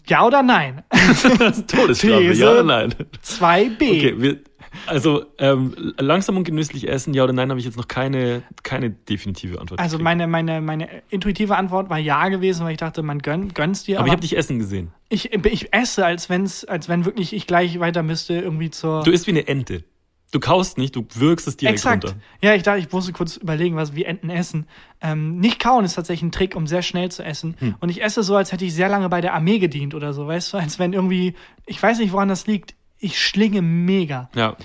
Ja 0.07 0.25
oder 0.25 0.41
nein? 0.41 0.83
Todesstrafe, 1.67 2.33
ja 2.33 2.51
oder 2.51 2.63
nein? 2.63 2.95
2b. 3.23 3.75
Okay, 3.75 4.13
wir, 4.17 4.37
also 4.85 5.25
ähm, 5.37 5.93
langsam 5.97 6.37
und 6.37 6.43
genüsslich 6.43 6.87
essen, 6.87 7.13
ja 7.13 7.23
oder 7.23 7.33
nein, 7.33 7.49
habe 7.49 7.59
ich 7.59 7.65
jetzt 7.65 7.77
noch 7.77 7.87
keine, 7.87 8.43
keine 8.63 8.89
definitive 8.89 9.59
Antwort. 9.59 9.79
Also 9.79 9.97
gekriegt. 9.97 10.03
meine, 10.03 10.27
meine, 10.27 10.61
meine 10.61 10.89
intuitive 11.09 11.55
Antwort 11.55 11.89
war 11.89 11.97
ja 11.97 12.29
gewesen, 12.29 12.65
weil 12.65 12.71
ich 12.71 12.77
dachte, 12.77 13.03
man 13.03 13.19
gönn, 13.19 13.53
gönn's 13.53 13.83
dir. 13.83 13.99
aber 13.99 14.07
ich 14.07 14.11
habe 14.11 14.21
dich 14.21 14.37
essen 14.37 14.59
gesehen. 14.59 14.91
ich, 15.09 15.33
ich 15.33 15.73
esse, 15.73 16.05
als, 16.05 16.29
wenn's, 16.29 16.65
als 16.65 16.89
wenn 16.89 17.05
wirklich 17.05 17.33
ich 17.33 17.47
gleich 17.47 17.79
weiter 17.79 18.03
müsste, 18.03 18.33
irgendwie 18.35 18.69
zur. 18.69 19.03
Du 19.03 19.11
isst 19.11 19.27
wie 19.27 19.31
eine 19.31 19.47
Ente. 19.47 19.83
Du 20.31 20.39
kaust 20.39 20.77
nicht, 20.77 20.95
du 20.95 21.07
wirkst 21.15 21.47
es 21.47 21.57
direkt 21.57 21.77
Exakt. 21.77 22.03
runter. 22.03 22.17
Ja, 22.39 22.53
ich 22.53 22.61
dachte, 22.61 22.79
ich 22.79 22.91
musste 22.91 23.13
kurz 23.13 23.37
überlegen, 23.37 23.75
was 23.75 23.95
wie 23.95 24.03
Enten 24.03 24.29
essen. 24.29 24.67
Ähm, 25.01 25.39
nicht 25.39 25.59
kauen 25.59 25.85
ist 25.85 25.95
tatsächlich 25.95 26.21
ein 26.21 26.31
Trick, 26.31 26.55
um 26.55 26.67
sehr 26.67 26.83
schnell 26.83 27.09
zu 27.09 27.23
essen. 27.23 27.55
Hm. 27.57 27.75
Und 27.79 27.89
ich 27.89 28.03
esse 28.03 28.21
so, 28.21 28.35
als 28.35 28.51
hätte 28.51 28.63
ich 28.63 28.75
sehr 28.75 28.89
lange 28.89 29.09
bei 29.09 29.21
der 29.21 29.33
Armee 29.33 29.57
gedient 29.57 29.95
oder 29.95 30.13
so, 30.13 30.27
weißt 30.27 30.53
du? 30.53 30.57
Als 30.57 30.77
wenn 30.77 30.93
irgendwie, 30.93 31.33
ich 31.65 31.81
weiß 31.81 31.97
nicht, 31.97 32.11
woran 32.11 32.29
das 32.29 32.45
liegt. 32.45 32.75
Ich 32.99 33.19
schlinge 33.21 33.61
mega. 33.61 34.29
Ja. 34.35 34.55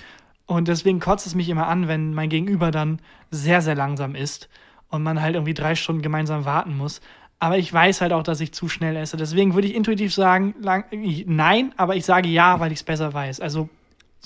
Und 0.45 0.67
deswegen 0.67 0.99
kotzt 0.99 1.25
es 1.25 1.35
mich 1.35 1.49
immer 1.49 1.67
an, 1.67 1.87
wenn 1.87 2.13
mein 2.13 2.29
Gegenüber 2.29 2.71
dann 2.71 2.99
sehr, 3.31 3.61
sehr 3.61 3.75
langsam 3.75 4.15
ist 4.15 4.49
und 4.89 5.03
man 5.03 5.21
halt 5.21 5.35
irgendwie 5.35 5.53
drei 5.53 5.75
Stunden 5.75 6.01
gemeinsam 6.01 6.45
warten 6.45 6.77
muss. 6.77 7.01
Aber 7.39 7.57
ich 7.57 7.71
weiß 7.71 8.01
halt 8.01 8.13
auch, 8.13 8.23
dass 8.23 8.39
ich 8.39 8.53
zu 8.53 8.69
schnell 8.69 8.95
esse. 8.95 9.17
Deswegen 9.17 9.55
würde 9.55 9.67
ich 9.67 9.75
intuitiv 9.75 10.13
sagen, 10.13 10.55
lang, 10.61 10.85
nein, 11.25 11.73
aber 11.77 11.95
ich 11.95 12.05
sage 12.05 12.29
ja, 12.29 12.59
weil 12.59 12.71
ich 12.71 12.79
es 12.79 12.83
besser 12.83 13.13
weiß. 13.13 13.39
Also 13.39 13.69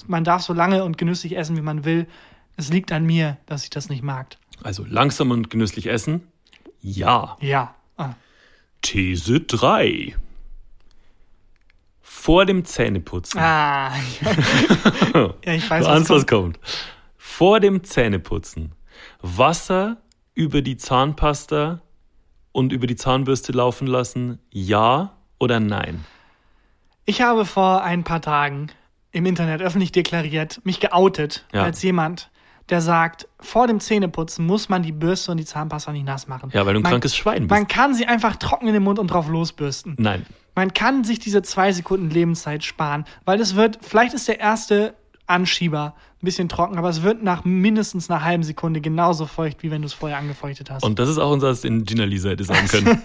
man 0.08 0.24
darf 0.24 0.42
so 0.42 0.54
lange 0.54 0.84
und 0.84 0.98
genüsslich 0.98 1.38
essen, 1.38 1.58
wie 1.58 1.62
man 1.62 1.86
will. 1.86 2.08
Es 2.58 2.72
liegt 2.72 2.92
an 2.92 3.06
mir, 3.06 3.38
dass 3.46 3.64
ich 3.64 3.70
das 3.70 3.90
nicht 3.90 4.04
mag. 4.04 4.38
Also 4.64 4.86
langsam 4.86 5.32
und 5.32 5.50
genüsslich 5.50 5.88
essen. 5.88 6.28
Ja. 6.82 7.38
Ja. 7.42 7.76
Ah. 7.98 8.14
These 8.82 9.42
3. 9.42 10.16
Vor 12.22 12.46
dem 12.46 12.66
Zähneputzen. 12.66 13.40
Ah. 13.40 13.94
ja, 15.46 15.54
ich 15.54 15.70
weiß, 15.70 15.86
du 15.86 15.92
was 15.92 16.10
was 16.10 16.28
kommt. 16.28 16.60
Vor 17.18 17.62
dem 17.62 17.82
Zähneputzen. 17.86 18.74
Wasser 19.22 19.98
über 20.34 20.62
die 20.62 20.76
Zahnpasta 20.76 21.82
und 22.52 22.74
über 22.74 22.88
die 22.88 22.98
Zahnbürste 22.98 23.54
laufen 23.54 23.88
lassen. 23.88 24.40
Ja 24.52 25.14
oder 25.40 25.62
nein? 25.62 26.04
Ich 27.06 27.22
habe 27.22 27.46
vor 27.46 27.84
ein 27.84 28.04
paar 28.04 28.22
Tagen 28.22 28.68
im 29.12 29.26
Internet 29.26 29.62
öffentlich 29.62 29.94
deklariert, 29.94 30.60
mich 30.66 30.82
geoutet 30.82 31.46
Ja. 31.54 31.64
als 31.64 31.82
jemand, 31.82 32.32
der 32.70 32.82
sagt, 32.82 33.30
vor 33.40 33.66
dem 33.66 33.80
Zähneputzen 33.80 34.46
muss 34.46 34.68
man 34.68 34.84
die 34.84 34.92
Bürste 34.92 35.32
und 35.32 35.38
die 35.38 35.46
Zahnpasta 35.46 35.94
nicht 35.94 36.06
nass 36.06 36.28
machen. 36.28 36.52
Ja, 36.54 36.66
weil 36.66 36.74
du 36.74 36.82
ein 36.82 36.84
man, 36.84 36.92
krankes 36.92 37.16
Schwein 37.16 37.48
bist. 37.48 37.50
Man 37.50 37.70
kann 37.70 37.94
sie 37.94 38.06
einfach 38.06 38.36
trocken 38.36 38.68
in 38.68 38.74
den 38.74 38.84
Mund 38.84 39.00
und 39.00 39.08
drauf 39.08 39.30
losbürsten. 39.30 39.96
Nein. 39.98 40.26
Man 40.60 40.74
kann 40.74 41.06
sich 41.06 41.20
diese 41.20 41.42
zwei 41.42 41.72
Sekunden 41.72 42.10
Lebenszeit 42.10 42.66
sparen, 42.66 43.06
weil 43.24 43.40
es 43.40 43.56
wird, 43.56 43.80
vielleicht 43.82 44.14
ist 44.14 44.28
der 44.28 44.42
erste 44.42 44.94
Anschieber 45.26 45.96
ein 46.22 46.26
bisschen 46.26 46.50
trocken, 46.50 46.78
aber 46.78 46.90
es 46.90 47.02
wird 47.02 47.24
nach 47.24 47.46
mindestens 47.46 48.10
einer 48.10 48.26
halben 48.26 48.44
Sekunde 48.44 48.82
genauso 48.82 49.26
feucht, 49.26 49.64
wie 49.64 49.72
wenn 49.72 49.84
du 49.84 49.86
es 49.86 49.94
vorher 49.94 50.18
angefeuchtet 50.18 50.70
hast. 50.70 50.84
Und 50.84 51.00
das 51.00 51.08
ist 51.08 51.18
auch 51.18 51.32
unser, 51.32 51.48
was 51.48 51.62
den 51.62 51.86
Gina 51.86 52.04
Lisa 52.04 52.32
hätte 52.32 52.44
sagen 52.44 52.68
können. 52.68 53.02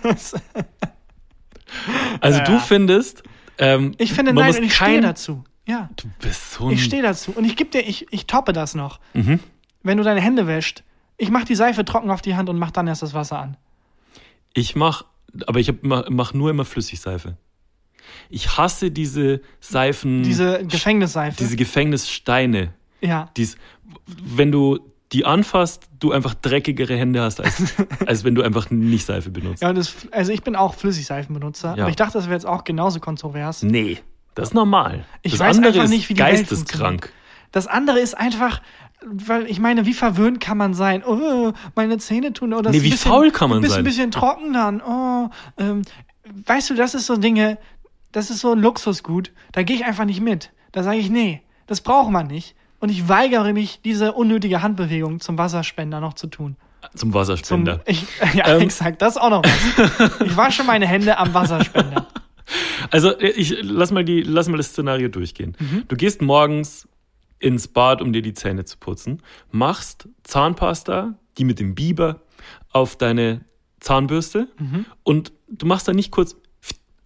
Also 2.20 2.40
du 2.40 2.58
findest, 2.58 3.22
ähm, 3.58 3.94
ich 3.98 4.12
finde, 4.12 4.32
nein, 4.32 4.52
und 4.56 4.64
ich 4.64 4.74
stehe 4.74 5.00
dazu. 5.00 5.44
Ja. 5.64 5.90
Du 5.94 6.08
bist 6.20 6.54
so 6.54 6.66
ein, 6.66 6.72
Ich 6.72 6.82
stehe 6.84 7.02
dazu. 7.02 7.30
Und 7.36 7.44
ich 7.44 7.54
gebe 7.54 7.70
dir, 7.70 7.80
ich, 7.80 8.06
ich 8.10 8.26
toppe 8.26 8.52
das 8.52 8.74
noch. 8.74 8.98
Mhm. 9.12 9.38
Wenn 9.84 9.98
du 9.98 10.02
deine 10.02 10.20
Hände 10.20 10.48
wäscht, 10.48 10.82
ich 11.18 11.30
mach 11.30 11.44
die 11.44 11.54
Seife 11.54 11.84
trocken 11.84 12.10
auf 12.10 12.20
die 12.20 12.34
Hand 12.34 12.48
und 12.48 12.58
mach 12.58 12.72
dann 12.72 12.88
erst 12.88 13.02
das 13.02 13.14
Wasser 13.14 13.38
an. 13.38 13.56
Ich 14.54 14.74
mach, 14.74 15.04
aber 15.46 15.60
ich 15.60 15.68
hab, 15.68 15.76
mach, 15.82 16.04
mach 16.10 16.34
nur 16.34 16.50
immer 16.50 16.64
Flüssigseife. 16.64 17.36
Ich 18.30 18.56
hasse 18.56 18.90
diese 18.90 19.40
Seifen, 19.60 20.22
Diese 20.22 20.64
Gefängnisseife. 20.66 21.36
diese 21.38 21.56
Gefängnissteine. 21.56 22.72
ja. 23.00 23.28
Dies, 23.36 23.56
wenn 24.06 24.50
du 24.52 24.78
die 25.12 25.24
anfasst, 25.24 25.88
du 26.00 26.10
einfach 26.12 26.34
dreckigere 26.34 26.96
Hände 26.96 27.20
hast, 27.22 27.40
als, 27.40 27.74
als 28.06 28.24
wenn 28.24 28.34
du 28.34 28.42
einfach 28.42 28.70
nicht 28.70 29.06
Seife 29.06 29.30
benutzt. 29.30 29.62
ja 29.62 29.72
das, 29.72 29.94
also 30.10 30.32
ich 30.32 30.42
bin 30.42 30.56
auch 30.56 30.74
Flüssigseifenbenutzer, 30.74 31.74
Ja. 31.76 31.84
aber 31.84 31.90
ich 31.90 31.96
dachte, 31.96 32.14
das 32.14 32.24
wäre 32.24 32.34
jetzt 32.34 32.46
auch 32.46 32.64
genauso 32.64 32.98
kontrovers. 33.00 33.62
Nee, 33.62 33.98
das 34.34 34.48
ist 34.48 34.54
normal. 34.54 35.04
Ich 35.22 35.32
das 35.32 35.40
weiß 35.40 35.56
andere 35.56 35.72
einfach 35.72 35.84
ist 35.84 35.90
nicht, 35.90 36.08
wie 36.08 36.14
die 36.14 36.18
geisteskrank. 36.18 37.12
Das 37.52 37.68
andere 37.68 38.00
ist 38.00 38.18
einfach, 38.18 38.60
weil 39.04 39.46
ich 39.48 39.60
meine, 39.60 39.86
wie 39.86 39.94
verwöhnt 39.94 40.40
kann 40.40 40.58
man 40.58 40.74
sein? 40.74 41.04
Oh, 41.06 41.52
meine 41.76 41.98
Zähne 41.98 42.32
tun 42.32 42.52
oder 42.52 42.70
Nee, 42.70 42.82
wie 42.82 42.90
faul 42.92 43.30
kann 43.30 43.50
man 43.50 43.60
bist 43.60 43.74
sein? 43.74 43.82
ein 43.82 43.84
bisschen 43.84 44.10
trocken 44.10 44.52
dann. 44.54 44.80
Oh, 44.82 45.30
ähm, 45.58 45.82
weißt 46.46 46.70
du, 46.70 46.74
das 46.74 46.94
ist 46.96 47.06
so 47.06 47.16
Dinge, 47.16 47.58
das 48.14 48.30
ist 48.30 48.40
so 48.40 48.52
ein 48.52 48.58
Luxusgut. 48.60 49.32
Da 49.52 49.62
gehe 49.62 49.76
ich 49.76 49.84
einfach 49.84 50.04
nicht 50.04 50.20
mit. 50.20 50.50
Da 50.72 50.82
sage 50.82 50.98
ich, 50.98 51.10
nee, 51.10 51.42
das 51.66 51.80
braucht 51.80 52.10
man 52.10 52.26
nicht. 52.26 52.54
Und 52.80 52.88
ich 52.90 53.08
weigere 53.08 53.52
mich, 53.52 53.80
diese 53.82 54.12
unnötige 54.12 54.62
Handbewegung 54.62 55.20
zum 55.20 55.38
Wasserspender 55.38 56.00
noch 56.00 56.14
zu 56.14 56.26
tun. 56.26 56.56
Zum 56.94 56.98
Zum, 56.98 57.14
Wasserspender. 57.14 57.80
ich, 57.86 58.04
ja, 58.34 58.46
Ähm. 58.48 58.60
exakt, 58.62 59.00
das 59.02 59.16
ist 59.16 59.22
auch 59.22 59.30
noch 59.30 59.42
was. 59.44 60.20
Ich 60.26 60.36
wasche 60.36 60.64
meine 60.64 60.86
Hände 60.86 61.18
am 61.18 61.34
Wasserspender. 61.34 62.06
Also 62.90 63.18
ich 63.18 63.56
lass 63.62 63.90
mal 63.90 64.04
die, 64.04 64.20
lass 64.20 64.48
mal 64.48 64.58
das 64.58 64.68
Szenario 64.68 65.08
durchgehen. 65.08 65.56
Du 65.88 65.96
gehst 65.96 66.20
morgens 66.20 66.86
ins 67.38 67.68
Bad, 67.68 68.02
um 68.02 68.12
dir 68.12 68.20
die 68.20 68.34
Zähne 68.34 68.66
zu 68.66 68.76
putzen, 68.76 69.22
machst 69.50 70.08
Zahnpasta, 70.24 71.14
die 71.38 71.44
mit 71.44 71.58
dem 71.58 71.74
Biber, 71.74 72.20
auf 72.70 72.96
deine 72.96 73.40
Zahnbürste 73.80 74.48
und 75.04 75.32
du 75.48 75.64
machst 75.64 75.88
dann 75.88 75.96
nicht 75.96 76.10
kurz 76.10 76.36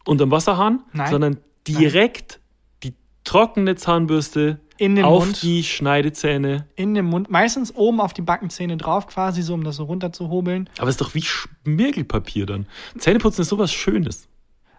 unterm 0.08 0.30
Wasserhahn, 0.30 0.80
Nein. 0.92 1.10
sondern 1.10 1.36
direkt 1.66 2.40
die 2.82 2.94
trockene 3.24 3.74
Zahnbürste 3.76 4.58
In 4.78 4.96
den 4.96 5.04
auf 5.04 5.24
Mund. 5.26 5.42
die 5.42 5.62
Schneidezähne. 5.64 6.66
In 6.76 6.94
den 6.94 7.04
Mund. 7.06 7.30
Meistens 7.30 7.74
oben 7.74 8.00
auf 8.00 8.12
die 8.14 8.22
Backenzähne 8.22 8.76
drauf, 8.76 9.06
quasi 9.06 9.42
so, 9.42 9.54
um 9.54 9.64
das 9.64 9.76
so 9.76 9.84
runter 9.84 10.12
zu 10.12 10.28
hobeln. 10.30 10.68
Aber 10.78 10.88
es 10.88 10.94
ist 10.94 11.00
doch 11.00 11.14
wie 11.14 11.22
Schmirgelpapier 11.22 12.46
dann. 12.46 12.66
Zähneputzen 12.98 13.42
ist 13.42 13.48
sowas 13.48 13.72
Schönes. 13.72 14.28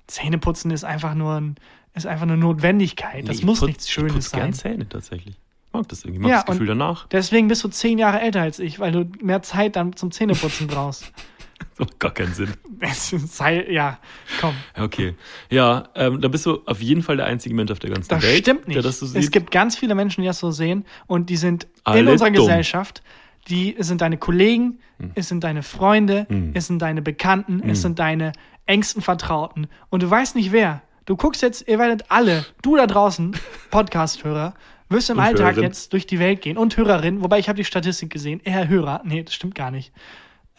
Zähneputzen 0.07 0.71
ist 0.71 0.83
einfach 0.83 1.13
nur, 1.13 1.33
ein, 1.35 1.55
ist 1.93 2.07
einfach 2.07 2.23
eine 2.23 2.37
Notwendigkeit. 2.37 3.23
Das 3.23 3.35
Nee, 3.35 3.39
ich 3.41 3.45
muss 3.45 3.59
putz- 3.61 3.67
nichts 3.67 3.85
Ich 3.85 3.91
Schönes 3.93 4.13
putz 4.13 4.31
gern 4.31 4.53
sein. 4.53 4.73
Zähne 4.73 4.89
tatsächlich. 4.89 5.35
Ich 5.67 5.73
mag 5.73 5.87
das 5.89 6.03
irgendwie. 6.03 6.17
Ich 6.17 6.21
mag 6.23 6.31
Ja, 6.31 6.37
das 6.37 6.45
Gefühl 6.47 6.65
danach. 6.67 7.07
Deswegen 7.09 7.47
bist 7.47 7.63
du 7.63 7.67
zehn 7.67 7.99
Jahre 7.99 8.19
älter 8.21 8.41
als 8.41 8.57
ich, 8.57 8.79
weil 8.79 8.91
du 8.91 9.05
mehr 9.23 9.43
Zeit 9.43 9.75
dann 9.75 9.95
zum 9.95 10.09
Zähneputzen 10.11 10.65
brauchst. 10.67 11.11
Das 11.77 11.87
macht 11.87 11.99
gar 11.99 12.11
keinen 12.13 12.33
Sinn. 12.33 12.49
Es 12.81 13.09
sei, 13.09 13.65
ja, 13.69 13.99
komm. 14.41 14.53
Okay. 14.77 15.15
Ja, 15.49 15.87
ähm, 15.95 16.19
da 16.19 16.27
bist 16.27 16.45
du 16.45 16.61
auf 16.65 16.81
jeden 16.81 17.01
Fall 17.03 17.17
der 17.17 17.25
einzige 17.25 17.55
Mensch 17.55 17.71
auf 17.71 17.79
der 17.79 17.89
ganzen 17.89 18.09
Das 18.09 18.21
Welt, 18.23 18.39
stimmt 18.39 18.67
nicht. 18.67 18.75
der 18.75 18.83
das 18.83 19.01
es 19.01 19.31
gibt 19.31 19.51
ganz 19.51 19.77
viele 19.77 19.95
Menschen, 19.95 20.21
die 20.21 20.27
das 20.27 20.39
so 20.39 20.51
sehen 20.51 20.85
und 21.07 21.29
die 21.29 21.37
sind 21.37 21.63
in 21.63 21.69
Alle 21.85 22.11
unserer 22.11 22.31
dumm. 22.31 22.45
Gesellschaft. 22.45 23.01
Die 23.47 23.75
es 23.77 23.87
sind 23.87 24.01
deine 24.01 24.17
Kollegen, 24.17 24.79
Hm. 24.99 25.11
es 25.15 25.29
sind 25.29 25.43
deine 25.45 25.63
Freunde, 25.63 26.27
es 26.53 26.67
sind 26.67 26.81
deine 26.81 27.01
Bekannten, 27.01 27.61
es 27.69 27.81
sind 27.81 27.97
deine 27.99 28.33
engsten 28.65 29.01
Vertrauten. 29.01 29.67
Und 29.89 30.03
du 30.03 30.09
weißt 30.09 30.35
nicht 30.35 30.51
wer. 30.51 30.81
Du 31.05 31.15
guckst 31.15 31.41
jetzt, 31.41 31.67
ihr 31.67 31.79
werdet 31.79 32.11
alle, 32.11 32.45
du 32.61 32.75
da 32.75 32.85
draußen, 32.85 33.35
Podcast-Hörer, 33.71 34.53
wirst 34.89 35.09
im 35.09 35.17
Und 35.17 35.23
Alltag 35.23 35.55
Hörerin. 35.55 35.63
jetzt 35.63 35.93
durch 35.93 36.05
die 36.05 36.19
Welt 36.19 36.41
gehen. 36.41 36.57
Und 36.57 36.75
Hörerin, 36.77 37.23
wobei 37.23 37.39
ich 37.39 37.47
habe 37.47 37.55
die 37.57 37.63
Statistik 37.65 38.09
gesehen, 38.09 38.41
eher 38.43 38.67
Hörer. 38.67 39.01
Nee, 39.05 39.23
das 39.23 39.33
stimmt 39.33 39.55
gar 39.55 39.71
nicht. 39.71 39.91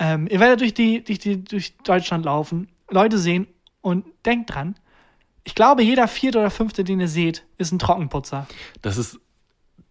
Ähm, 0.01 0.27
ihr 0.29 0.41
werdet 0.41 0.61
durch, 0.61 0.73
die, 0.75 1.05
durch, 1.05 1.19
die, 1.19 1.45
durch 1.45 1.77
Deutschland 1.85 2.25
laufen, 2.25 2.69
Leute 2.89 3.19
sehen 3.19 3.47
und 3.83 4.07
denkt 4.25 4.55
dran, 4.55 4.75
ich 5.45 5.55
glaube, 5.55 5.83
jeder 5.83 6.09
vierte 6.09 6.39
oder 6.39 6.51
fünfte, 6.51 6.85
den 6.85 7.01
ihr 7.01 7.09
seht, 7.09 7.45
ist 7.59 7.71
ein 7.73 7.79
Trockenputzer. 7.79 8.47
Das 8.83 8.97
ist 8.97 9.21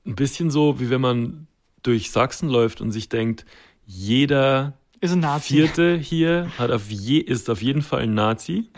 ein 0.05 0.15
bisschen 0.15 0.49
so, 0.49 0.79
wie 0.79 0.89
wenn 0.89 1.01
man 1.01 1.47
durch 1.83 2.11
Sachsen 2.11 2.49
läuft 2.49 2.81
und 2.81 2.91
sich 2.91 3.07
denkt, 3.09 3.45
jeder 3.85 4.73
Ist 4.99 5.13
ein 5.13 5.19
Nazi. 5.19 5.53
Vierte 5.53 5.95
hier 5.95 6.51
hat 6.57 6.71
auf 6.71 6.89
je, 6.89 7.19
ist 7.19 7.49
auf 7.49 7.61
jeden 7.61 7.81
Fall 7.81 8.01
ein 8.01 8.13
Nazi. 8.13 8.69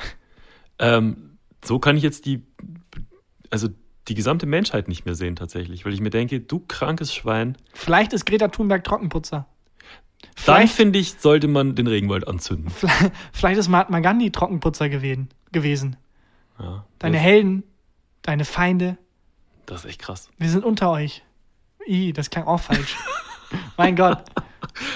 Ähm, 0.80 1.38
so 1.64 1.80
kann 1.80 1.96
ich 1.98 2.04
jetzt 2.04 2.26
die, 2.26 2.44
also 3.50 3.70
die 4.08 4.16
gesamte 4.16 4.46
Menschheit 4.46 4.88
nicht 4.88 5.06
mehr 5.06 5.16
sehen 5.16 5.36
tatsächlich, 5.36 5.86
weil 5.86 5.94
ich 5.94 6.02
mir 6.02 6.10
denke, 6.10 6.42
du 6.42 6.60
krankes 6.60 7.14
Schwein. 7.14 7.58
Vielleicht 7.74 8.14
ist 8.14 8.26
Greta 8.26 8.48
Thunberg 8.48 8.84
Trockenputzer. 8.84 9.48
Dann 10.46 10.56
Vielleicht, 10.56 10.74
finde 10.74 11.00
ich, 11.00 11.16
sollte 11.20 11.48
man 11.48 11.76
den 11.76 11.88
Regenwald 11.88 12.28
anzünden. 12.28 12.72
vielleicht 13.34 13.60
ist 13.60 13.68
Mahatma 13.68 14.00
Gandhi 14.00 14.32
Trockenputzer 14.32 14.90
gewesen. 14.90 15.30
gewesen. 15.52 15.98
Ja, 16.60 16.86
Deine 17.00 17.18
Helden, 17.18 17.64
deine 18.22 18.46
Feinde, 18.46 18.98
das 19.66 19.82
ist 19.84 19.90
echt 19.92 20.02
krass. 20.02 20.30
wir 20.38 20.50
sind 20.50 20.64
unter 20.64 20.92
euch. 20.92 21.24
I, 21.88 22.14
das 22.14 22.30
klang 22.30 22.46
auch 22.46 22.60
falsch. 22.60 22.96
mein 23.78 23.96
Gott. 23.96 24.24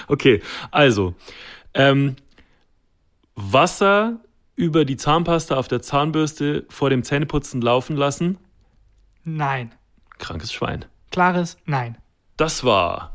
Okay, 0.08 0.42
also 0.72 1.16
ähm, 1.74 2.16
Wasser 3.36 4.20
über 4.56 4.86
die 4.86 4.96
Zahnpasta 4.96 5.56
auf 5.58 5.68
der 5.68 5.82
Zahnbürste 5.82 6.66
vor 6.70 6.90
dem 6.90 7.04
Zähneputzen 7.04 7.62
laufen 7.62 7.98
lassen. 7.98 8.38
Nein. 9.24 9.72
Krankes 10.20 10.54
Schwein. 10.54 10.86
Klares 11.12 11.58
Nein. 11.66 11.98
Das 12.38 12.64
war 12.64 13.12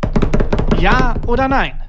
Ja 0.78 1.14
oder 1.26 1.46
nein? 1.48 1.80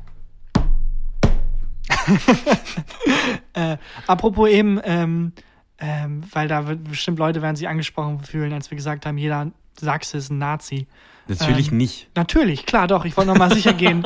äh, 3.53 3.77
apropos 4.07 4.49
eben, 4.49 4.79
ähm, 4.83 5.33
ähm, 5.79 6.23
weil 6.31 6.47
da 6.47 6.61
bestimmt 6.61 7.19
Leute 7.19 7.41
werden 7.41 7.55
sich 7.55 7.67
angesprochen 7.67 8.19
fühlen, 8.21 8.53
als 8.53 8.71
wir 8.71 8.75
gesagt 8.75 9.05
haben, 9.05 9.17
jeder 9.17 9.51
Sachse 9.79 10.17
ist 10.17 10.29
ein 10.29 10.37
Nazi. 10.37 10.87
Natürlich 11.27 11.71
Ähm, 11.71 11.77
nicht. 11.77 12.07
Natürlich, 12.15 12.65
klar, 12.65 12.87
doch. 12.87 13.05
Ich 13.05 13.15
wollte 13.17 13.31
noch 13.31 13.37
mal 13.37 13.51
sicher 13.53 13.73
gehen. 13.73 14.03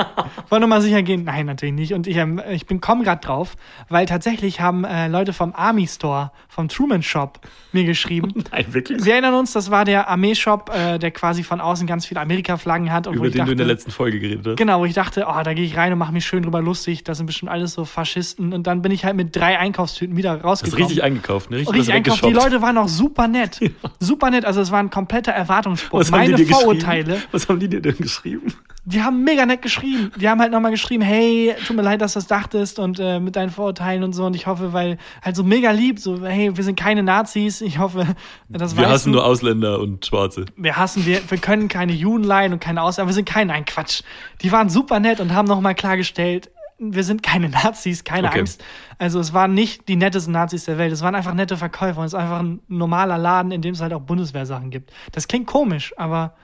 wollte 0.50 0.62
noch 0.62 0.68
mal 0.68 0.82
sicher 0.82 1.02
gehen. 1.04 1.24
Nein, 1.24 1.46
natürlich 1.46 1.76
nicht. 1.76 1.94
Und 1.94 2.08
ich, 2.08 2.18
ähm, 2.18 2.42
ich 2.52 2.66
bin 2.66 2.82
komm 2.82 3.04
grad 3.04 3.28
drauf, 3.28 3.56
weil 3.90 4.06
tatsächlich 4.06 4.62
haben 4.62 4.84
äh, 4.86 5.08
Leute 5.08 5.34
vom 5.34 5.54
Army 5.56 5.88
Store, 5.88 6.32
vom 6.48 6.68
Truman 6.68 7.04
Shop, 7.04 7.40
mir 7.72 7.84
geschrieben. 7.84 8.34
Nein, 8.52 8.66
wirklich? 8.74 9.04
Wir 9.04 9.14
erinnern 9.14 9.34
uns, 9.36 9.54
das 9.54 9.72
war 9.72 9.86
der 9.86 10.08
Armeeshop, 10.10 10.72
äh, 10.76 10.98
der 11.00 11.12
quasi 11.12 11.44
von 11.44 11.62
außen 11.62 11.88
ganz 11.88 12.06
viele 12.06 12.22
Amerika-Flaggen 12.22 12.92
hat. 12.92 13.08
Und 13.08 13.16
wo 13.16 13.20
Über 13.20 13.30
den 13.30 13.38
dachte, 13.40 13.46
du 13.48 13.52
in 13.54 13.58
der 13.58 13.68
letzten 13.68 13.92
Folge 13.92 14.20
geredet 14.20 14.46
hast. 14.46 14.58
Genau, 14.58 14.80
wo 14.80 14.86
ich 14.86 14.94
dachte, 14.94 15.26
oh, 15.28 15.42
da 15.44 15.54
gehe 15.54 15.66
ich 15.66 15.76
rein 15.78 15.92
und 15.94 16.00
mache 16.00 16.14
mich 16.14 16.26
schön 16.26 16.44
drüber 16.44 16.62
lustig. 16.62 17.04
Das 17.04 17.18
sind 17.18 17.26
bestimmt 17.26 17.52
alles 17.52 17.74
so 17.74 17.86
Faschisten. 17.86 18.54
Und 18.54 18.68
dann 18.68 18.82
bin 18.82 18.92
ich 18.92 19.06
halt 19.06 19.16
mit 19.16 19.36
drei 19.36 19.58
Einkaufstüten 19.60 20.16
wieder 20.18 20.32
Das 20.32 20.40
ist 20.40 20.46
rausgekommen. 20.46 20.84
richtig 20.86 21.04
eingekauft, 21.04 21.50
ne? 21.52 21.58
richtig 21.58 21.80
was 21.80 21.90
einkauft. 21.90 22.24
Die. 22.26 22.32
Leute 22.34 22.62
waren 22.62 22.78
auch 22.78 22.88
super 22.88 23.28
nett. 23.28 23.60
Super 24.00 24.30
nett. 24.30 24.46
Also 24.46 24.62
es 24.62 24.72
war 24.72 24.80
ein 24.80 24.90
kompletter 24.90 25.34
haben 25.36 25.78
Meine 26.12 26.38
Vorurteile, 26.38 27.05
geschrieben? 27.06 27.28
Was 27.32 27.48
haben 27.50 27.60
die 27.60 27.70
dir 27.70 27.82
denn 27.82 27.98
geschrieben? 27.98 28.54
die 28.88 29.02
haben 29.02 29.24
mega 29.24 29.48
nett 29.48 29.64
geschrieben. 29.64 30.12
Die 30.16 30.30
haben 30.30 30.40
halt 30.40 30.52
nochmal 30.52 30.70
geschrieben, 30.70 31.02
hey, 31.04 31.56
tut 31.66 31.76
mir 31.76 31.82
leid, 31.82 32.02
dass 32.02 32.14
du 32.14 32.20
das 32.20 32.28
dachtest 32.28 32.78
und 32.78 33.00
äh, 33.00 33.20
mit 33.20 33.36
deinen 33.36 33.50
Vorurteilen 33.50 34.04
und 34.04 34.14
so. 34.14 34.26
Und 34.26 34.36
ich 34.36 34.46
hoffe, 34.46 34.74
weil 34.74 34.98
halt 35.24 35.36
so 35.36 35.44
mega 35.44 35.72
lieb, 35.72 35.98
so, 36.00 36.24
hey, 36.24 36.56
wir 36.56 36.64
sind 36.64 36.80
keine 36.80 37.02
Nazis. 37.02 37.62
Ich 37.62 37.80
hoffe, 37.80 38.06
das 38.48 38.76
Wir 38.78 38.84
weißt 38.84 38.92
hassen 38.94 39.12
du. 39.12 39.18
nur 39.18 39.26
Ausländer 39.26 39.80
und 39.80 40.06
Schwarze. 40.06 40.46
wir 40.56 40.78
hassen, 40.78 41.04
wir, 41.08 41.20
wir 41.32 41.38
können 41.40 41.68
keine 41.68 41.94
Juden 41.94 42.24
leihen 42.24 42.54
und 42.54 42.60
keine 42.60 42.84
Ausländer, 42.84 43.10
wir 43.10 43.16
sind 43.16 43.28
kein, 43.28 43.48
nein, 43.48 43.66
Quatsch. 43.66 44.04
Die 44.42 44.52
waren 44.52 44.70
super 44.70 45.00
nett 45.00 45.20
und 45.20 45.34
haben 45.34 45.48
nochmal 45.48 45.74
klargestellt, 45.74 46.52
wir 46.78 47.04
sind 47.04 47.24
keine 47.24 47.50
Nazis, 47.50 48.04
keine 48.04 48.28
Okay. 48.28 48.40
Angst. 48.42 48.64
Also 49.00 49.20
es 49.20 49.34
waren 49.34 49.54
nicht 49.56 49.88
die 49.88 49.96
nettesten 49.96 50.34
Nazis 50.34 50.66
der 50.66 50.78
Welt, 50.78 50.92
es 50.92 51.02
waren 51.02 51.16
einfach 51.16 51.34
nette 51.34 51.58
Verkäufer 51.58 52.02
und 52.02 52.06
es 52.06 52.14
ist 52.14 52.20
einfach 52.20 52.40
ein 52.40 52.60
normaler 52.68 53.18
Laden, 53.18 53.52
in 53.52 53.62
dem 53.64 53.74
es 53.74 53.82
halt 53.82 53.94
auch 53.94 54.02
Bundeswehrsachen 54.02 54.70
gibt. 54.70 54.92
Das 55.12 55.28
klingt 55.28 55.48
komisch, 55.48 55.94
aber 55.98 56.36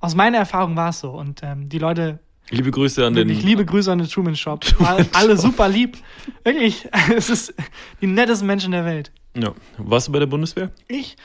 aus 0.00 0.14
meiner 0.14 0.38
Erfahrung 0.38 0.76
war 0.76 0.90
es 0.90 1.00
so 1.00 1.10
und 1.10 1.40
ähm, 1.42 1.68
die 1.68 1.78
Leute, 1.78 2.20
Liebe 2.50 2.70
Grüße 2.70 3.04
an 3.04 3.14
den. 3.14 3.28
ich 3.28 3.42
liebe 3.42 3.66
Grüße 3.66 3.92
an 3.92 3.98
den 3.98 4.08
Truman 4.08 4.34
Shop, 4.34 4.64
All, 4.82 5.06
alle 5.12 5.36
super 5.36 5.68
lieb, 5.68 5.98
wirklich, 6.44 6.88
es 7.14 7.28
ist 7.28 7.54
die 8.00 8.06
nettesten 8.06 8.46
Menschen 8.46 8.72
der 8.72 8.84
Welt. 8.84 9.12
Ja. 9.36 9.52
Warst 9.76 10.08
du 10.08 10.12
bei 10.12 10.18
der 10.18 10.26
Bundeswehr? 10.26 10.70
Ich? 10.88 11.16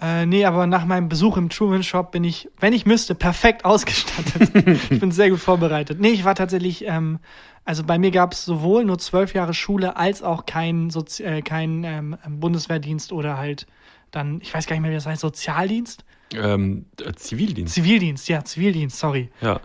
Äh, 0.00 0.26
nee, 0.26 0.44
aber 0.44 0.66
nach 0.66 0.84
meinem 0.84 1.08
Besuch 1.08 1.38
im 1.38 1.48
Truman 1.48 1.82
Shop 1.82 2.12
bin 2.12 2.22
ich, 2.24 2.50
wenn 2.60 2.74
ich 2.74 2.84
müsste, 2.84 3.14
perfekt 3.14 3.64
ausgestattet. 3.64 4.66
ich 4.90 5.00
bin 5.00 5.10
sehr 5.10 5.30
gut 5.30 5.40
vorbereitet. 5.40 6.00
Nee, 6.00 6.10
ich 6.10 6.24
war 6.24 6.34
tatsächlich, 6.34 6.86
ähm, 6.86 7.18
also 7.64 7.82
bei 7.82 7.98
mir 7.98 8.10
gab 8.10 8.32
es 8.32 8.44
sowohl 8.44 8.84
nur 8.84 8.98
zwölf 8.98 9.32
Jahre 9.32 9.54
Schule 9.54 9.96
als 9.96 10.22
auch 10.22 10.44
kein, 10.44 10.90
Sozi 10.90 11.22
äh, 11.22 11.40
kein 11.40 11.84
ähm, 11.84 12.16
Bundeswehrdienst 12.28 13.12
oder 13.12 13.38
halt 13.38 13.66
dann, 14.10 14.40
ich 14.40 14.52
weiß 14.54 14.66
gar 14.66 14.74
nicht 14.76 14.82
mehr, 14.82 14.90
wie 14.90 14.94
das 14.96 15.06
heißt, 15.06 15.20
Sozialdienst? 15.20 16.04
Ähm, 16.34 16.86
äh, 17.00 17.12
Zivildienst. 17.14 17.74
Zivildienst, 17.74 18.28
ja, 18.28 18.44
Zivildienst, 18.44 18.98
sorry. 18.98 19.30
ja. 19.40 19.60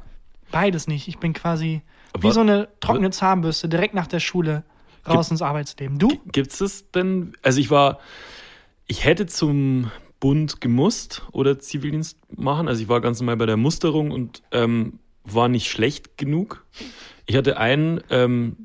Beides 0.51 0.87
nicht. 0.87 1.07
Ich 1.07 1.17
bin 1.17 1.31
quasi 1.33 1.81
wie 2.13 2.25
Aber- 2.27 2.33
so 2.33 2.41
eine 2.41 2.67
trockene 2.81 3.09
Zahnbürste 3.09 3.69
direkt 3.69 3.93
nach 3.93 4.07
der 4.07 4.19
Schule 4.19 4.63
raus 5.07 5.31
ins 5.31 5.41
Arbeitsleben. 5.41 5.97
Du? 5.97 6.09
Gibt's 6.31 6.59
es 6.59 6.91
denn? 6.91 7.33
Also 7.41 7.59
ich 7.61 7.69
war, 7.71 7.99
ich 8.85 9.05
hätte 9.05 9.27
zum 9.27 9.89
Bund 10.19 10.59
gemusst 10.59 11.23
oder 11.31 11.57
Zivildienst 11.57 12.17
machen. 12.37 12.67
Also 12.67 12.81
ich 12.83 12.89
war 12.89 12.99
ganz 12.99 13.21
normal 13.21 13.37
bei 13.37 13.45
der 13.45 13.55
Musterung 13.57 14.11
und 14.11 14.43
ähm, 14.51 14.99
war 15.23 15.47
nicht 15.47 15.71
schlecht 15.71 16.17
genug. 16.17 16.65
Ich 17.27 17.37
hatte 17.37 17.57
einen 17.57 18.01
ähm, 18.09 18.57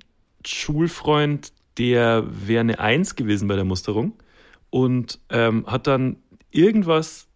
Schulfreund, 0.45 1.53
der 1.79 2.25
wäre 2.29 2.61
eine 2.61 2.81
Eins 2.81 3.15
gewesen 3.15 3.47
bei 3.47 3.55
der 3.55 3.65
Musterung 3.65 4.15
und 4.71 5.19
ähm, 5.31 5.65
hat 5.67 5.87
dann 5.87 6.17
irgendwas 6.51 7.29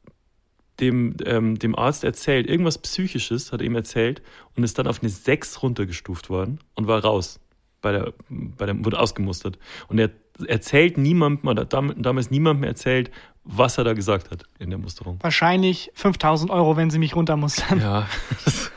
dem, 0.80 1.14
ähm, 1.26 1.58
dem 1.58 1.76
Arzt 1.76 2.04
erzählt, 2.04 2.48
irgendwas 2.48 2.78
Psychisches 2.78 3.52
hat 3.52 3.60
er 3.60 3.66
ihm 3.66 3.74
erzählt 3.76 4.22
und 4.56 4.64
ist 4.64 4.78
dann 4.78 4.86
auf 4.86 5.00
eine 5.02 5.10
6 5.10 5.62
runtergestuft 5.62 6.30
worden 6.30 6.58
und 6.74 6.86
war 6.86 7.02
raus. 7.04 7.38
Bei 7.82 7.92
der, 7.92 8.12
bei 8.28 8.66
der, 8.66 8.84
wurde 8.84 8.98
ausgemustert. 8.98 9.58
Und 9.88 9.98
er 9.98 10.10
erzählt 10.46 10.98
niemandem, 10.98 11.48
oder 11.48 11.64
dam- 11.64 11.94
damals 12.00 12.30
niemandem 12.30 12.64
erzählt, 12.64 13.10
was 13.44 13.78
er 13.78 13.84
da 13.84 13.94
gesagt 13.94 14.30
hat 14.30 14.44
in 14.58 14.68
der 14.70 14.78
Musterung. 14.78 15.18
Wahrscheinlich 15.22 15.90
5000 15.94 16.50
Euro, 16.50 16.76
wenn 16.76 16.90
sie 16.90 16.98
mich 16.98 17.16
runtermustern. 17.16 17.80
Ja, 17.80 18.06
das 18.44 18.70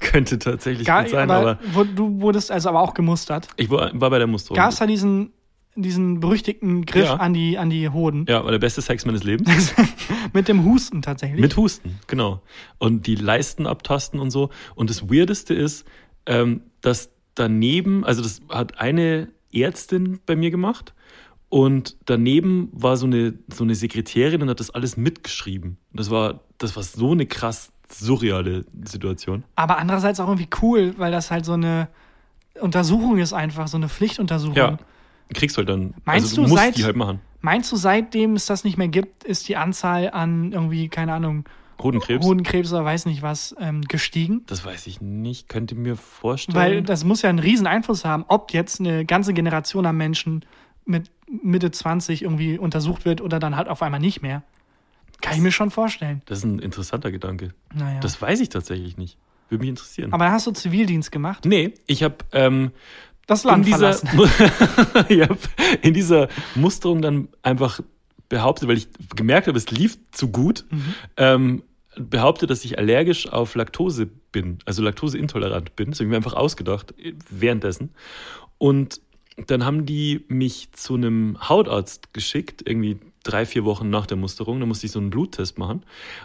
könnte 0.00 0.38
tatsächlich 0.38 0.86
Gar, 0.86 1.02
gut 1.04 1.12
sein, 1.12 1.30
aber, 1.30 1.58
aber 1.72 1.84
du 1.86 2.20
wurdest 2.20 2.50
also 2.50 2.68
aber 2.68 2.80
auch 2.80 2.92
gemustert. 2.92 3.48
ich 3.56 3.70
war, 3.70 3.90
war 3.98 4.10
bei 4.10 4.18
der 4.18 4.26
Musterung. 4.26 4.56
Gab 4.56 4.70
es 4.70 4.76
da 4.78 4.86
diesen, 4.86 5.32
diesen 5.76 6.20
berüchtigten 6.20 6.84
Griff 6.86 7.04
Ja. 7.04 7.14
an, 7.16 7.34
die, 7.34 7.58
an 7.58 7.70
die 7.70 7.88
Hoden? 7.88 8.26
Ja, 8.28 8.44
war 8.44 8.50
der 8.50 8.58
beste 8.58 8.80
Sex 8.82 9.04
meines 9.06 9.24
Lebens. 9.24 9.74
Mit 10.32 10.48
dem 10.48 10.64
Husten 10.64 11.02
tatsächlich. 11.02 11.40
Mit 11.40 11.56
Husten, 11.56 11.98
genau. 12.06 12.42
Und 12.78 13.06
die 13.06 13.14
Leisten 13.16 13.66
abtasten 13.66 14.20
und 14.20 14.30
so. 14.30 14.50
Und 14.74 14.90
das 14.90 15.10
Weirdeste 15.10 15.54
ist, 15.54 15.84
ähm, 16.26 16.62
dass 16.80 17.10
daneben, 17.34 18.04
also 18.04 18.22
das 18.22 18.40
hat 18.48 18.78
eine 18.78 19.28
Ärztin 19.52 20.20
bei 20.26 20.36
mir 20.36 20.50
gemacht 20.50 20.94
und 21.48 21.96
daneben 22.06 22.68
war 22.72 22.96
so 22.96 23.06
eine, 23.06 23.34
so 23.48 23.64
eine 23.64 23.74
Sekretärin 23.74 24.42
und 24.42 24.48
hat 24.50 24.60
das 24.60 24.70
alles 24.70 24.96
mitgeschrieben. 24.96 25.76
Und 25.92 26.00
das 26.00 26.10
war, 26.10 26.40
das 26.58 26.74
war 26.76 26.82
so 26.82 27.12
eine 27.12 27.26
krass 27.26 27.70
surreale 27.88 28.64
Situation. 28.84 29.44
aber 29.56 29.78
andererseits 29.78 30.18
auch 30.18 30.28
irgendwie 30.28 30.48
cool, 30.62 30.94
weil 30.96 31.12
das 31.12 31.30
halt 31.30 31.44
so 31.44 31.52
eine 31.52 31.88
Untersuchung 32.60 33.18
ist 33.18 33.32
einfach, 33.32 33.68
so 33.68 33.76
eine 33.76 33.88
Pflichtuntersuchung. 33.88 34.56
Ja. 34.56 34.78
Kriegst 35.32 35.56
du 35.56 35.58
halt 35.58 35.68
dann. 35.68 35.94
Meinst 36.04 36.26
also 36.30 36.42
du, 36.42 36.48
du, 36.48 36.54
seit- 36.56 36.76
die 36.76 36.84
halt 36.84 36.96
machen. 36.96 37.20
Meinst 37.40 37.70
du, 37.72 37.76
seitdem 37.76 38.34
es 38.36 38.46
das 38.46 38.64
nicht 38.64 38.78
mehr 38.78 38.88
gibt, 38.88 39.24
ist 39.24 39.48
die 39.48 39.56
Anzahl 39.56 40.10
an 40.10 40.52
irgendwie, 40.52 40.88
keine 40.88 41.12
Ahnung, 41.12 41.44
Hodenkrebs? 41.82 42.24
Hodenkrebs 42.24 42.72
oder 42.72 42.84
weiß 42.84 43.06
nicht 43.06 43.20
was 43.22 43.54
ähm, 43.58 43.82
gestiegen. 43.82 44.42
Das 44.46 44.64
weiß 44.64 44.86
ich 44.86 45.00
nicht. 45.00 45.48
Könnte 45.48 45.74
mir 45.74 45.96
vorstellen. 45.96 46.56
Weil 46.56 46.82
das 46.82 47.04
muss 47.04 47.22
ja 47.22 47.28
einen 47.28 47.40
riesen 47.40 47.66
Einfluss 47.66 48.04
haben, 48.04 48.24
ob 48.28 48.52
jetzt 48.52 48.80
eine 48.80 49.04
ganze 49.04 49.34
Generation 49.34 49.84
an 49.84 49.96
Menschen 49.96 50.44
mit 50.86 51.10
Mitte 51.42 51.70
20 51.70 52.22
irgendwie 52.22 52.58
untersucht 52.58 53.04
wird 53.04 53.20
oder 53.20 53.38
dann 53.38 53.56
halt 53.56 53.68
auf 53.68 53.82
einmal 53.82 54.00
nicht 54.00 54.22
mehr. 54.22 54.42
Kann 55.20 55.34
ich 55.36 55.40
mir 55.40 55.52
schon 55.52 55.70
vorstellen. 55.70 56.22
das 56.26 56.38
ist 56.38 56.44
ein 56.44 56.58
interessanter 56.58 57.10
Gedanke. 57.10 57.54
Naja. 57.74 58.00
Das 58.00 58.20
weiß 58.20 58.40
ich 58.40 58.50
tatsächlich 58.50 58.96
nicht. 58.96 59.16
Würde 59.48 59.60
mich 59.60 59.70
interessieren. 59.70 60.12
Aber 60.12 60.30
hast 60.30 60.46
du 60.46 60.50
Zivildienst 60.52 61.12
gemacht? 61.12 61.44
nee, 61.44 61.74
ich 61.86 62.02
habe 62.02 62.16
ähm, 62.32 62.72
Das 63.26 63.44
in 63.44 63.50
Land 63.50 63.66
dieser, 63.66 63.92
verlassen. 63.94 65.06
ich 65.08 65.20
hab 65.22 65.38
in 65.82 65.94
dieser 65.94 66.28
Musterung 66.54 67.02
dann 67.02 67.28
einfach 67.42 67.80
behauptet, 68.28 68.68
weil 68.68 68.76
ich 68.76 68.88
gemerkt 69.14 69.46
habe, 69.46 69.58
es 69.58 69.70
lief 69.70 69.98
zu 70.12 70.28
gut, 70.28 70.64
Mhm. 70.70 70.94
ähm, 71.16 71.62
behauptet, 71.96 72.50
dass 72.50 72.64
ich 72.64 72.78
allergisch 72.78 73.28
auf 73.28 73.54
Laktose 73.54 74.06
bin, 74.06 74.58
also 74.64 74.82
laktoseintolerant 74.82 75.76
bin. 75.76 75.90
Das 75.90 75.98
habe 76.00 76.06
ich 76.06 76.10
mir 76.10 76.16
einfach 76.16 76.34
ausgedacht 76.34 76.92
äh, 76.98 77.14
währenddessen. 77.30 77.90
Und 78.58 79.00
dann 79.46 79.64
haben 79.64 79.86
die 79.86 80.24
mich 80.28 80.72
zu 80.72 80.94
einem 80.94 81.36
Hautarzt 81.48 82.12
geschickt, 82.12 82.62
irgendwie 82.66 82.98
drei, 83.22 83.46
vier 83.46 83.64
Wochen 83.64 83.90
nach 83.90 84.06
der 84.06 84.16
Musterung. 84.16 84.60
Da 84.60 84.66
musste 84.66 84.86
ich 84.86 84.92
so 84.92 84.98
einen 84.98 85.10
Bluttest 85.10 85.58
machen. 85.58 85.84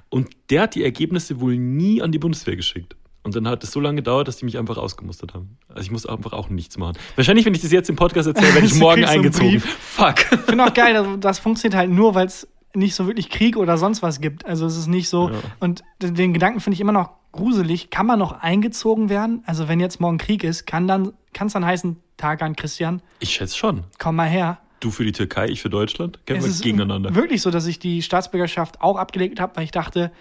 Und 0.10 0.30
der 0.50 0.64
hat 0.64 0.76
die 0.76 0.84
Ergebnisse 0.84 1.40
wohl 1.40 1.58
nie 1.58 2.02
an 2.02 2.12
die 2.12 2.20
Bundeswehr 2.20 2.56
geschickt. 2.56 2.96
Und 3.30 3.36
dann 3.36 3.48
hat 3.48 3.64
es 3.64 3.72
so 3.72 3.80
lange 3.80 3.98
gedauert, 3.98 4.28
dass 4.28 4.38
die 4.38 4.46
mich 4.46 4.58
einfach 4.58 4.78
ausgemustert 4.78 5.36
haben. 5.36 5.58
Also 5.70 5.82
ich 5.82 5.92
muss 5.92 6.06
einfach 6.08 6.34
auch 6.34 6.50
nichts 6.50 6.78
machen. 6.80 6.98
Wahrscheinlich, 7.16 7.46
wenn 7.46 7.54
ich 7.54 7.62
das 7.62 7.72
jetzt 7.72 7.90
im 7.90 7.96
Podcast 7.96 8.28
erzähle, 8.28 8.54
werde 8.56 8.66
ich 8.68 8.74
morgen 8.76 9.06
eingezogen. 9.06 9.60
Fuck. 9.60 10.32
Ich 10.32 10.40
finde 10.40 10.66
auch 10.66 10.74
geil, 10.74 10.96
also 10.98 11.16
das 11.18 11.38
funktioniert 11.38 11.78
halt 11.78 11.92
nur, 11.92 12.16
weil 12.16 12.26
es 12.26 12.48
nicht 12.74 12.96
so 12.96 13.06
wirklich 13.06 13.30
Krieg 13.30 13.56
oder 13.56 13.78
sonst 13.78 14.02
was 14.02 14.20
gibt. 14.20 14.46
Also 14.46 14.66
es 14.66 14.78
ist 14.78 14.88
nicht 14.88 15.10
so. 15.10 15.30
Ja. 15.30 15.36
Und 15.60 15.84
den 16.02 16.34
Gedanken 16.34 16.60
finde 16.60 16.74
ich 16.76 16.82
immer 16.82 16.92
noch 16.92 17.12
gruselig. 17.32 17.92
Kann 17.92 18.08
man 18.08 18.18
noch 18.18 18.32
eingezogen 18.32 19.10
werden? 19.10 19.44
Also 19.46 19.68
wenn 19.68 19.80
jetzt 19.80 20.00
morgen 20.00 20.18
Krieg 20.18 20.44
ist, 20.44 20.66
kann 20.66 20.88
dann 20.88 21.14
kann 21.34 21.48
es 21.48 21.54
dann 21.54 21.66
heißen, 21.66 21.98
Tag 22.18 22.42
an 22.42 22.56
Christian, 22.56 23.02
Ich 23.20 23.30
schätze 23.36 23.56
schon. 23.56 23.84
komm 24.00 24.16
mal 24.16 24.28
her. 24.28 24.58
Du 24.80 24.92
für 24.92 25.04
die 25.04 25.12
Türkei, 25.12 25.48
ich 25.48 25.62
für 25.62 25.70
Deutschland. 25.70 26.26
Kämpfen 26.26 26.50
wir 26.50 26.62
gegeneinander. 26.62 27.14
wirklich 27.14 27.42
so, 27.42 27.52
dass 27.52 27.68
ich 27.68 27.80
die 27.80 28.02
Staatsbürgerschaft 28.02 28.82
auch 28.82 28.98
abgelegt 28.98 29.40
habe, 29.40 29.56
weil 29.58 29.64
ich 29.66 29.72
dachte, 29.72 30.12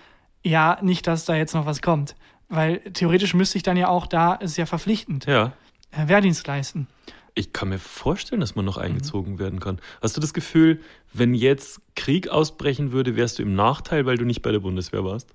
ja, 0.43 0.79
nicht, 0.83 1.07
dass 1.07 1.25
da 1.25 1.35
jetzt 1.35 1.55
noch 1.55 1.65
was 1.67 1.81
kommt. 1.83 2.15
Weil 2.49 2.79
theoretisch 2.93 3.35
müsste 3.35 3.57
ich 3.59 3.63
dann 3.63 3.77
ja 3.77 3.89
auch 3.89 4.07
da, 4.07 4.35
ist 4.35 4.57
ja 4.57 4.67
verpflichtend, 4.67 5.27
Ja. 5.27 5.53
äh, 5.91 6.09
Wehrdienst 6.09 6.47
leisten. 6.47 6.87
Ich 7.35 7.53
kann 7.53 7.69
mir 7.69 7.79
vorstellen, 7.79 8.41
dass 8.41 8.57
man 8.57 8.65
Mhm. 8.65 8.67
noch 8.71 8.77
eingezogen 8.79 9.39
werden 9.39 9.61
kann. 9.61 9.79
Hast 10.03 10.17
du 10.17 10.21
das 10.21 10.35
Gefühl, 10.35 10.81
wenn 11.13 11.35
jetzt 11.35 11.81
Krieg 11.95 12.29
ausbrechen 12.29 12.91
würde, 12.91 13.17
wärst 13.17 13.39
du 13.39 13.43
im 13.43 13.55
Nachteil, 13.55 14.07
weil 14.07 14.17
du 14.17 14.25
nicht 14.25 14.43
bei 14.43 14.51
der 14.51 14.59
Bundeswehr 14.61 15.05
warst? 15.05 15.29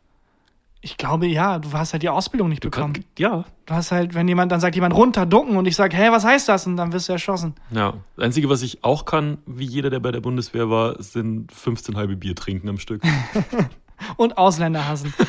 Ich 0.81 0.97
glaube, 0.97 1.27
ja, 1.27 1.59
du 1.59 1.71
hast 1.71 1.93
halt 1.93 2.03
die 2.03 2.09
Ausbildung 2.09 2.49
nicht 2.49 2.61
Du 2.61 2.69
bekommen. 2.69 2.91
kann, 2.93 3.05
ja. 3.17 3.45
Du 3.67 3.73
hast 3.73 3.93
halt, 3.93 4.15
wenn 4.15 4.27
jemand, 4.27 4.51
dann 4.51 4.59
sagt 4.59 4.75
jemand 4.75 4.93
runterducken 4.93 5.55
und 5.55 5.65
ich 5.65 5.77
sage, 5.77 5.95
hä, 5.95 6.07
was 6.11 6.25
heißt 6.25 6.49
das? 6.49 6.67
Und 6.67 6.75
dann 6.75 6.91
wirst 6.91 7.07
du 7.07 7.13
erschossen. 7.13 7.53
Ja. 7.71 7.93
Das 8.17 8.25
Einzige, 8.25 8.49
was 8.49 8.61
ich 8.63 8.83
auch 8.83 9.05
kann, 9.05 9.37
wie 9.45 9.63
jeder, 9.63 9.89
der 9.89 10.01
bei 10.01 10.11
der 10.11 10.19
Bundeswehr 10.19 10.69
war, 10.69 11.01
sind 11.01 11.53
15 11.53 11.95
halbe 11.95 12.17
Bier 12.17 12.35
trinken 12.35 12.67
am 12.67 12.79
Stück. 12.79 13.01
Und 14.17 14.37
Ausländer 14.37 14.85
hassen. 14.85 15.13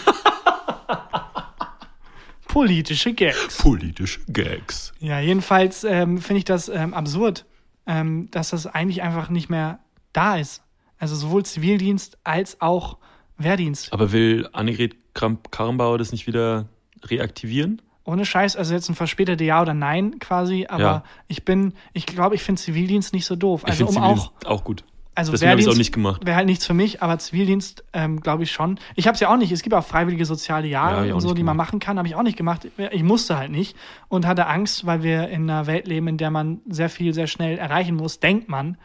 Politische 2.55 3.13
Gags. 3.13 3.59
Politische 3.59 4.21
Gags. 4.29 4.93
Ja, 5.01 5.19
jedenfalls 5.19 5.83
ähm, 5.83 6.19
finde 6.19 6.39
ich 6.39 6.45
das 6.45 6.69
ähm, 6.69 6.95
absurd, 6.95 7.47
ähm, 7.85 8.31
dass 8.31 8.51
das 8.51 8.69
eigentlich 8.69 9.03
einfach 9.03 9.29
nicht 9.29 9.51
mehr 9.51 9.81
da 10.13 10.37
ist. 10.37 10.63
Also 10.97 11.17
sowohl 11.17 11.45
Zivildienst 11.45 12.17
als 12.23 12.61
auch 12.61 12.99
Wehrdienst. 13.39 13.93
Aber 13.93 14.13
will 14.13 14.49
Annegret 14.53 14.95
Kramp-Karrenbauer 15.15 15.99
das 15.99 16.13
nicht 16.13 16.29
wieder 16.29 16.69
reaktivieren? 17.03 17.83
Ohne 18.05 18.25
Scheiß, 18.25 18.55
also 18.55 18.73
jetzt 18.73 18.89
ein 18.89 18.95
verspäteter 18.95 19.43
Ja 19.43 19.61
oder 19.61 19.75
Nein 19.75 20.21
quasi, 20.21 20.67
aber 20.69 20.83
Ja. 20.83 21.05
ich 21.27 21.45
bin, 21.45 21.73
ich 21.93 22.07
glaube, 22.07 22.37
ich 22.37 22.43
finde 22.45 22.63
Zivildienst 22.63 23.13
nicht 23.13 23.27
so 23.27 23.35
doof. 23.35 23.63
Ich 23.65 23.73
Also 23.73 23.87
finde 23.87 23.99
um 23.99 24.05
auch, 24.05 24.15
Zivildienst 24.29 24.47
auch 24.47 24.63
gut. 24.63 24.85
Also 25.15 25.33
Deswegen 25.33 25.51
habe 25.51 25.61
ich 25.61 25.67
es 25.67 25.73
auch 25.73 25.77
nicht 25.79 25.93
gemacht. 25.93 26.25
wäre 26.27 26.37
halt 26.37 26.47
nichts 26.47 26.67
für 26.67 26.75
mich, 26.75 27.03
aber 27.03 27.19
Zivildienst 27.19 27.85
ähm, 27.93 28.21
glaube 28.21 28.43
ich 28.43 28.53
schon. 28.53 28.79
Ich 28.97 29.07
habe 29.07 29.15
es 29.15 29.21
ja 29.21 29.33
auch 29.33 29.37
nicht. 29.37 29.53
Es 29.53 29.63
gibt 29.63 29.75
auch 29.75 29.85
freiwillige 29.85 30.25
soziale 30.25 30.67
Ja, 30.67 30.91
Jahre 30.91 31.11
auch 31.13 31.17
und 31.17 31.21
so, 31.21 31.35
die 31.35 31.43
man 31.43 31.55
gemacht. 31.55 31.69
machen 31.69 31.79
kann. 31.81 31.99
Habe 31.99 32.09
ich 32.09 32.15
auch 32.15 32.23
nicht 32.23 32.37
gemacht. 32.37 32.67
Ich 32.91 33.03
musste 33.03 33.37
halt 33.39 33.51
nicht 33.51 33.77
und 34.09 34.27
hatte 34.27 34.47
Angst, 34.47 34.87
weil 34.87 35.03
wir 35.03 35.29
in 35.29 35.49
einer 35.49 35.67
Welt 35.67 35.87
leben, 35.87 36.09
in 36.09 36.17
der 36.17 36.31
man 36.31 36.61
sehr 36.69 36.89
viel, 36.89 37.15
sehr 37.15 37.27
schnell 37.27 37.59
erreichen 37.59 37.95
muss, 37.97 38.21
denkt 38.21 38.49
man. 38.49 38.77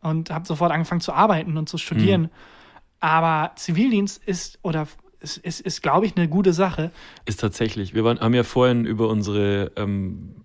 Und 0.00 0.30
habe 0.30 0.46
sofort 0.46 0.72
angefangen 0.72 1.00
zu 1.00 1.12
arbeiten 1.12 1.56
und 1.56 1.68
zu 1.68 1.78
studieren. 1.78 2.22
Mhm. 2.22 2.30
Aber 3.00 3.52
Zivildienst 3.56 4.22
ist 4.24 4.58
oder 4.62 4.86
ist, 5.20 5.36
ist, 5.38 5.60
ist 5.60 5.82
glaube 5.82 6.06
ich, 6.06 6.16
eine 6.16 6.28
gute 6.28 6.52
Sache. 6.52 6.90
Ist 7.24 7.40
tatsächlich. 7.40 7.94
Wir 7.94 8.04
waren, 8.04 8.20
haben 8.20 8.34
ja 8.34 8.42
vorhin 8.44 8.84
über 8.84 9.08
unsere 9.08 9.72
ähm, 9.76 10.36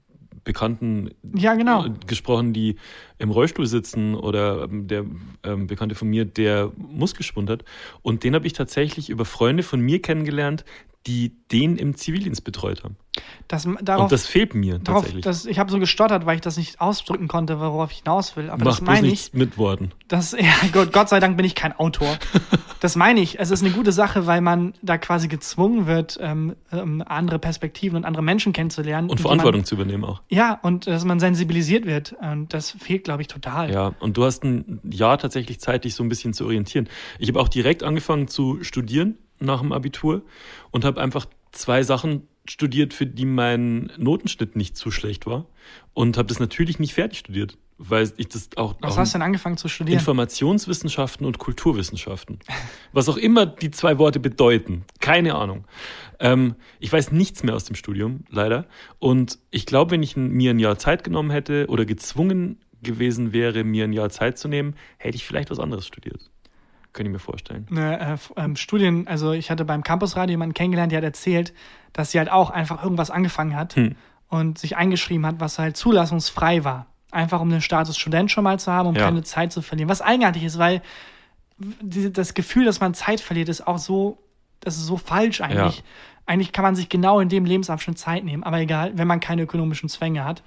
Bekannten 0.47 1.11
Ja, 1.35 1.55
genau. 1.55 1.87
gesprochen, 2.07 2.53
die 2.53 2.77
im 3.17 3.31
Rollstuhl 3.31 3.67
sitzen 3.67 4.15
oder 4.15 4.63
ähm, 4.63 4.87
der 4.87 5.05
ähm, 5.43 5.67
Bekannte 5.67 5.93
von 5.93 6.07
mir, 6.07 6.23
der 6.23 6.71
Muskelschwund 6.77 7.49
hat. 7.49 7.65
Und 8.01 8.23
den 8.23 8.33
habe 8.33 8.47
ich 8.47 8.53
tatsächlich 8.53 9.09
über 9.09 9.25
Freunde 9.25 9.61
von 9.61 9.81
mir 9.81 10.01
kennengelernt, 10.01 10.63
die 11.07 11.31
den 11.51 11.77
im 11.77 11.95
Zivildienst 11.95 12.43
betreut 12.43 12.83
haben. 12.83 12.97
Das, 13.47 13.67
darauf, 13.81 14.03
Und 14.03 14.11
das 14.11 14.27
fehlt 14.27 14.53
mir 14.53 14.77
darauf 14.77 15.03
tatsächlich. 15.03 15.23
das, 15.23 15.45
ich 15.45 15.57
habe 15.57 15.71
so 15.71 15.79
gestottert, 15.79 16.25
weil 16.25 16.35
ich 16.35 16.41
das 16.41 16.57
nicht 16.57 16.81
ausdrücken 16.81 17.27
konnte, 17.27 17.59
worauf 17.59 17.91
ich 17.91 17.99
hinaus 17.99 18.35
will. 18.35 18.49
Aber 18.49 18.65
Mach 18.65 18.71
das 18.71 18.81
meine 18.81 19.07
ich. 19.07 19.11
nichts 19.13 19.33
mit 19.33 19.57
Worten. 19.57 19.91
Das, 20.07 20.31
ja, 20.39 20.53
Gott, 20.73 20.91
Gott 20.91 21.09
sei 21.09 21.19
Dank 21.19 21.37
bin 21.37 21.45
ich 21.45 21.55
kein 21.55 21.73
Autor. 21.73 22.17
Das 22.79 22.95
meine 22.95 23.21
ich. 23.21 23.39
Es 23.39 23.49
ist 23.49 23.63
eine 23.63 23.73
gute 23.73 23.91
Sache, 23.91 24.27
weil 24.27 24.39
man 24.39 24.75
da 24.83 24.99
quasi 24.99 25.27
gezwungen 25.27 25.87
wird, 25.87 26.19
ähm, 26.21 26.55
ähm, 26.71 27.03
andere 27.03 27.39
Perspektiven 27.39 27.97
und 27.97 28.05
andere 28.05 28.21
Menschen 28.21 28.53
kennenzulernen. 28.53 29.09
Und 29.09 29.19
Verantwortung 29.19 29.61
Man, 29.61 29.65
zu 29.65 29.73
übernehmen 29.73 30.03
auch. 30.03 30.21
ja, 30.29 30.59
und 30.61 30.85
dass 30.85 31.03
man 31.03 31.19
sensibilisiert 31.19 31.87
wird. 31.87 32.15
Und 32.21 32.53
das 32.53 32.69
fehlt, 32.69 33.03
glaube 33.05 33.23
ich, 33.23 33.29
total. 33.29 33.71
Ja, 33.71 33.95
und 33.99 34.15
du 34.15 34.25
hast 34.25 34.43
ein 34.43 34.79
Jahr 34.83 35.17
tatsächlich 35.17 35.59
Zeit, 35.59 35.85
dich 35.85 35.95
so 35.95 36.03
ein 36.03 36.09
bisschen 36.09 36.33
zu 36.33 36.45
orientieren. 36.45 36.87
Ich 37.17 37.29
habe 37.29 37.39
auch 37.39 37.47
direkt 37.49 37.81
angefangen 37.81 38.27
zu 38.27 38.63
studieren 38.63 39.17
nach 39.39 39.61
dem 39.61 39.71
Abitur 39.71 40.23
und 40.71 40.85
habe 40.85 41.01
einfach 41.01 41.25
zwei 41.51 41.83
Sachen 41.83 42.27
studiert, 42.49 42.93
für 42.93 43.05
die 43.05 43.25
mein 43.25 43.91
Notenschnitt 43.97 44.55
nicht 44.55 44.77
zu 44.77 44.91
schlecht 44.91 45.25
war. 45.25 45.45
Und 45.93 46.17
habe 46.17 46.27
das 46.27 46.39
natürlich 46.39 46.79
nicht 46.79 46.93
fertig 46.93 47.19
studiert, 47.19 47.57
weil 47.77 48.11
ich 48.17 48.29
das 48.29 48.49
auch. 48.55 48.75
Was 48.79 48.93
auch 48.93 48.97
hast 48.97 49.13
du 49.13 49.17
denn 49.17 49.23
angefangen 49.23 49.57
zu 49.57 49.67
studieren? 49.67 49.99
Informationswissenschaften 49.99 51.25
und 51.25 51.37
Kulturwissenschaften. 51.39 52.39
Was 52.93 53.09
auch 53.09 53.17
immer 53.17 53.45
die 53.45 53.71
zwei 53.71 53.97
Worte 53.97 54.19
bedeuten. 54.19 54.85
Keine 54.99 55.35
Ahnung. 55.35 55.65
Ähm, 56.19 56.55
ich 56.79 56.91
weiß 56.91 57.11
nichts 57.11 57.43
mehr 57.43 57.55
aus 57.55 57.65
dem 57.65 57.75
Studium, 57.75 58.23
leider. 58.29 58.65
Und 58.99 59.39
ich 59.51 59.65
glaube, 59.65 59.91
wenn 59.91 60.03
ich 60.03 60.15
mir 60.15 60.51
ein 60.51 60.59
Jahr 60.59 60.77
Zeit 60.79 61.03
genommen 61.03 61.31
hätte 61.31 61.67
oder 61.67 61.85
gezwungen 61.85 62.59
gewesen 62.81 63.33
wäre, 63.33 63.63
mir 63.63 63.85
ein 63.85 63.93
Jahr 63.93 64.09
Zeit 64.09 64.37
zu 64.37 64.47
nehmen, 64.47 64.75
hätte 64.97 65.15
ich 65.15 65.25
vielleicht 65.25 65.49
was 65.49 65.59
anderes 65.59 65.85
studiert. 65.85 66.29
Könnte 66.97 67.09
ich 67.11 67.13
mir 67.13 67.19
vorstellen. 67.19 67.65
eine, 67.71 67.99
äh, 67.99 68.17
ähm, 68.35 68.55
Studien, 68.55 69.07
also 69.07 69.31
ich 69.31 69.49
hatte 69.51 69.63
beim 69.65 69.83
Campusradio 69.83 70.31
jemanden 70.33 70.53
kennengelernt, 70.53 70.91
der 70.91 70.97
hat 70.97 71.03
erzählt, 71.05 71.53
dass 71.93 72.11
sie 72.11 72.17
halt 72.19 72.29
auch 72.31 72.49
einfach 72.49 72.83
irgendwas 72.83 73.11
angefangen 73.11 73.55
hat 73.55 73.75
Hm. 73.75 73.95
und 74.29 74.57
sich 74.57 74.75
eingeschrieben 74.77 75.25
hat, 75.25 75.35
was 75.39 75.59
halt 75.59 75.77
zulassungsfrei 75.77 76.63
war. 76.63 76.87
Einfach 77.11 77.39
um 77.39 77.49
den 77.49 77.61
Status 77.61 77.97
Student 77.97 78.31
schon 78.31 78.43
mal 78.43 78.59
zu 78.59 78.71
haben, 78.71 78.89
um 78.89 78.95
Ja. 78.95 79.05
keine 79.05 79.23
Zeit 79.23 79.53
zu 79.53 79.61
verlieren. 79.61 79.89
Was 79.89 80.01
eigenartig 80.01 80.43
ist, 80.43 80.57
weil 80.57 80.81
diese, 81.81 82.11
das 82.11 82.33
Gefühl, 82.33 82.65
dass 82.65 82.79
man 82.81 82.93
Zeit 82.93 83.21
verliert, 83.21 83.49
ist 83.49 83.65
auch 83.65 83.77
so, 83.77 84.17
das 84.59 84.75
ist 84.77 84.85
so 84.85 84.97
falsch 84.97 85.41
eigentlich. 85.41 85.77
Ja. 85.77 85.83
Eigentlich 86.25 86.51
kann 86.51 86.63
man 86.63 86.75
sich 86.75 86.89
genau 86.89 87.19
in 87.19 87.29
dem 87.29 87.45
Lebensabschnitt 87.45 87.97
Zeit 87.97 88.23
nehmen, 88.25 88.43
aber 88.43 88.59
egal, 88.59 88.91
wenn 88.95 89.07
man 89.07 89.19
keine 89.19 89.43
ökonomischen 89.43 89.87
Zwänge 89.87 90.25
hat. 90.25 90.43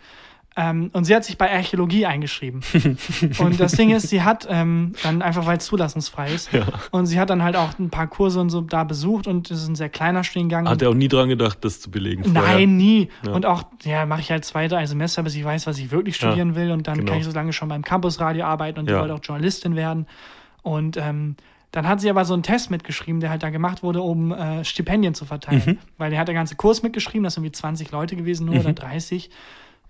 Ähm, 0.57 0.90
und 0.92 1.05
sie 1.05 1.14
hat 1.14 1.24
sich 1.24 1.38
bei 1.38 1.51
Archäologie 1.51 2.07
eingeschrieben. 2.07 2.61
und 3.38 3.61
das 3.61 3.72
Ding 3.72 3.90
ist, 3.90 4.09
sie 4.09 4.22
hat 4.22 4.48
ähm, 4.51 4.94
dann 5.05 5.22
einfach, 5.22 5.46
weil 5.46 5.59
es 5.59 5.64
zulassungsfrei 5.66 6.32
ist, 6.34 6.53
Ja. 6.53 6.66
und 6.90 7.07
sie 7.07 7.20
hat 7.20 7.30
dann 7.30 7.42
halt 7.42 7.55
auch 7.57 7.78
ein 7.78 7.90
paar 7.90 8.09
Kurse 8.09 8.40
und 8.40 8.51
so 8.51 8.61
da 8.61 8.82
besucht 8.82 9.28
und 9.28 9.51
es 9.51 9.62
ist 9.62 9.68
ein 9.68 9.76
sehr 9.76 9.88
kleiner 9.88 10.24
Studiengang. 10.24 10.68
Hat 10.68 10.82
er 10.82 10.90
auch 10.90 10.94
nie 10.94 11.07
dran 11.09 11.28
gedacht, 11.28 11.59
das 11.64 11.80
zu 11.80 11.90
belegen. 11.90 12.24
vorher. 12.24 12.42
Nein, 12.57 12.76
nie. 12.76 13.09
Ja. 13.24 13.32
Und 13.32 13.46
auch, 13.46 13.62
ja, 13.84 14.07
mache 14.07 14.20
ich 14.22 14.30
halt 14.32 14.44
zwei, 14.44 14.66
drei 14.66 14.84
Semester, 14.86 15.22
bis 15.22 15.36
ich 15.36 15.44
weiß, 15.44 15.68
was 15.68 15.78
ich 15.78 15.92
wirklich 15.92 16.16
studieren 16.16 16.57
will. 16.57 16.72
Und 16.72 16.88
dann 16.88 16.98
genau. 16.98 17.12
kann 17.12 17.20
ich 17.20 17.24
so 17.26 17.32
lange 17.32 17.53
schon 17.53 17.68
beim 17.68 17.82
Campusradio 17.82 18.44
arbeiten 18.44 18.80
und 18.80 18.90
Ja. 18.90 19.01
wollte 19.01 19.14
auch 19.14 19.20
Journalistin 19.22 19.76
werden. 19.76 20.07
Und 20.62 20.96
ähm, 20.96 21.36
dann 21.70 21.86
hat 21.86 22.01
sie 22.01 22.11
aber 22.11 22.24
so 22.24 22.34
einen 22.34 22.42
Test 22.42 22.72
mitgeschrieben, 22.72 23.20
der 23.20 23.30
halt 23.30 23.44
da 23.44 23.51
gemacht 23.51 23.84
wurde, 23.84 24.03
um 24.03 24.32
äh, 24.32 24.64
Stipendien 24.64 25.14
zu 25.14 25.24
verteilen. 25.24 25.62
Mhm. 25.64 25.78
Weil 25.96 26.11
der 26.11 26.18
hat 26.18 26.26
der 26.26 26.34
ganze 26.34 26.57
Kurs 26.57 26.82
mitgeschrieben, 26.82 27.22
das 27.22 27.34
sind 27.34 27.44
irgendwie 27.44 27.53
20 27.57 27.92
Leute 27.92 28.16
gewesen 28.16 28.46
nur 28.46 28.57
oder 28.59 28.72
30. 28.72 29.30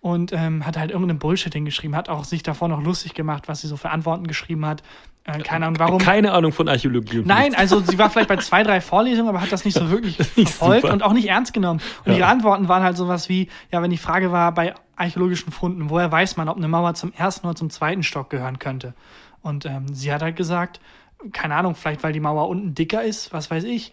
Und 0.02 0.32
ähm, 0.32 0.64
hat 0.64 0.78
halt 0.78 0.90
irgendeinen 0.90 1.18
Bullshit 1.18 1.52
hingeschrieben, 1.52 1.94
hat 1.94 2.08
auch 2.08 2.24
sich 2.24 2.42
davor 2.42 2.68
noch 2.68 2.82
lustig 2.82 3.12
gemacht, 3.12 3.48
was 3.48 3.60
sie 3.60 3.66
so 3.68 3.76
für 3.76 3.90
Antworten 3.90 4.26
geschrieben 4.26 4.64
hat. 4.64 4.82
Äh, 5.24 5.40
keine 5.40 5.66
Ahnung, 5.66 5.78
warum. 5.78 5.98
Keine 5.98 6.32
Ahnung 6.32 6.52
von 6.52 6.68
Archäologie. 6.68 7.20
Nein, 7.22 7.54
also 7.54 7.80
sie 7.80 7.98
war 7.98 8.08
vielleicht 8.08 8.30
bei 8.30 8.38
zwei, 8.38 8.62
drei 8.62 8.80
Vorlesungen, 8.80 9.28
aber 9.28 9.42
hat 9.42 9.52
das 9.52 9.66
nicht 9.66 9.74
so 9.76 9.90
wirklich 9.90 10.18
Nicht 10.36 10.48
verfolgt 10.54 10.82
super. 10.82 10.94
und 10.94 11.02
auch 11.02 11.12
nicht 11.12 11.28
ernst 11.28 11.52
genommen. 11.52 11.80
Und 12.06 12.12
Ja. 12.12 12.18
ihre 12.18 12.26
Antworten 12.28 12.66
waren 12.68 12.82
halt 12.82 12.96
sowas 12.96 13.28
wie, 13.28 13.48
ja, 13.70 13.82
wenn 13.82 13.90
die 13.90 13.98
Frage 13.98 14.32
war 14.32 14.52
bei 14.54 14.74
archäologischen 14.96 15.52
Funden, 15.52 15.90
woher 15.90 16.10
weiß 16.10 16.38
man, 16.38 16.48
ob 16.48 16.56
eine 16.56 16.68
Mauer 16.68 16.94
zum 16.94 17.12
ersten 17.12 17.46
oder 17.46 17.56
zum 17.56 17.68
zweiten 17.68 18.02
Stock 18.02 18.30
gehören 18.30 18.58
könnte? 18.58 18.94
Und 19.42 19.66
ähm, 19.66 19.92
sie 19.92 20.10
hat 20.14 20.22
halt 20.22 20.36
gesagt, 20.36 20.80
keine 21.32 21.54
Ahnung, 21.54 21.74
vielleicht 21.74 22.02
weil 22.02 22.12
die 22.12 22.20
Mauer 22.20 22.48
unten 22.48 22.74
dicker 22.74 23.02
ist, 23.02 23.32
was 23.32 23.50
weiß 23.50 23.64
ich. 23.64 23.92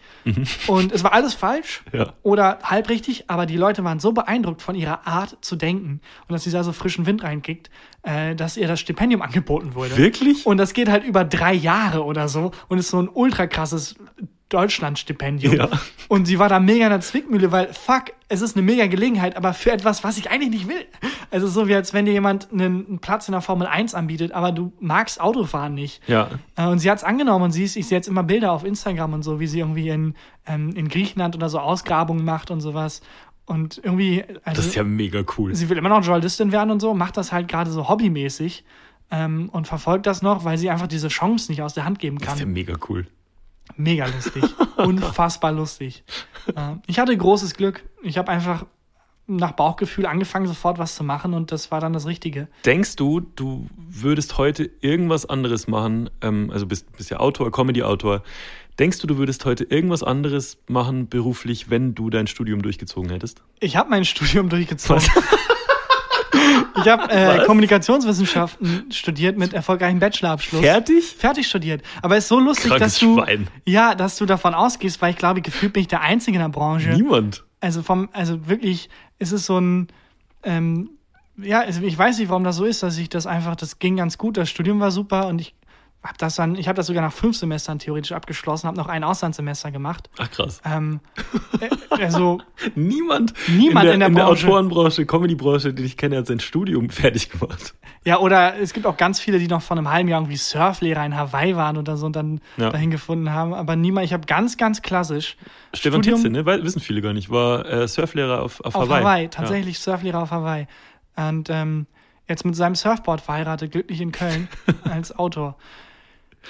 Und 0.66 0.92
es 0.92 1.04
war 1.04 1.12
alles 1.12 1.34
falsch 1.34 1.82
Ja. 1.92 2.12
oder 2.22 2.58
halb 2.62 2.88
richtig, 2.88 3.28
aber 3.28 3.46
die 3.46 3.56
Leute 3.56 3.84
waren 3.84 3.98
so 4.00 4.12
beeindruckt 4.12 4.62
von 4.62 4.74
ihrer 4.74 5.06
Art 5.06 5.36
zu 5.40 5.56
denken 5.56 6.00
und 6.26 6.32
dass 6.32 6.44
sie 6.44 6.50
da 6.50 6.64
so 6.64 6.72
frischen 6.72 7.06
Wind 7.06 7.22
reinkickt, 7.22 7.70
äh, 8.02 8.34
dass 8.34 8.56
ihr 8.56 8.68
das 8.68 8.80
Stipendium 8.80 9.22
angeboten 9.22 9.74
wurde. 9.74 9.96
Wirklich? 9.96 10.46
Und 10.46 10.56
das 10.58 10.72
geht 10.72 10.88
halt 10.88 11.04
über 11.04 11.24
drei 11.24 11.52
Jahre 11.52 12.04
oder 12.04 12.28
so 12.28 12.52
und 12.68 12.78
ist 12.78 12.88
so 12.88 13.00
ein 13.00 13.08
ultra 13.08 13.46
krasses 13.46 13.96
Deutschland-Stipendium. 14.48 15.54
Ja. 15.56 15.68
Und 16.08 16.26
sie 16.26 16.38
war 16.38 16.48
da 16.48 16.60
mega 16.60 16.84
in 16.84 16.90
der 16.90 17.00
Zwickmühle, 17.00 17.52
weil 17.52 17.72
fuck, 17.72 18.04
es 18.28 18.40
ist 18.40 18.56
eine 18.56 18.64
mega 18.64 18.86
Gelegenheit, 18.86 19.36
aber 19.36 19.52
für 19.54 19.72
etwas, 19.72 20.04
was 20.04 20.16
ich 20.18 20.30
eigentlich 20.30 20.50
nicht 20.50 20.68
will. 20.68 20.86
Also 21.30 21.48
so 21.48 21.68
wie 21.68 21.74
als 21.74 21.92
wenn 21.92 22.04
dir 22.06 22.12
jemand 22.12 22.48
einen, 22.52 22.98
Platz 23.00 23.28
in 23.28 23.32
der 23.32 23.40
Formel 23.42 23.66
1 23.66 23.94
anbietet, 23.94 24.32
aber 24.32 24.52
du 24.52 24.72
magst 24.80 25.20
Autofahren 25.20 25.74
nicht. 25.74 26.00
Ja. 26.08 26.28
Äh, 26.56 26.66
Und 26.66 26.78
sie 26.78 26.90
hat 26.90 26.98
es 26.98 27.04
angenommen 27.04 27.46
und 27.46 27.50
sie 27.52 27.64
ist, 27.64 27.76
ich 27.76 27.86
sehe 27.86 27.98
jetzt 27.98 28.08
immer 28.08 28.22
Bilder 28.22 28.52
auf 28.52 28.64
Instagram 28.64 29.12
und 29.14 29.22
so, 29.22 29.40
wie 29.40 29.46
sie 29.46 29.60
irgendwie 29.60 29.88
in, 29.90 30.14
ähm, 30.46 30.70
in 30.74 30.88
Griechenland 30.88 31.34
oder 31.36 31.48
so 31.48 31.58
Ausgrabungen 31.58 32.24
macht 32.24 32.50
und 32.50 32.60
sowas. 32.60 33.00
Und 33.46 33.80
irgendwie, 33.82 34.24
also 34.44 34.60
Das 34.60 34.66
ist 34.66 34.74
ja 34.74 34.84
mega 34.84 35.22
cool. 35.38 35.54
sie 35.54 35.68
will 35.70 35.78
immer 35.78 35.88
noch 35.88 36.02
Journalistin 36.04 36.52
werden 36.52 36.70
und 36.70 36.80
so, 36.80 36.92
macht 36.94 37.16
das 37.16 37.32
halt 37.32 37.48
gerade 37.48 37.70
so 37.70 37.88
hobbymäßig 37.88 38.64
ähm, 39.10 39.48
und 39.50 39.66
verfolgt 39.66 40.06
das 40.06 40.20
noch, 40.20 40.44
weil 40.44 40.58
sie 40.58 40.68
einfach 40.68 40.86
diese 40.86 41.08
Chance 41.08 41.50
nicht 41.50 41.62
aus 41.62 41.72
der 41.72 41.84
Hand 41.86 41.98
geben 41.98 42.18
Das 42.18 42.34
ist 42.34 42.38
ja 42.40 42.44
kann. 42.44 42.52
mega 42.52 42.74
cool. 42.90 43.06
Mega 43.76 44.06
lustig. 44.06 44.44
Unfassbar 44.76 45.52
lustig. 45.52 46.04
Äh, 46.54 46.76
ich 46.86 46.98
hatte 46.98 47.16
großes 47.16 47.54
Glück. 47.54 47.84
Ich 48.02 48.18
habe 48.18 48.30
einfach 48.30 48.64
nach 49.28 49.52
Bauchgefühl 49.52 50.06
angefangen, 50.06 50.46
sofort 50.46 50.78
was 50.78 50.94
zu 50.94 51.04
machen 51.04 51.34
und 51.34 51.52
das 51.52 51.70
war 51.70 51.80
dann 51.80 51.92
das 51.92 52.06
Richtige. 52.06 52.48
Denkst 52.64 52.96
du, 52.96 53.20
du 53.20 53.68
würdest 53.76 54.38
heute 54.38 54.70
irgendwas 54.80 55.26
anderes 55.26 55.68
machen? 55.68 56.08
Ähm, 56.22 56.50
also 56.50 56.66
bist, 56.66 56.90
bist 56.96 57.10
ja 57.10 57.20
Autor, 57.20 57.52
Comedy-Autor. 57.52 58.22
Denkst 58.78 59.00
du, 59.00 59.06
du 59.06 59.18
würdest 59.18 59.44
heute 59.44 59.64
irgendwas 59.64 60.02
anderes 60.02 60.58
machen 60.66 61.08
beruflich, 61.08 61.68
wenn 61.68 61.94
du 61.94 62.10
dein 62.10 62.26
Studium 62.26 62.62
durchgezogen 62.62 63.10
hättest? 63.10 63.42
Ich 63.60 63.76
habe 63.76 63.90
mein 63.90 64.04
Studium 64.04 64.48
durchgezogen. 64.48 65.02
Ich 66.80 66.88
habe 66.88 67.10
äh? 67.10 67.44
Kommunikationswissenschaften 67.44 68.90
studiert 68.92 69.38
mit 69.38 69.52
erfolgreichem 69.52 69.98
Bachelorabschluss. 69.98 70.62
Fertig? 70.62 71.04
Fertig 71.04 71.46
studiert. 71.46 71.82
Aber 72.02 72.16
es 72.16 72.24
ist 72.24 72.28
so 72.28 72.38
lustig, 72.38 72.70
Krankes 72.70 72.94
dass 72.94 72.98
du 73.00 73.16
Schwein. 73.16 73.48
ja, 73.64 73.94
dass 73.94 74.16
du 74.16 74.26
davon 74.26 74.54
ausgehst, 74.54 75.00
weil 75.02 75.10
ich 75.10 75.16
glaube, 75.16 75.40
gefühlt 75.42 75.72
bin 75.72 75.82
ich 75.82 75.88
der 75.88 76.02
Einzige 76.02 76.36
in 76.36 76.42
der 76.42 76.50
Branche. 76.50 76.90
Niemand. 76.90 77.44
Also 77.60 77.82
vom, 77.82 78.08
also 78.12 78.48
wirklich, 78.48 78.88
ist 79.18 79.32
es 79.32 79.46
so 79.46 79.58
ein, 79.58 79.88
ähm, 80.42 80.90
ja, 81.36 81.60
also 81.60 81.82
ich 81.82 81.96
weiß 81.96 82.18
nicht, 82.18 82.28
warum 82.28 82.44
das 82.44 82.56
so 82.56 82.64
ist, 82.64 82.82
dass 82.82 82.98
ich 82.98 83.08
das 83.08 83.26
einfach, 83.26 83.56
das 83.56 83.78
ging 83.78 83.96
ganz 83.96 84.18
gut, 84.18 84.36
das 84.36 84.48
Studium 84.48 84.80
war 84.80 84.90
super 84.90 85.28
und 85.28 85.40
ich 85.40 85.54
habe 86.08 86.18
das 86.18 86.34
dann, 86.36 86.56
ich 86.56 86.66
habe 86.68 86.76
das 86.76 86.86
sogar 86.86 87.02
nach 87.02 87.12
fünf 87.12 87.36
Semestern 87.36 87.78
theoretisch 87.78 88.12
abgeschlossen, 88.12 88.66
habe 88.66 88.76
noch 88.76 88.88
ein 88.88 89.04
Auslandssemester 89.04 89.70
gemacht. 89.70 90.10
Ach 90.18 90.30
krass. 90.30 90.60
Ähm, 90.64 91.00
äh, 91.60 91.68
also 92.02 92.40
Niemand, 92.74 93.34
Niemand 93.48 93.86
in 93.86 93.92
in 93.94 94.00
der, 94.00 94.08
der 94.08 94.08
in 94.08 94.14
der 94.14 94.24
Branche. 94.24 94.46
Autorenbranche, 94.46 95.06
Comedy-Branche, 95.06 95.74
den 95.74 95.84
ich 95.84 95.96
kenne, 95.96 96.16
hat 96.16 96.26
sein 96.26 96.40
Studium 96.40 96.90
fertig 96.90 97.30
gemacht. 97.30 97.74
Ja, 98.04 98.18
oder 98.20 98.58
es 98.58 98.72
gibt 98.72 98.86
auch 98.86 98.96
ganz 98.96 99.20
viele, 99.20 99.38
die 99.38 99.48
noch 99.48 99.60
vor 99.62 99.76
einem 99.76 99.90
halben 99.90 100.08
Jahr 100.08 100.20
irgendwie 100.20 100.36
Surflehrer 100.36 101.04
in 101.04 101.14
Hawaii 101.16 101.54
waren 101.56 101.76
oder 101.76 101.96
so 101.96 102.06
und 102.06 102.16
dann 102.16 102.40
Ja. 102.56 102.70
dahin 102.70 102.90
gefunden 102.90 103.32
haben. 103.32 103.52
Aber 103.54 103.76
niemand, 103.76 104.06
ich 104.06 104.12
habe 104.12 104.24
ganz, 104.26 104.56
ganz 104.56 104.82
klassisch 104.82 105.36
Stefan 105.74 106.02
Tietze, 106.02 106.30
ne? 106.30 106.46
Wissen 106.46 106.80
viele 106.80 107.02
gar 107.02 107.12
nicht, 107.12 107.28
war 107.30 107.66
äh, 107.66 107.86
Surflehrer 107.86 108.42
auf, 108.42 108.60
auf, 108.60 108.74
auf 108.74 108.84
Hawaii. 108.84 109.02
Hawaii, 109.02 109.28
tatsächlich 109.28 109.78
Surflehrer 109.78 110.22
auf 110.22 110.30
Hawaii. 110.30 110.66
Und 111.16 111.50
ähm, 111.50 111.86
jetzt 112.28 112.44
mit 112.44 112.56
seinem 112.56 112.76
Surfboard 112.76 113.20
verheiratet, 113.20 113.72
glücklich 113.72 114.00
in 114.00 114.12
Köln 114.12 114.48
als 114.84 115.18
Autor. 115.18 115.56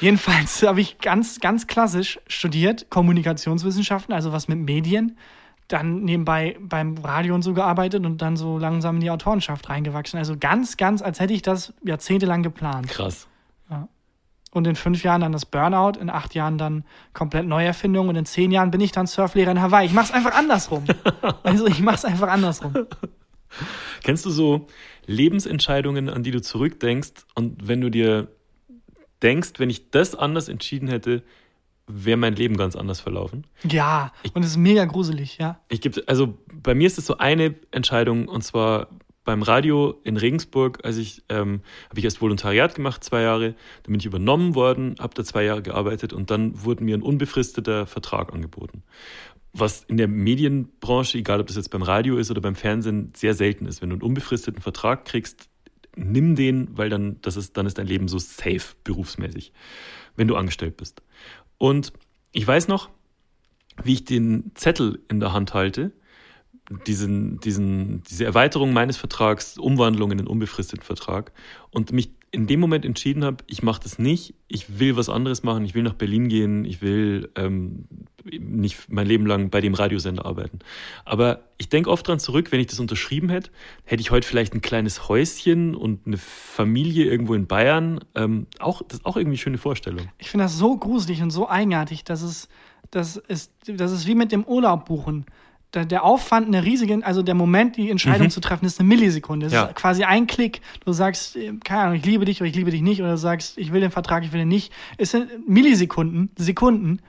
Jedenfalls 0.01 0.63
habe 0.67 0.81
ich 0.81 0.99
ganz, 0.99 1.41
ganz 1.41 1.67
klassisch 1.67 2.21
studiert, 2.27 2.91
Kommunikationswissenschaften, 2.91 4.15
also 4.15 4.33
was 4.33 4.49
mit 4.49 4.59
Medien. 4.59 5.17
Dann 5.69 6.03
nebenbei 6.05 6.57
beim 6.61 6.97
Radio 6.99 7.35
und 7.35 7.43
so 7.43 7.53
gearbeitet 7.53 8.07
und 8.07 8.23
dann 8.23 8.37
so 8.37 8.57
langsam 8.59 8.97
in 8.97 9.01
die 9.03 9.11
Autorenschaft 9.11 9.69
reingewachsen. 9.69 10.19
Also 10.19 10.37
ganz, 10.39 10.79
ganz, 10.79 11.03
als 11.03 11.21
hätte 11.21 11.35
ich 11.35 11.43
das 11.43 11.75
jahrzehntelang 11.85 12.43
geplant. 12.43 12.87
Ja. 12.89 12.95
Krass. 12.95 13.29
Und 14.51 14.67
in 14.67 14.77
fünf 14.77 15.03
Jahren 15.03 15.21
dann 15.21 15.33
das 15.33 15.45
Burnout, 15.45 15.99
in 16.01 16.09
acht 16.09 16.35
Jahren 16.35 16.57
dann 16.57 16.85
komplett 17.13 17.47
Neuerfindung 17.47 18.09
und 18.09 18.17
in 18.17 18.25
zehn 18.25 18.51
Jahren 18.51 18.71
bin 18.71 18.81
ich 18.81 18.93
dann 18.93 19.07
Surflehrer 19.07 19.51
in 19.51 19.61
Hawaii. 19.61 19.87
Ich 19.87 19.93
mach's 19.93 20.11
einfach 20.11 20.35
andersrum. 20.35 20.85
also 21.43 21.67
ich 21.67 21.81
mach's 21.81 22.05
einfach 22.05 22.29
andersrum. 22.29 22.73
Kennst 24.03 24.25
du 24.25 24.31
so 24.31 24.67
Lebensentscheidungen, 25.07 26.09
an 26.09 26.23
die 26.23 26.31
du 26.31 26.41
zurückdenkst 26.41 27.27
und 27.35 27.69
wenn 27.69 27.81
du 27.81 27.91
dir 27.91 28.29
denkst, 29.23 29.53
wenn 29.59 29.71
ich 29.71 29.91
das 29.91 30.15
anders 30.15 30.49
entschieden 30.49 30.89
hätte, 30.89 31.23
wäre 31.87 32.17
mein 32.17 32.35
Leben 32.35 32.57
ganz 32.57 32.77
anders 32.77 33.01
verlaufen? 33.01 33.47
Ja, 33.69 34.13
und 34.35 34.45
es 34.45 34.51
ist 34.51 34.57
mega 34.57 34.85
gruselig, 34.85 35.39
ja. 35.39 35.61
Ich 35.69 35.81
gebe, 35.81 36.03
also 36.07 36.39
bei 36.53 36.75
mir 36.75 36.87
ist 36.87 36.99
es 36.99 37.07
so 37.07 37.19
eine 37.19 37.55
Entscheidung 37.71 38.29
und 38.29 38.43
zwar 38.43 38.89
beim 39.25 39.43
Radio 39.43 40.01
in 40.05 40.17
Regensburg, 40.17 40.79
als 40.85 40.97
ich 40.97 41.23
ähm, 41.29 41.61
habe 41.91 41.99
ich 41.99 42.05
erst 42.05 42.23
Volontariat 42.23 42.75
gemacht, 42.75 43.05
zwei 43.05 43.21
Jahre, 43.23 43.55
dann 43.83 43.93
bin 43.93 44.01
ich 44.01 44.07
übernommen 44.07 44.55
worden, 44.55 44.95
habe 44.99 45.15
da 45.15 45.23
zwei 45.23 45.45
Jahre 45.45 45.61
gearbeitet 45.61 46.15
und 46.15 46.31
dann 46.31 46.65
wurde 46.65 46.83
mir 46.83 46.97
ein 46.97 47.03
unbefristeter 47.03 47.87
Vertrag 47.87 48.33
angeboten. 48.33 48.85
Was 49.53 49.85
in 49.85 49.99
der 49.99 50.09
Medienbranche, 50.09 51.19
egal 51.19 51.41
ob 51.41 51.47
das 51.47 51.57
jetzt 51.57 51.71
beim 51.71 51.83
Radio 51.83 52.17
ist 52.17 52.31
oder 52.31 52.41
beim 52.41 52.55
Fernsehen, 52.55 53.13
sehr 53.15 53.35
selten 53.35 53.67
ist. 53.67 53.83
Wenn 53.83 53.91
du 53.91 53.97
einen 53.97 54.03
unbefristeten 54.03 54.63
Vertrag 54.63 55.05
kriegst, 55.05 55.51
nimm 55.99 56.37
den, 56.37 56.77
weil 56.77 56.89
dann, 56.89 57.21
das 57.23 57.37
ist, 57.37 57.57
dann 57.57 57.67
ist 57.67 57.79
dein 57.79 57.87
Leben 57.87 58.09
so 58.09 58.19
safe 58.19 58.75
berufsmäßig, 58.85 59.53
wenn 60.17 60.29
du 60.29 60.37
angestellt 60.37 60.77
bist. 60.77 61.03
Und 61.59 61.93
ich 62.33 62.47
weiß 62.47 62.69
noch, 62.69 62.91
wie 63.83 63.95
ich 63.95 64.05
den 64.05 64.53
Zettel 64.55 65.01
in 65.09 65.21
der 65.21 65.33
Hand 65.33 65.55
halte, 65.55 65.93
diesen, 66.87 67.41
diesen, 67.41 68.03
diese 68.03 68.25
Erweiterung 68.25 68.73
meines 68.73 68.97
Vertrags, 68.97 69.57
Umwandlung 69.59 70.13
in 70.13 70.19
einen 70.19 70.29
unbefristeten 70.29 70.85
Vertrag 70.85 71.33
und 71.71 71.93
mich 71.93 72.11
in 72.31 72.47
dem 72.47 72.61
Moment 72.61 72.85
entschieden 72.85 73.25
habe, 73.25 73.39
ich 73.47 73.63
mache 73.63 73.83
das 73.83 73.99
nicht, 73.99 74.35
ich 74.49 74.79
will 74.79 74.97
was 74.97 75.09
anderes 75.09 75.43
machen, 75.43 75.65
ich 75.65 75.75
will 75.75 75.83
nach 75.83 75.95
Berlin 75.95 76.29
gehen, 76.29 76.65
ich 76.65 76.83
will 76.83 77.31
ähm, 77.37 77.87
nicht 78.25 78.91
mein 78.91 79.07
Leben 79.07 79.25
lang 79.27 79.51
bei 79.51 79.61
dem 79.61 79.75
Radiosender 79.75 80.27
arbeiten. 80.27 80.59
Aber 81.05 81.41
ich 81.57 81.69
denke 81.69 81.91
oft 81.91 82.07
dran 82.07 82.19
zurück, 82.19 82.53
wenn 82.53 82.61
ich 82.61 82.67
das 82.67 82.81
unterschrieben 82.81 83.31
hätte, 83.31 83.51
hätte 83.85 84.01
ich 84.03 84.11
heute 84.11 84.27
vielleicht 84.27 84.55
ein 84.55 84.61
kleines 84.61 85.09
Häuschen 85.09 85.75
und 85.75 86.07
eine 86.07 86.19
Familie 86.19 87.07
irgendwo 87.07 87.35
in 87.35 87.47
Bayern. 87.47 88.01
Ähm, 88.15 88.47
auch, 88.59 88.83
das 88.83 88.99
ist 88.99 89.07
auch 89.07 89.17
irgendwie 89.17 89.35
eine 89.35 89.39
schöne 89.39 89.59
Vorstellung. 89.59 90.09
Ich 90.19 90.31
finde 90.31 90.45
das 90.45 90.59
so 90.59 90.77
gruselig 90.77 91.23
und 91.23 91.31
so 91.31 91.49
eigenartig, 91.49 92.05
dass 92.05 92.23
es, 92.23 92.49
das 92.91 93.17
ist, 93.17 93.53
das 93.67 93.93
ist 93.93 94.07
wie 94.07 94.15
mit 94.15 94.33
dem 94.33 94.45
Urlaub 94.45 94.85
buchen. 94.85 95.25
Der, 95.75 95.85
der 95.85 96.03
Aufwand, 96.03 96.47
eine 96.47 96.65
riesige, 96.65 96.99
also 97.05 97.23
der 97.23 97.35
Moment, 97.35 97.77
die 97.77 97.91
Entscheidung 97.91 98.31
zu 98.31 98.41
treffen, 98.41 98.65
ist 98.65 98.81
eine 98.81 98.89
Millisekunde. 98.89 99.47
Das 99.47 99.53
Ja. 99.53 99.65
ist 99.65 99.75
quasi 99.77 100.03
ein 100.05 100.27
Klick. 100.27 100.63
Du 100.87 100.93
sagst, 100.93 101.37
äh, 101.37 101.53
keine 101.63 101.83
Ahnung, 101.83 101.95
ich 101.97 102.07
liebe 102.07 102.25
dich 102.25 102.41
oder 102.41 102.49
ich 102.49 102.57
liebe 102.57 102.71
dich 102.71 102.81
nicht, 102.81 103.01
oder 103.03 103.11
du 103.13 103.19
sagst, 103.19 103.59
ich 103.59 103.71
will 103.73 103.83
den 103.83 103.91
Vertrag, 103.91 104.25
ich 104.25 104.33
will 104.33 104.39
den 104.41 104.49
nicht. 104.49 104.73
Es 104.97 105.11
sind 105.11 105.47
Millisekunden, 105.49 106.31
Sekunden. 106.37 107.01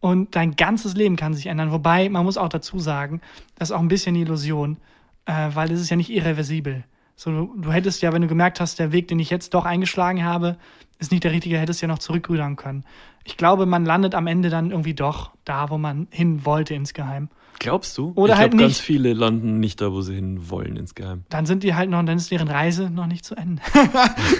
Und 0.00 0.34
dein 0.34 0.56
ganzes 0.56 0.94
Leben 0.94 1.16
kann 1.16 1.34
sich 1.34 1.46
ändern. 1.46 1.72
Wobei, 1.72 2.08
man 2.08 2.24
muss 2.24 2.38
auch 2.38 2.48
dazu 2.48 2.78
sagen, 2.78 3.20
das 3.56 3.68
ist 3.68 3.76
auch 3.76 3.80
ein 3.80 3.88
bisschen 3.88 4.14
eine 4.14 4.24
Illusion, 4.24 4.78
äh, 5.26 5.50
weil 5.52 5.70
es 5.70 5.78
ist 5.80 5.90
ja 5.90 5.96
nicht 5.96 6.08
irreversibel. 6.10 6.84
So, 7.16 7.30
du, 7.30 7.54
du 7.60 7.70
hättest 7.70 8.00
ja, 8.00 8.14
wenn 8.14 8.22
du 8.22 8.28
gemerkt 8.28 8.60
hast, 8.60 8.78
der 8.78 8.92
Weg, 8.92 9.08
den 9.08 9.18
ich 9.18 9.28
jetzt 9.28 9.52
doch 9.52 9.66
eingeschlagen 9.66 10.24
habe, 10.24 10.56
ist 10.98 11.10
nicht 11.12 11.22
der 11.24 11.32
richtige, 11.32 11.58
hättest 11.58 11.82
ja 11.82 11.88
noch 11.88 11.98
zurückrudern 11.98 12.56
können. 12.56 12.84
Ich 13.24 13.36
glaube, 13.36 13.66
man 13.66 13.84
landet 13.84 14.14
am 14.14 14.26
Ende 14.26 14.48
dann 14.48 14.70
irgendwie 14.70 14.94
doch 14.94 15.32
da, 15.44 15.68
wo 15.68 15.76
man 15.76 16.08
hin 16.10 16.46
wollte 16.46 16.72
insgeheim. 16.72 17.28
Glaubst 17.60 17.96
du? 17.98 18.12
Oder 18.16 18.32
ich 18.32 18.38
halt 18.38 18.52
glaube, 18.52 18.64
ganz 18.64 18.78
nicht. 18.78 18.86
viele 18.86 19.12
landen 19.12 19.60
nicht 19.60 19.82
da, 19.82 19.92
wo 19.92 20.00
sie 20.00 20.14
hin 20.14 20.48
wollen, 20.48 20.76
insgeheim. 20.76 21.24
Dann 21.28 21.44
sind 21.44 21.62
die 21.62 21.74
halt 21.74 21.90
noch, 21.90 22.02
dann 22.02 22.16
ist 22.16 22.30
deren 22.30 22.48
Reise 22.48 22.88
noch 22.88 23.06
nicht 23.06 23.22
zu 23.22 23.34
Ende. 23.36 23.60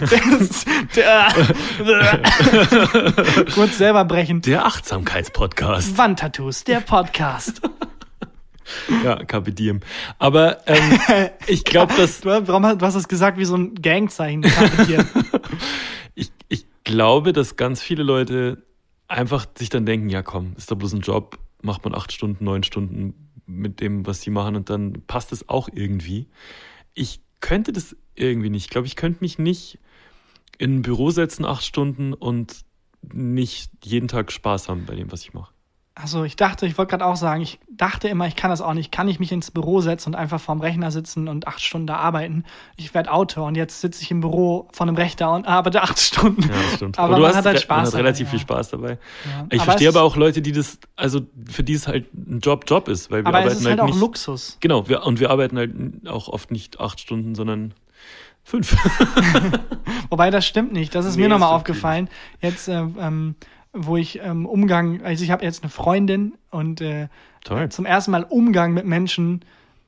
das, 0.01 0.65
der, 0.97 1.29
kurz 3.55 3.77
selber 3.77 4.07
brechen. 4.07 4.41
Der 4.41 4.65
Achtsamkeitspodcast. 4.65 5.99
Wandtattoos, 5.99 6.65
der 6.65 6.81
Podcast. 6.81 7.61
Ja, 9.03 9.17
Carpe 9.25 9.51
Diem. 9.51 9.81
Aber 10.21 10.59
ähm, 10.69 11.01
ich 11.49 11.65
glaube, 11.65 11.93
dass 11.97 12.21
Du, 12.21 12.29
warum 12.29 12.65
hast, 12.65 12.81
du 12.81 12.87
hast 12.87 12.95
das 12.95 13.09
gesagt 13.09 13.37
wie 13.37 13.45
so 13.45 13.57
ein 13.57 13.75
Gangzeichen? 13.75 14.43
Carpe 14.43 14.87
Diem. 14.87 15.05
ich, 16.15 16.31
ich 16.49 16.67
glaube, 16.85 17.33
dass 17.33 17.57
ganz 17.57 17.83
viele 17.83 18.05
Leute 18.05 18.63
einfach 19.09 19.47
sich 19.59 19.71
dann 19.71 19.87
denken, 19.87 20.09
ja 20.09 20.23
komm, 20.23 20.55
ist 20.57 20.71
doch 20.71 20.77
bloß 20.77 20.93
ein 20.93 21.01
Job, 21.01 21.37
macht 21.63 21.85
man 21.85 21.95
acht 21.95 22.13
Stunden, 22.13 22.45
neun 22.45 22.63
Stunden 22.63 23.31
mit 23.47 23.81
dem, 23.81 24.07
was 24.07 24.23
sie 24.23 24.31
machen 24.31 24.57
und 24.57 24.71
dann 24.71 25.03
passt 25.07 25.33
es 25.33 25.49
auch 25.49 25.69
irgendwie. 25.73 26.29
Ich 26.95 27.21
könnte 27.41 27.73
das 27.73 27.97
irgendwie 28.15 28.51
nicht. 28.51 28.65
Ich 28.65 28.71
glaube, 28.71 28.87
ich 28.87 28.97
könnte 28.97 29.19
mich 29.23 29.39
nicht 29.39 29.79
in 30.59 30.77
ein 30.77 30.83
Büro 30.83 31.11
setzen, 31.11 31.45
acht 31.45 31.65
Stunden 31.65 32.13
und 32.13 32.65
nicht 33.13 33.71
jeden 33.85 34.09
Tag 34.09 34.31
Spaß 34.31 34.69
haben 34.69 34.85
bei 34.87 34.95
dem, 34.95 35.11
was 35.11 35.23
ich 35.23 35.33
mache. 35.33 35.53
Also 35.95 36.25
ich 36.25 36.37
dachte, 36.37 36.67
ich 36.67 36.79
wollte 36.79 36.91
gerade 36.91 37.05
auch 37.05 37.17
sagen, 37.17 37.43
ich 37.43 37.59
dachte 37.69 38.09
immer, 38.09 38.27
ich 38.27 38.37
kann 38.37 38.49
das 38.49 38.61
auch 38.61 38.73
nicht. 38.75 38.93
Kann 38.93 39.09
ich 39.09 39.19
mich 39.19 39.33
ins 39.33 39.51
Büro 39.51 39.81
setzen 39.81 40.11
und 40.11 40.15
einfach 40.15 40.41
vorm 40.41 40.61
Rechner 40.61 40.91
sitzen 40.91 41.29
und 41.29 41.49
acht 41.49 41.61
Stunden 41.61 41.89
da 41.89 41.97
arbeiten? 41.97 42.45
Ich 42.77 42.95
werde 42.95 43.13
Autor 43.13 43.47
und 43.47 43.57
jetzt 43.57 43.81
sitze 43.81 44.03
ich 44.03 44.11
im 44.11 44.21
Büro 44.21 44.69
vor 44.73 44.87
einem 44.87 44.97
Rechner 44.97 45.33
und 45.33 45.47
arbeite 45.47 45.83
acht 45.83 45.99
Stunden. 45.99 46.43
Ja, 46.43 46.49
das 46.49 46.77
stimmt. 46.77 46.99
Aber 46.99 47.17
du 47.17 47.23
man 47.23 47.31
hast 47.31 47.39
hat 47.39 47.47
halt 47.47 47.61
Spaß 47.61 47.77
Man 47.77 47.87
hat 47.87 47.93
dabei, 47.93 48.03
relativ 48.03 48.27
ja. 48.27 48.31
viel 48.31 48.39
Spaß 48.39 48.71
dabei. 48.71 48.91
Ja. 48.91 49.47
Ich 49.51 49.61
Aber 49.61 49.73
verstehe 49.73 49.89
aber 49.89 50.03
auch 50.03 50.17
Leute, 50.17 50.41
die 50.41 50.53
das, 50.53 50.79
also 50.97 51.21
für 51.51 51.65
die 51.65 51.75
es 51.75 51.89
halt 51.89 52.07
ein 52.15 52.39
Job 52.41 52.65
Job 52.67 52.89
ist, 52.89 53.11
weil 53.11 53.23
wir 53.23 53.29
Aber 53.29 53.39
arbeiten 53.39 53.57
es 53.57 53.61
ist 53.61 53.67
halt, 53.67 53.81
auch 53.81 53.87
nicht. 53.87 54.01
Luxus. 54.01 54.57
Genau, 54.61 54.89
wir, 54.89 55.03
und 55.03 55.19
wir 55.21 55.31
arbeiten 55.31 55.59
halt 55.59 55.73
auch 56.09 56.29
oft 56.29 56.51
nicht 56.53 56.81
acht 56.81 57.01
Stunden, 57.01 57.35
sondern 57.35 57.75
fünf. 58.45 58.77
Wobei 60.11 60.31
das 60.31 60.47
stimmt 60.47 60.73
nicht. 60.73 60.95
Das 60.95 61.05
ist 61.05 61.17
Nee, 61.17 61.23
mir 61.25 61.29
nochmal 61.29 61.55
aufgefallen. 61.55 62.09
Jetzt, 62.41 62.69
äh, 62.69 62.79
ähm, 62.79 63.35
wo 63.73 63.97
ich 63.97 64.21
ähm, 64.23 64.47
Umgang, 64.47 65.03
also 65.05 65.23
ich 65.25 65.31
habe 65.31 65.45
jetzt 65.45 65.63
eine 65.63 65.71
Freundin 65.71 66.35
und 66.51 66.81
äh, 66.81 67.09
zum 67.71 67.87
ersten 67.87 68.11
Mal 68.11 68.25
Umgang 68.25 68.75
mit 68.75 68.85
Menschen 68.85 69.41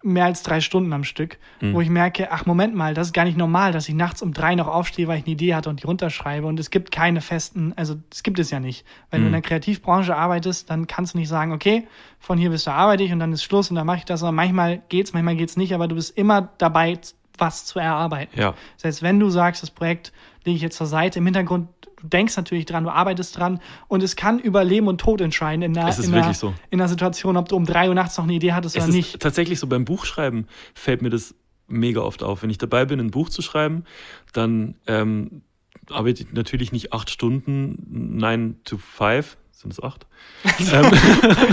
mehr 0.05 0.25
als 0.25 0.43
drei 0.43 0.61
Stunden 0.61 0.93
am 0.93 1.05
Stück, 1.05 1.39
Mhm. 1.61 1.75
wo 1.75 1.81
ich 1.81 1.89
merke, 1.89 2.33
ach 2.33 2.45
Moment 2.45 2.75
mal, 2.75 2.93
das 2.93 3.09
ist 3.09 3.13
gar 3.13 3.25
nicht 3.25 3.39
normal, 3.39 3.71
dass 3.73 3.89
ich 3.89 3.95
nachts 3.95 4.21
um 4.21 4.33
drei 4.33 4.57
noch 4.57 4.67
aufstehe, 4.67 5.07
weil 5.07 5.19
ich 5.19 5.25
eine 5.27 5.33
Idee 5.35 5.55
hatte 5.55 5.71
und 5.71 5.81
die 5.81 5.87
runterschreibe. 5.87 6.45
Und 6.47 6.59
es 6.59 6.71
gibt 6.71 6.91
keine 6.91 7.21
festen, 7.21 7.73
also 7.77 7.95
das 8.11 8.25
gibt 8.25 8.41
es 8.41 8.51
ja 8.51 8.59
nicht. 8.59 8.85
Wenn 9.11 9.21
Mhm. 9.21 9.25
du 9.25 9.27
in 9.29 9.33
der 9.35 9.43
Kreativbranche 9.43 10.17
arbeitest, 10.17 10.71
dann 10.71 10.89
kannst 10.89 11.15
du 11.15 11.19
nicht 11.19 11.29
sagen, 11.29 11.53
okay, 11.53 11.87
von 12.19 12.37
hier 12.37 12.51
bis 12.51 12.65
da 12.65 12.73
arbeite 12.75 13.05
ich 13.05 13.13
und 13.13 13.21
dann 13.21 13.33
ist 13.33 13.45
Schluss 13.45 13.71
und 13.71 13.77
dann 13.77 13.87
mache 13.87 13.99
ich 13.99 14.05
das. 14.05 14.23
Aber 14.25 14.33
manchmal 14.33 14.83
geht's, 14.89 15.13
manchmal 15.13 15.37
geht's 15.37 15.57
nicht, 15.57 15.73
aber 15.73 15.87
du 15.87 15.95
bist 15.95 16.17
immer 16.17 16.49
dabei, 16.59 16.99
was 17.39 17.65
zu 17.65 17.79
erarbeiten. 17.79 18.39
Ja. 18.39 18.55
Das 18.77 18.85
heißt, 18.85 19.03
wenn 19.03 19.21
du 19.21 19.31
sagst, 19.31 19.63
das 19.63 19.71
Projekt 19.71 20.13
lege 20.45 20.57
ich 20.57 20.63
jetzt 20.63 20.77
zur 20.77 20.87
Seite, 20.89 21.21
im 21.21 21.27
Hintergrund, 21.27 21.69
du 22.03 22.09
denkst 22.09 22.37
natürlich 22.37 22.67
dran, 22.67 22.85
du 22.85 22.91
arbeitest 22.91 23.39
dran 23.39 23.61
und 23.89 24.03
es 24.03 24.17
kann 24.17 24.39
über 24.39 24.65
Leben 24.65 24.89
und 24.89 25.01
Tod 25.01 25.21
entscheiden 25.21 25.63
in 25.63 25.77
einer, 25.77 25.89
Es 25.89 25.99
ist 25.99 26.09
in 26.09 26.15
einer, 26.15 26.35
so. 26.35 26.53
in 26.71 26.81
einer 26.81 26.89
Situation, 26.89 27.37
ob 27.37 27.49
du 27.49 27.57
um 27.57 27.65
drei 27.65 27.89
Uhr 27.89 27.95
nachts 27.95 28.17
noch 28.19 28.25
eine 28.25 28.35
Idee 28.35 28.53
hattest 28.53 28.77
Es 28.77 28.83
oder 28.83 28.91
ist 28.91 28.95
nicht. 28.95 29.21
tatsächlich 29.21 29.59
so, 29.61 29.67
beim 29.67 29.85
Buchschreiben 29.85 30.47
fällt 30.75 31.03
mir 31.03 31.11
das 31.11 31.35
mega 31.69 32.01
oft 32.01 32.23
auf. 32.23 32.43
Wenn 32.43 32.51
ich 32.51 32.59
dabei 32.59 32.85
bin, 32.85 33.01
ein 33.01 33.11
Buch 33.11 33.31
zu 33.31 33.41
schreiben, 33.41 33.85
dann 34.33 34.75
ähm, 34.87 35.43
arbeite 35.91 36.25
ich 36.25 36.33
natürlich 36.33 36.73
nicht 36.73 36.93
acht 36.93 37.11
Stunden, 37.11 38.17
nine 38.17 38.57
to 38.65 38.77
five, 38.79 39.37
sind 39.53 39.73
es 39.73 39.83
acht? 39.83 40.07
ähm, 40.73 40.91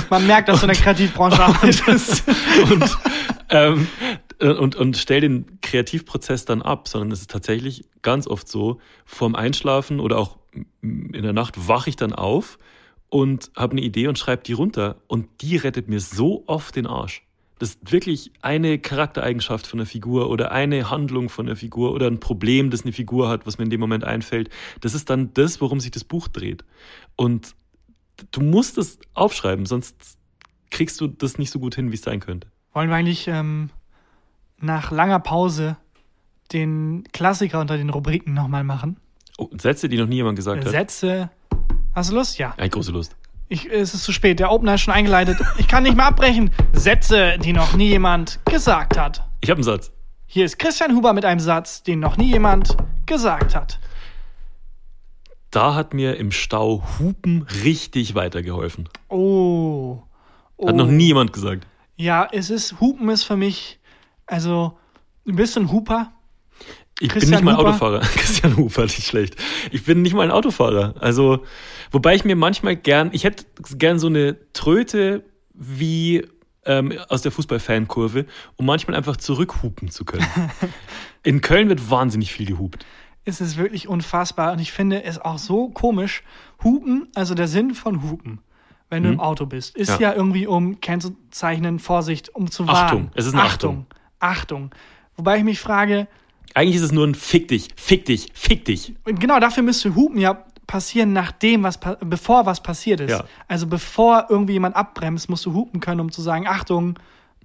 Man 0.09 0.27
merkt, 0.27 0.49
dass 0.49 0.59
du 0.59 0.65
in 0.65 0.73
der 0.73 0.81
Kreativbranche 0.81 1.41
arbeitest. 1.41 2.23
und, 2.71 2.97
ähm, 3.49 3.87
und, 4.39 4.75
und 4.75 4.97
stell 4.97 5.21
den 5.21 5.61
Kreativprozess 5.61 6.45
dann 6.45 6.61
ab, 6.61 6.87
sondern 6.87 7.11
es 7.11 7.21
ist 7.21 7.29
tatsächlich 7.29 7.85
ganz 8.01 8.27
oft 8.27 8.47
so, 8.47 8.79
vorm 9.05 9.35
Einschlafen 9.35 9.99
oder 9.99 10.17
auch 10.17 10.38
in 10.81 11.11
der 11.11 11.33
Nacht 11.33 11.67
wache 11.67 11.89
ich 11.89 11.95
dann 11.95 12.13
auf 12.13 12.57
und 13.09 13.51
habe 13.55 13.73
eine 13.73 13.81
Idee 13.81 14.07
und 14.07 14.17
schreibe 14.17 14.43
die 14.43 14.53
runter 14.53 14.97
und 15.07 15.27
die 15.41 15.57
rettet 15.57 15.87
mir 15.87 15.99
so 15.99 16.43
oft 16.47 16.75
den 16.75 16.87
Arsch. 16.87 17.23
Das 17.59 17.71
ist 17.71 17.91
wirklich 17.91 18.31
eine 18.41 18.79
Charaktereigenschaft 18.79 19.67
von 19.67 19.77
der 19.79 19.85
Figur 19.85 20.29
oder 20.29 20.51
eine 20.51 20.89
Handlung 20.89 21.27
von 21.27 21.45
der 21.45 21.57
Figur 21.57 21.91
oder 21.91 22.07
ein 22.07 22.21
Problem, 22.21 22.69
das 22.69 22.83
eine 22.83 22.93
Figur 22.93 23.27
hat, 23.27 23.45
was 23.45 23.57
mir 23.57 23.65
in 23.65 23.69
dem 23.69 23.81
Moment 23.81 24.05
einfällt. 24.05 24.49
Das 24.79 24.93
ist 24.93 25.09
dann 25.09 25.33
das, 25.33 25.59
worum 25.59 25.81
sich 25.81 25.91
das 25.91 26.05
Buch 26.05 26.29
dreht. 26.29 26.63
Und 27.17 27.55
du 28.31 28.41
musst 28.41 28.77
es 28.77 28.97
aufschreiben, 29.13 29.65
sonst 29.65 30.17
kriegst 30.69 31.01
du 31.01 31.07
das 31.07 31.37
nicht 31.37 31.51
so 31.51 31.59
gut 31.59 31.75
hin, 31.75 31.91
wie 31.91 31.95
es 31.95 32.01
sein 32.01 32.21
könnte. 32.21 32.47
Wollen 32.71 32.89
wir 32.89 32.95
eigentlich 32.95 33.27
ähm, 33.27 33.71
nach 34.59 34.91
langer 34.91 35.19
Pause 35.19 35.75
den 36.53 37.03
Klassiker 37.11 37.59
unter 37.59 37.75
den 37.75 37.89
Rubriken 37.89 38.33
nochmal 38.33 38.63
machen? 38.63 38.97
Oh, 39.39 39.49
Sätze, 39.57 39.87
die 39.87 39.97
noch 39.97 40.07
nie 40.07 40.17
jemand 40.17 40.35
gesagt 40.35 40.65
hat. 40.65 40.71
Sätze. 40.71 41.29
Hast 41.95 42.11
du 42.11 42.15
Lust? 42.15 42.37
Ja. 42.37 42.53
Ja, 42.57 42.67
große 42.67 42.91
Lust. 42.91 43.15
Ich, 43.47 43.71
es 43.71 43.93
ist 43.93 44.03
zu 44.03 44.11
spät. 44.11 44.39
Der 44.39 44.51
Opener 44.51 44.75
ist 44.75 44.81
schon 44.81 44.93
eingeleitet. 44.93 45.37
Ich 45.57 45.69
kann 45.69 45.83
nicht 45.83 45.95
mehr 45.95 46.07
abbrechen. 46.07 46.51
Sätze, 46.73 47.37
die 47.41 47.53
noch 47.53 47.73
nie 47.73 47.87
jemand 47.87 48.41
gesagt 48.43 48.97
hat. 48.97 49.23
Ich 49.39 49.49
habe 49.49 49.59
einen 49.59 49.63
Satz. 49.63 49.93
Hier 50.27 50.43
ist 50.43 50.59
Christian 50.59 50.93
Huber 50.93 51.13
mit 51.13 51.23
einem 51.23 51.39
Satz, 51.39 51.83
den 51.83 52.01
noch 52.01 52.17
nie 52.17 52.27
jemand 52.27 52.75
gesagt 53.05 53.55
hat. 53.55 53.79
Da 55.51 55.73
hat 55.73 55.93
mir 55.93 56.17
im 56.17 56.31
Stau 56.31 56.83
Hupen 56.99 57.47
richtig 57.63 58.15
weitergeholfen. 58.15 58.89
Oh. 59.07 60.03
oh. 60.57 60.67
Hat 60.67 60.75
noch 60.75 60.87
nie 60.87 61.07
jemand 61.07 61.31
gesagt. 61.31 61.65
Ja, 61.95 62.27
es 62.29 62.49
ist, 62.49 62.81
Hupen 62.81 63.07
ist 63.09 63.23
für 63.23 63.37
mich, 63.37 63.79
also, 64.25 64.77
du 65.23 65.33
bist 65.33 65.57
ein 65.57 65.71
Huper. 65.71 66.11
Ich 66.99 67.09
Christian 67.09 67.31
bin 67.31 67.45
nicht 67.45 67.45
mal 67.45 67.57
Huber? 67.57 67.69
Autofahrer. 67.69 67.99
Christian 68.15 68.57
Huber, 68.57 68.83
nicht 68.83 69.05
schlecht. 69.05 69.35
Ich 69.71 69.85
bin 69.85 70.01
nicht 70.01 70.13
mal 70.13 70.23
ein 70.23 70.31
Autofahrer. 70.31 70.95
Also, 70.99 71.45
wobei 71.91 72.15
ich 72.15 72.25
mir 72.25 72.35
manchmal 72.35 72.75
gern, 72.75 73.09
ich 73.13 73.23
hätte 73.23 73.45
gern 73.77 73.99
so 73.99 74.07
eine 74.07 74.37
Tröte 74.53 75.23
wie 75.53 76.25
ähm, 76.65 76.93
aus 77.07 77.21
der 77.21 77.31
Fußballfankurve, 77.31 78.25
um 78.57 78.65
manchmal 78.65 78.95
einfach 78.95 79.17
zurückhupen 79.17 79.89
zu 79.89 80.05
können. 80.05 80.27
In 81.23 81.41
Köln 81.41 81.69
wird 81.69 81.89
wahnsinnig 81.89 82.31
viel 82.31 82.45
gehupt. 82.45 82.85
Es 83.25 83.41
ist 83.41 83.57
wirklich 83.57 83.87
unfassbar 83.87 84.53
und 84.53 84.59
ich 84.59 84.71
finde 84.71 85.03
es 85.03 85.19
auch 85.19 85.37
so 85.37 85.69
komisch. 85.69 86.23
Hupen, 86.63 87.07
also 87.15 87.35
der 87.35 87.47
Sinn 87.47 87.75
von 87.75 88.01
Hupen, 88.03 88.39
wenn 88.89 89.03
du 89.03 89.09
im 89.09 89.19
Auto 89.19 89.45
bist, 89.45 89.75
ist 89.75 89.93
Hm? 89.95 90.01
Ja. 90.01 90.09
ja, 90.11 90.15
irgendwie 90.15 90.47
um 90.47 90.79
kennzeichnen, 90.81 91.79
Vorsicht, 91.79 92.33
um 92.33 92.49
zu 92.49 92.67
warnen. 92.67 92.79
Achtung, 92.79 93.11
es 93.13 93.25
ist 93.25 93.33
eine 93.33 93.43
Achtung. 93.43 93.85
Achtung. 94.19 94.71
Wobei 95.15 95.37
ich 95.37 95.43
mich 95.43 95.59
frage, 95.59 96.07
Eigentlich 96.55 96.75
ist 96.77 96.83
es 96.83 96.91
nur 96.91 97.05
ein 97.05 97.15
Fick 97.15 97.47
dich, 97.47 97.69
Fick 97.75 98.05
dich, 98.05 98.27
Fick 98.33 98.65
dich. 98.65 98.93
Und 99.05 99.19
genau 99.19 99.39
dafür 99.39 99.63
müsste 99.63 99.95
Hupen 99.95 100.19
ja 100.19 100.43
passieren, 100.67 101.13
nachdem 101.13 101.63
was, 101.63 101.79
bevor 102.01 102.45
was 102.45 102.61
passiert 102.61 102.99
ist. 102.99 103.11
Ja. 103.11 103.23
Also 103.47 103.65
bevor 103.67 104.27
irgendwie 104.29 104.53
jemand 104.53 104.75
abbremst, 104.75 105.29
musst 105.29 105.45
du 105.45 105.53
hupen 105.53 105.79
können, 105.79 105.99
um 105.99 106.11
zu 106.11 106.21
sagen, 106.21 106.47
Achtung, 106.47 106.99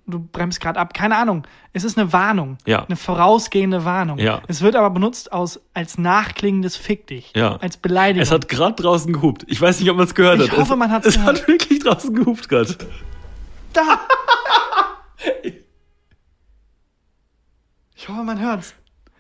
du 0.07 0.19
bremst 0.21 0.61
gerade 0.61 0.79
ab. 0.79 0.93
Keine 0.93 1.17
Ahnung. 1.17 1.47
Es 1.73 1.85
ist 1.85 1.97
eine 1.97 2.13
Warnung. 2.13 2.59
Ja. 2.67 2.85
Eine 2.85 2.97
vorausgehende 2.97 3.87
Warnung. 3.87 4.19
Ja. 4.19 4.43
Es 4.49 4.61
wird 4.61 4.77
aber 4.77 4.91
benutzt 4.91 5.33
aus, 5.33 5.61
als 5.73 5.97
nachklingendes 5.97 6.77
Fick 6.77 7.07
dich. 7.07 7.33
Ja. 7.35 7.57
Als 7.57 7.79
Beleidigung. 7.79 8.23
Es 8.23 8.31
hat 8.31 8.49
gerade 8.51 8.75
draußen 8.83 9.11
gehupt. 9.13 9.45
Ich 9.49 9.59
weiß 9.59 9.81
nicht, 9.81 9.89
ob 9.91 9.97
man 9.97 10.05
es 10.07 10.15
gehört 10.15 10.43
Ich 10.43 10.51
hat. 10.51 10.59
hoffe, 10.59 10.75
es, 10.75 10.79
man 10.79 10.91
hat's 10.91 11.07
Es 11.07 11.15
gehört. 11.15 11.41
hat 11.41 11.49
wirklich 11.49 11.79
draußen 11.79 12.15
gehupt 12.15 12.47
gerade. 12.51 12.77
da. 13.73 14.01
ich 17.97 18.09
hoffe, 18.09 18.23
man 18.23 18.39
hört's. 18.41 18.75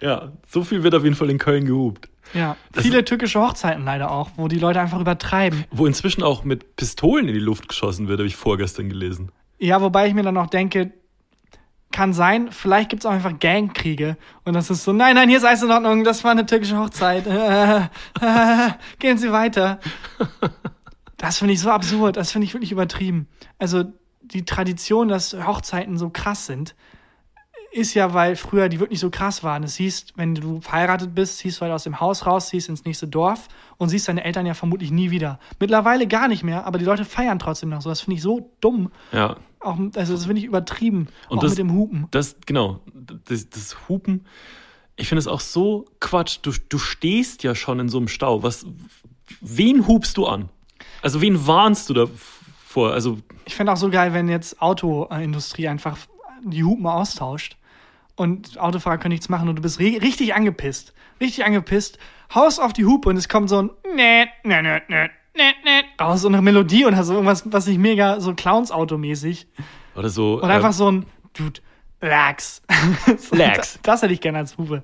Ja, 0.04 0.32
so 0.46 0.62
viel 0.64 0.82
wird 0.82 0.94
auf 0.94 1.02
jeden 1.02 1.16
Fall 1.16 1.30
in 1.30 1.38
Köln 1.38 1.64
gehupt. 1.64 2.10
Ja. 2.34 2.58
Das 2.72 2.84
Viele 2.84 3.06
türkische 3.06 3.40
Hochzeiten 3.40 3.86
leider 3.86 4.10
auch, 4.10 4.32
wo 4.36 4.48
die 4.48 4.58
Leute 4.58 4.78
einfach 4.78 5.00
übertreiben. 5.00 5.64
Wo 5.70 5.86
inzwischen 5.86 6.22
auch 6.22 6.44
mit 6.44 6.76
Pistolen 6.76 7.26
in 7.26 7.32
die 7.32 7.40
Luft 7.40 7.68
geschossen 7.68 8.06
wird, 8.06 8.18
habe 8.18 8.26
ich 8.26 8.36
vorgestern 8.36 8.90
gelesen. 8.90 9.32
Ja, 9.58 9.80
wobei 9.80 10.06
ich 10.06 10.12
mir 10.12 10.22
dann 10.22 10.36
auch 10.36 10.48
denke, 10.48 10.92
kann 11.90 12.12
sein, 12.12 12.50
vielleicht 12.50 12.90
gibt 12.90 13.02
es 13.02 13.06
auch 13.06 13.12
einfach 13.12 13.38
Gangkriege. 13.38 14.18
Und 14.44 14.52
das 14.52 14.68
ist 14.68 14.84
so, 14.84 14.92
nein, 14.92 15.14
nein, 15.14 15.30
hier 15.30 15.38
ist 15.38 15.44
alles 15.44 15.62
in 15.62 15.70
Ordnung, 15.70 16.04
das 16.04 16.22
war 16.22 16.32
eine 16.32 16.44
türkische 16.44 16.76
Hochzeit. 16.76 17.26
Äh, 17.26 17.76
äh, 18.20 18.70
gehen 18.98 19.16
Sie 19.16 19.32
weiter. 19.32 19.80
Das 21.16 21.38
finde 21.38 21.54
ich 21.54 21.60
so 21.60 21.70
absurd, 21.70 22.18
das 22.18 22.30
finde 22.30 22.44
ich 22.44 22.52
wirklich 22.52 22.72
übertrieben. 22.72 23.26
Also 23.58 23.84
die 24.20 24.44
Tradition, 24.44 25.08
dass 25.08 25.34
Hochzeiten 25.46 25.96
so 25.96 26.10
krass 26.10 26.44
sind, 26.44 26.74
ist 27.74 27.94
ja, 27.94 28.14
weil 28.14 28.36
früher 28.36 28.68
die 28.68 28.78
wirklich 28.78 29.00
so 29.00 29.10
krass 29.10 29.42
waren. 29.42 29.64
Es 29.64 29.74
hieß, 29.76 30.06
wenn 30.14 30.34
du 30.36 30.60
verheiratet 30.60 31.14
bist, 31.14 31.38
ziehst 31.38 31.58
du 31.58 31.62
halt 31.62 31.72
aus 31.72 31.82
dem 31.84 31.98
Haus 32.00 32.24
raus, 32.24 32.48
ziehst 32.48 32.68
ins 32.68 32.84
nächste 32.84 33.08
Dorf 33.08 33.48
und 33.78 33.88
siehst 33.88 34.06
deine 34.06 34.22
Eltern 34.24 34.46
ja 34.46 34.54
vermutlich 34.54 34.90
nie 34.92 35.10
wieder. 35.10 35.40
Mittlerweile 35.58 36.06
gar 36.06 36.28
nicht 36.28 36.44
mehr, 36.44 36.66
aber 36.66 36.78
die 36.78 36.84
Leute 36.84 37.04
feiern 37.04 37.38
trotzdem 37.40 37.70
noch 37.70 37.82
so. 37.82 37.88
Das 37.88 38.00
finde 38.02 38.16
ich 38.16 38.22
so 38.22 38.52
dumm. 38.60 38.92
Ja. 39.12 39.36
Auch, 39.60 39.76
also 39.96 40.12
das 40.14 40.26
finde 40.26 40.40
ich 40.40 40.46
übertrieben. 40.46 41.08
Und 41.28 41.38
auch 41.38 41.42
das- 41.42 41.50
mit 41.52 41.58
dem 41.58 41.72
Hupen. 41.72 42.06
Das, 42.12 42.36
genau, 42.46 42.80
das, 43.24 43.48
das 43.50 43.76
Hupen, 43.88 44.24
ich 44.96 45.08
finde 45.08 45.18
es 45.20 45.26
auch 45.26 45.40
so 45.40 45.86
Quatsch. 46.00 46.38
Du, 46.42 46.52
du 46.68 46.78
stehst 46.78 47.42
ja 47.42 47.54
schon 47.56 47.80
in 47.80 47.88
so 47.88 47.98
einem 47.98 48.06
Stau. 48.08 48.42
Was, 48.44 48.64
wen 49.40 49.88
hupst 49.88 50.16
du 50.16 50.26
an? 50.26 50.48
Also 51.02 51.20
wen 51.20 51.46
warnst 51.46 51.88
du 51.90 51.94
da 51.94 52.06
vor? 52.66 52.92
Also, 52.92 53.18
Ich 53.46 53.56
fände 53.56 53.72
auch 53.72 53.76
so 53.76 53.90
geil, 53.90 54.12
wenn 54.12 54.28
jetzt 54.28 54.62
Autoindustrie 54.62 55.66
einfach 55.68 55.98
die 56.44 56.62
Hupen 56.62 56.86
austauscht 56.86 57.56
und 58.16 58.58
Autofahrer 58.60 58.98
können 58.98 59.12
nichts 59.12 59.28
machen 59.28 59.48
und 59.48 59.56
du 59.56 59.62
bist 59.62 59.78
ri- 59.80 60.00
richtig 60.00 60.34
angepisst. 60.34 60.92
Richtig 61.20 61.44
angepisst, 61.44 61.98
haust 62.34 62.60
auf 62.60 62.72
die 62.72 62.84
Hupe 62.84 63.08
und 63.08 63.16
es 63.16 63.28
kommt 63.28 63.48
so 63.48 63.62
ein 63.62 63.70
net, 63.94 64.28
net, 64.44 64.62
net, 64.64 64.88
net, 64.88 65.10
net, 65.36 65.54
net 65.64 65.84
raus, 66.00 66.22
so 66.22 66.28
eine 66.28 66.42
Melodie 66.42 66.86
oder 66.86 67.02
so 67.04 67.14
irgendwas, 67.14 67.42
was 67.46 67.66
nicht 67.66 67.78
mega 67.78 68.20
so 68.20 68.34
Clowns-Auto-mäßig. 68.34 69.46
oder 69.96 70.08
so. 70.08 70.40
Und 70.42 70.50
einfach 70.50 70.68
ähm, 70.68 70.72
so 70.72 70.90
ein 70.90 71.06
Dude, 71.34 71.60
Lax. 72.00 72.62
Lax. 73.30 73.30
Das, 73.32 73.78
das 73.82 74.02
hätte 74.02 74.12
ich 74.12 74.20
gerne 74.20 74.38
als 74.38 74.58
Hupe. 74.58 74.82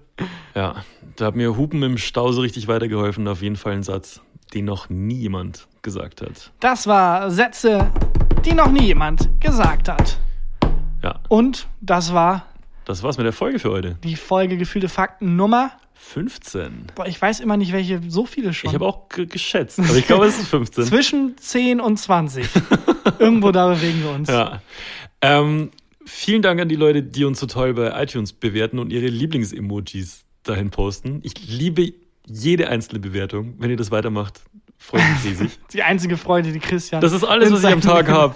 Ja, 0.55 0.85
da 1.17 1.27
hat 1.27 1.37
mir 1.37 1.57
Hupen 1.57 1.83
im 1.83 1.99
Stau 1.99 2.33
so 2.33 2.41
richtig 2.41 2.67
weitergeholfen. 2.69 3.27
Auf 3.29 3.43
jeden 3.43 3.57
Fall 3.57 3.73
ein 3.75 3.83
Satz, 3.83 4.21
den 4.55 4.65
noch 4.65 4.89
nie 4.89 5.17
jemand 5.17 5.67
gesagt 5.83 6.23
hat. 6.23 6.53
Das 6.61 6.87
war 6.87 7.31
Sätze, 7.31 7.91
die 8.45 8.55
noch 8.55 8.71
nie 8.71 8.85
jemand 8.85 9.29
gesagt 9.41 9.89
hat. 9.89 10.19
Ja, 11.03 11.21
Und 11.29 11.69
das 11.81 12.13
war 12.15 12.47
das 12.85 13.03
war's 13.03 13.17
mit 13.19 13.27
der 13.27 13.33
Folge 13.33 13.59
für 13.59 13.71
heute. 13.71 13.97
die 14.05 14.17
Folge 14.17 14.57
Gefühlte 14.57 14.89
Fakten 14.89 15.37
Nummer 15.37 15.73
15. 15.95 16.87
Boah, 16.95 17.07
ich 17.07 17.21
weiß 17.21 17.41
immer 17.41 17.57
nicht, 17.57 17.73
welche, 17.73 18.01
so 18.09 18.25
viele 18.27 18.53
schon. 18.55 18.71
Ich 18.71 18.75
habe 18.75 18.87
auch 18.87 19.09
ge- 19.11 19.27
geschätzt, 19.27 19.79
aber 19.79 19.95
ich 19.97 20.07
glaube, 20.07 20.27
es 20.27 20.39
ist 20.39 20.49
15. 20.49 20.85
Zwischen 20.87 21.37
10 21.37 21.81
und 21.81 21.99
20. 21.99 22.47
Irgendwo 23.19 23.53
da 23.53 23.69
bewegen 23.69 24.03
wir 24.03 24.11
uns. 24.11 24.29
Ja. 24.29 24.63
Ähm, 25.21 25.71
vielen 26.07 26.41
Dank 26.43 26.61
an 26.61 26.69
die 26.69 26.77
Leute, 26.77 27.03
die 27.03 27.25
uns 27.25 27.39
so 27.39 27.47
toll 27.47 27.75
bei 27.75 28.03
iTunes 28.03 28.33
bewerten 28.33 28.79
und 28.79 28.91
ihre 28.93 29.07
Lieblings-Emojis 29.09 30.25
dahin 30.43 30.71
posten. 30.71 31.21
Ich 31.23 31.35
liebe 31.49 31.93
jede 32.27 32.69
einzelne 32.69 32.99
Bewertung. 33.01 33.55
Wenn 33.59 33.71
ihr 33.71 33.77
das 33.77 33.91
weitermacht, 33.91 34.41
freue 34.81 35.03
ich 35.03 35.09
mich 35.09 35.25
riesig. 35.41 35.59
Die 35.73 35.83
einzige 35.83 36.17
Freude, 36.17 36.51
die 36.53 36.59
Christian. 36.59 37.01
Das 37.01 37.13
ist 37.13 37.23
alles, 37.23 37.53
was 37.53 37.63
ich 37.63 37.71
am 37.73 37.81
Tag 37.81 38.09
habe. 38.11 38.35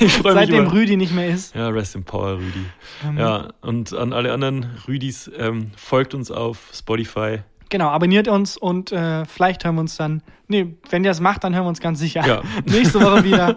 Ich 0.00 0.12
freue 0.12 0.34
mich 0.34 0.42
Seitdem 0.42 0.64
über. 0.64 0.72
Rüdi 0.72 0.96
nicht 0.96 1.14
mehr 1.14 1.28
ist. 1.28 1.54
Ja, 1.54 1.68
Rest 1.68 1.94
in 1.94 2.04
Power, 2.04 2.36
Rüdi. 2.38 2.64
Ähm, 3.06 3.16
Ja, 3.18 3.48
und 3.62 3.94
an 3.94 4.12
alle 4.12 4.32
anderen 4.32 4.66
Rüdis, 4.86 5.30
ähm, 5.38 5.70
folgt 5.76 6.14
uns 6.14 6.30
auf 6.30 6.58
Spotify. 6.74 7.38
Genau, 7.70 7.88
abonniert 7.88 8.28
uns 8.28 8.56
und 8.56 8.92
äh, 8.92 9.24
vielleicht 9.24 9.64
hören 9.64 9.76
wir 9.76 9.80
uns 9.82 9.96
dann. 9.96 10.22
Nee, 10.48 10.74
wenn 10.90 11.04
ihr 11.04 11.10
das 11.10 11.20
macht, 11.20 11.44
dann 11.44 11.54
hören 11.54 11.64
wir 11.64 11.68
uns 11.70 11.80
ganz 11.80 11.98
sicher. 12.00 12.26
Ja. 12.26 12.42
Nächste 12.66 13.00
Woche 13.00 13.24
wieder. 13.24 13.56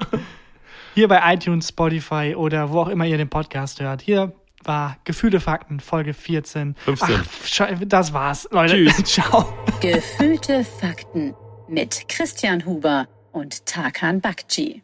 Hier 0.96 1.08
bei 1.08 1.34
iTunes, 1.34 1.68
Spotify 1.70 2.34
oder 2.36 2.72
wo 2.72 2.80
auch 2.82 2.88
immer 2.88 3.06
ihr 3.06 3.18
den 3.18 3.30
Podcast 3.30 3.82
hört. 3.82 4.02
Hier 4.02 4.32
war 4.64 4.98
Gefühle 5.04 5.40
Fakten, 5.40 5.80
Folge 5.80 6.14
14. 6.14 6.76
15. 6.86 7.16
Ach, 7.60 7.68
das 7.86 8.14
war's, 8.14 8.48
Leute. 8.52 8.76
Tschüss. 8.76 9.04
Ciao. 9.04 9.54
Gefühlte 9.82 10.64
Fakten 10.64 11.36
mit 11.68 12.08
Christian 12.08 12.66
Huber 12.66 13.08
und 13.32 13.66
Tarkan 13.66 14.22
Bakci. 14.22 14.84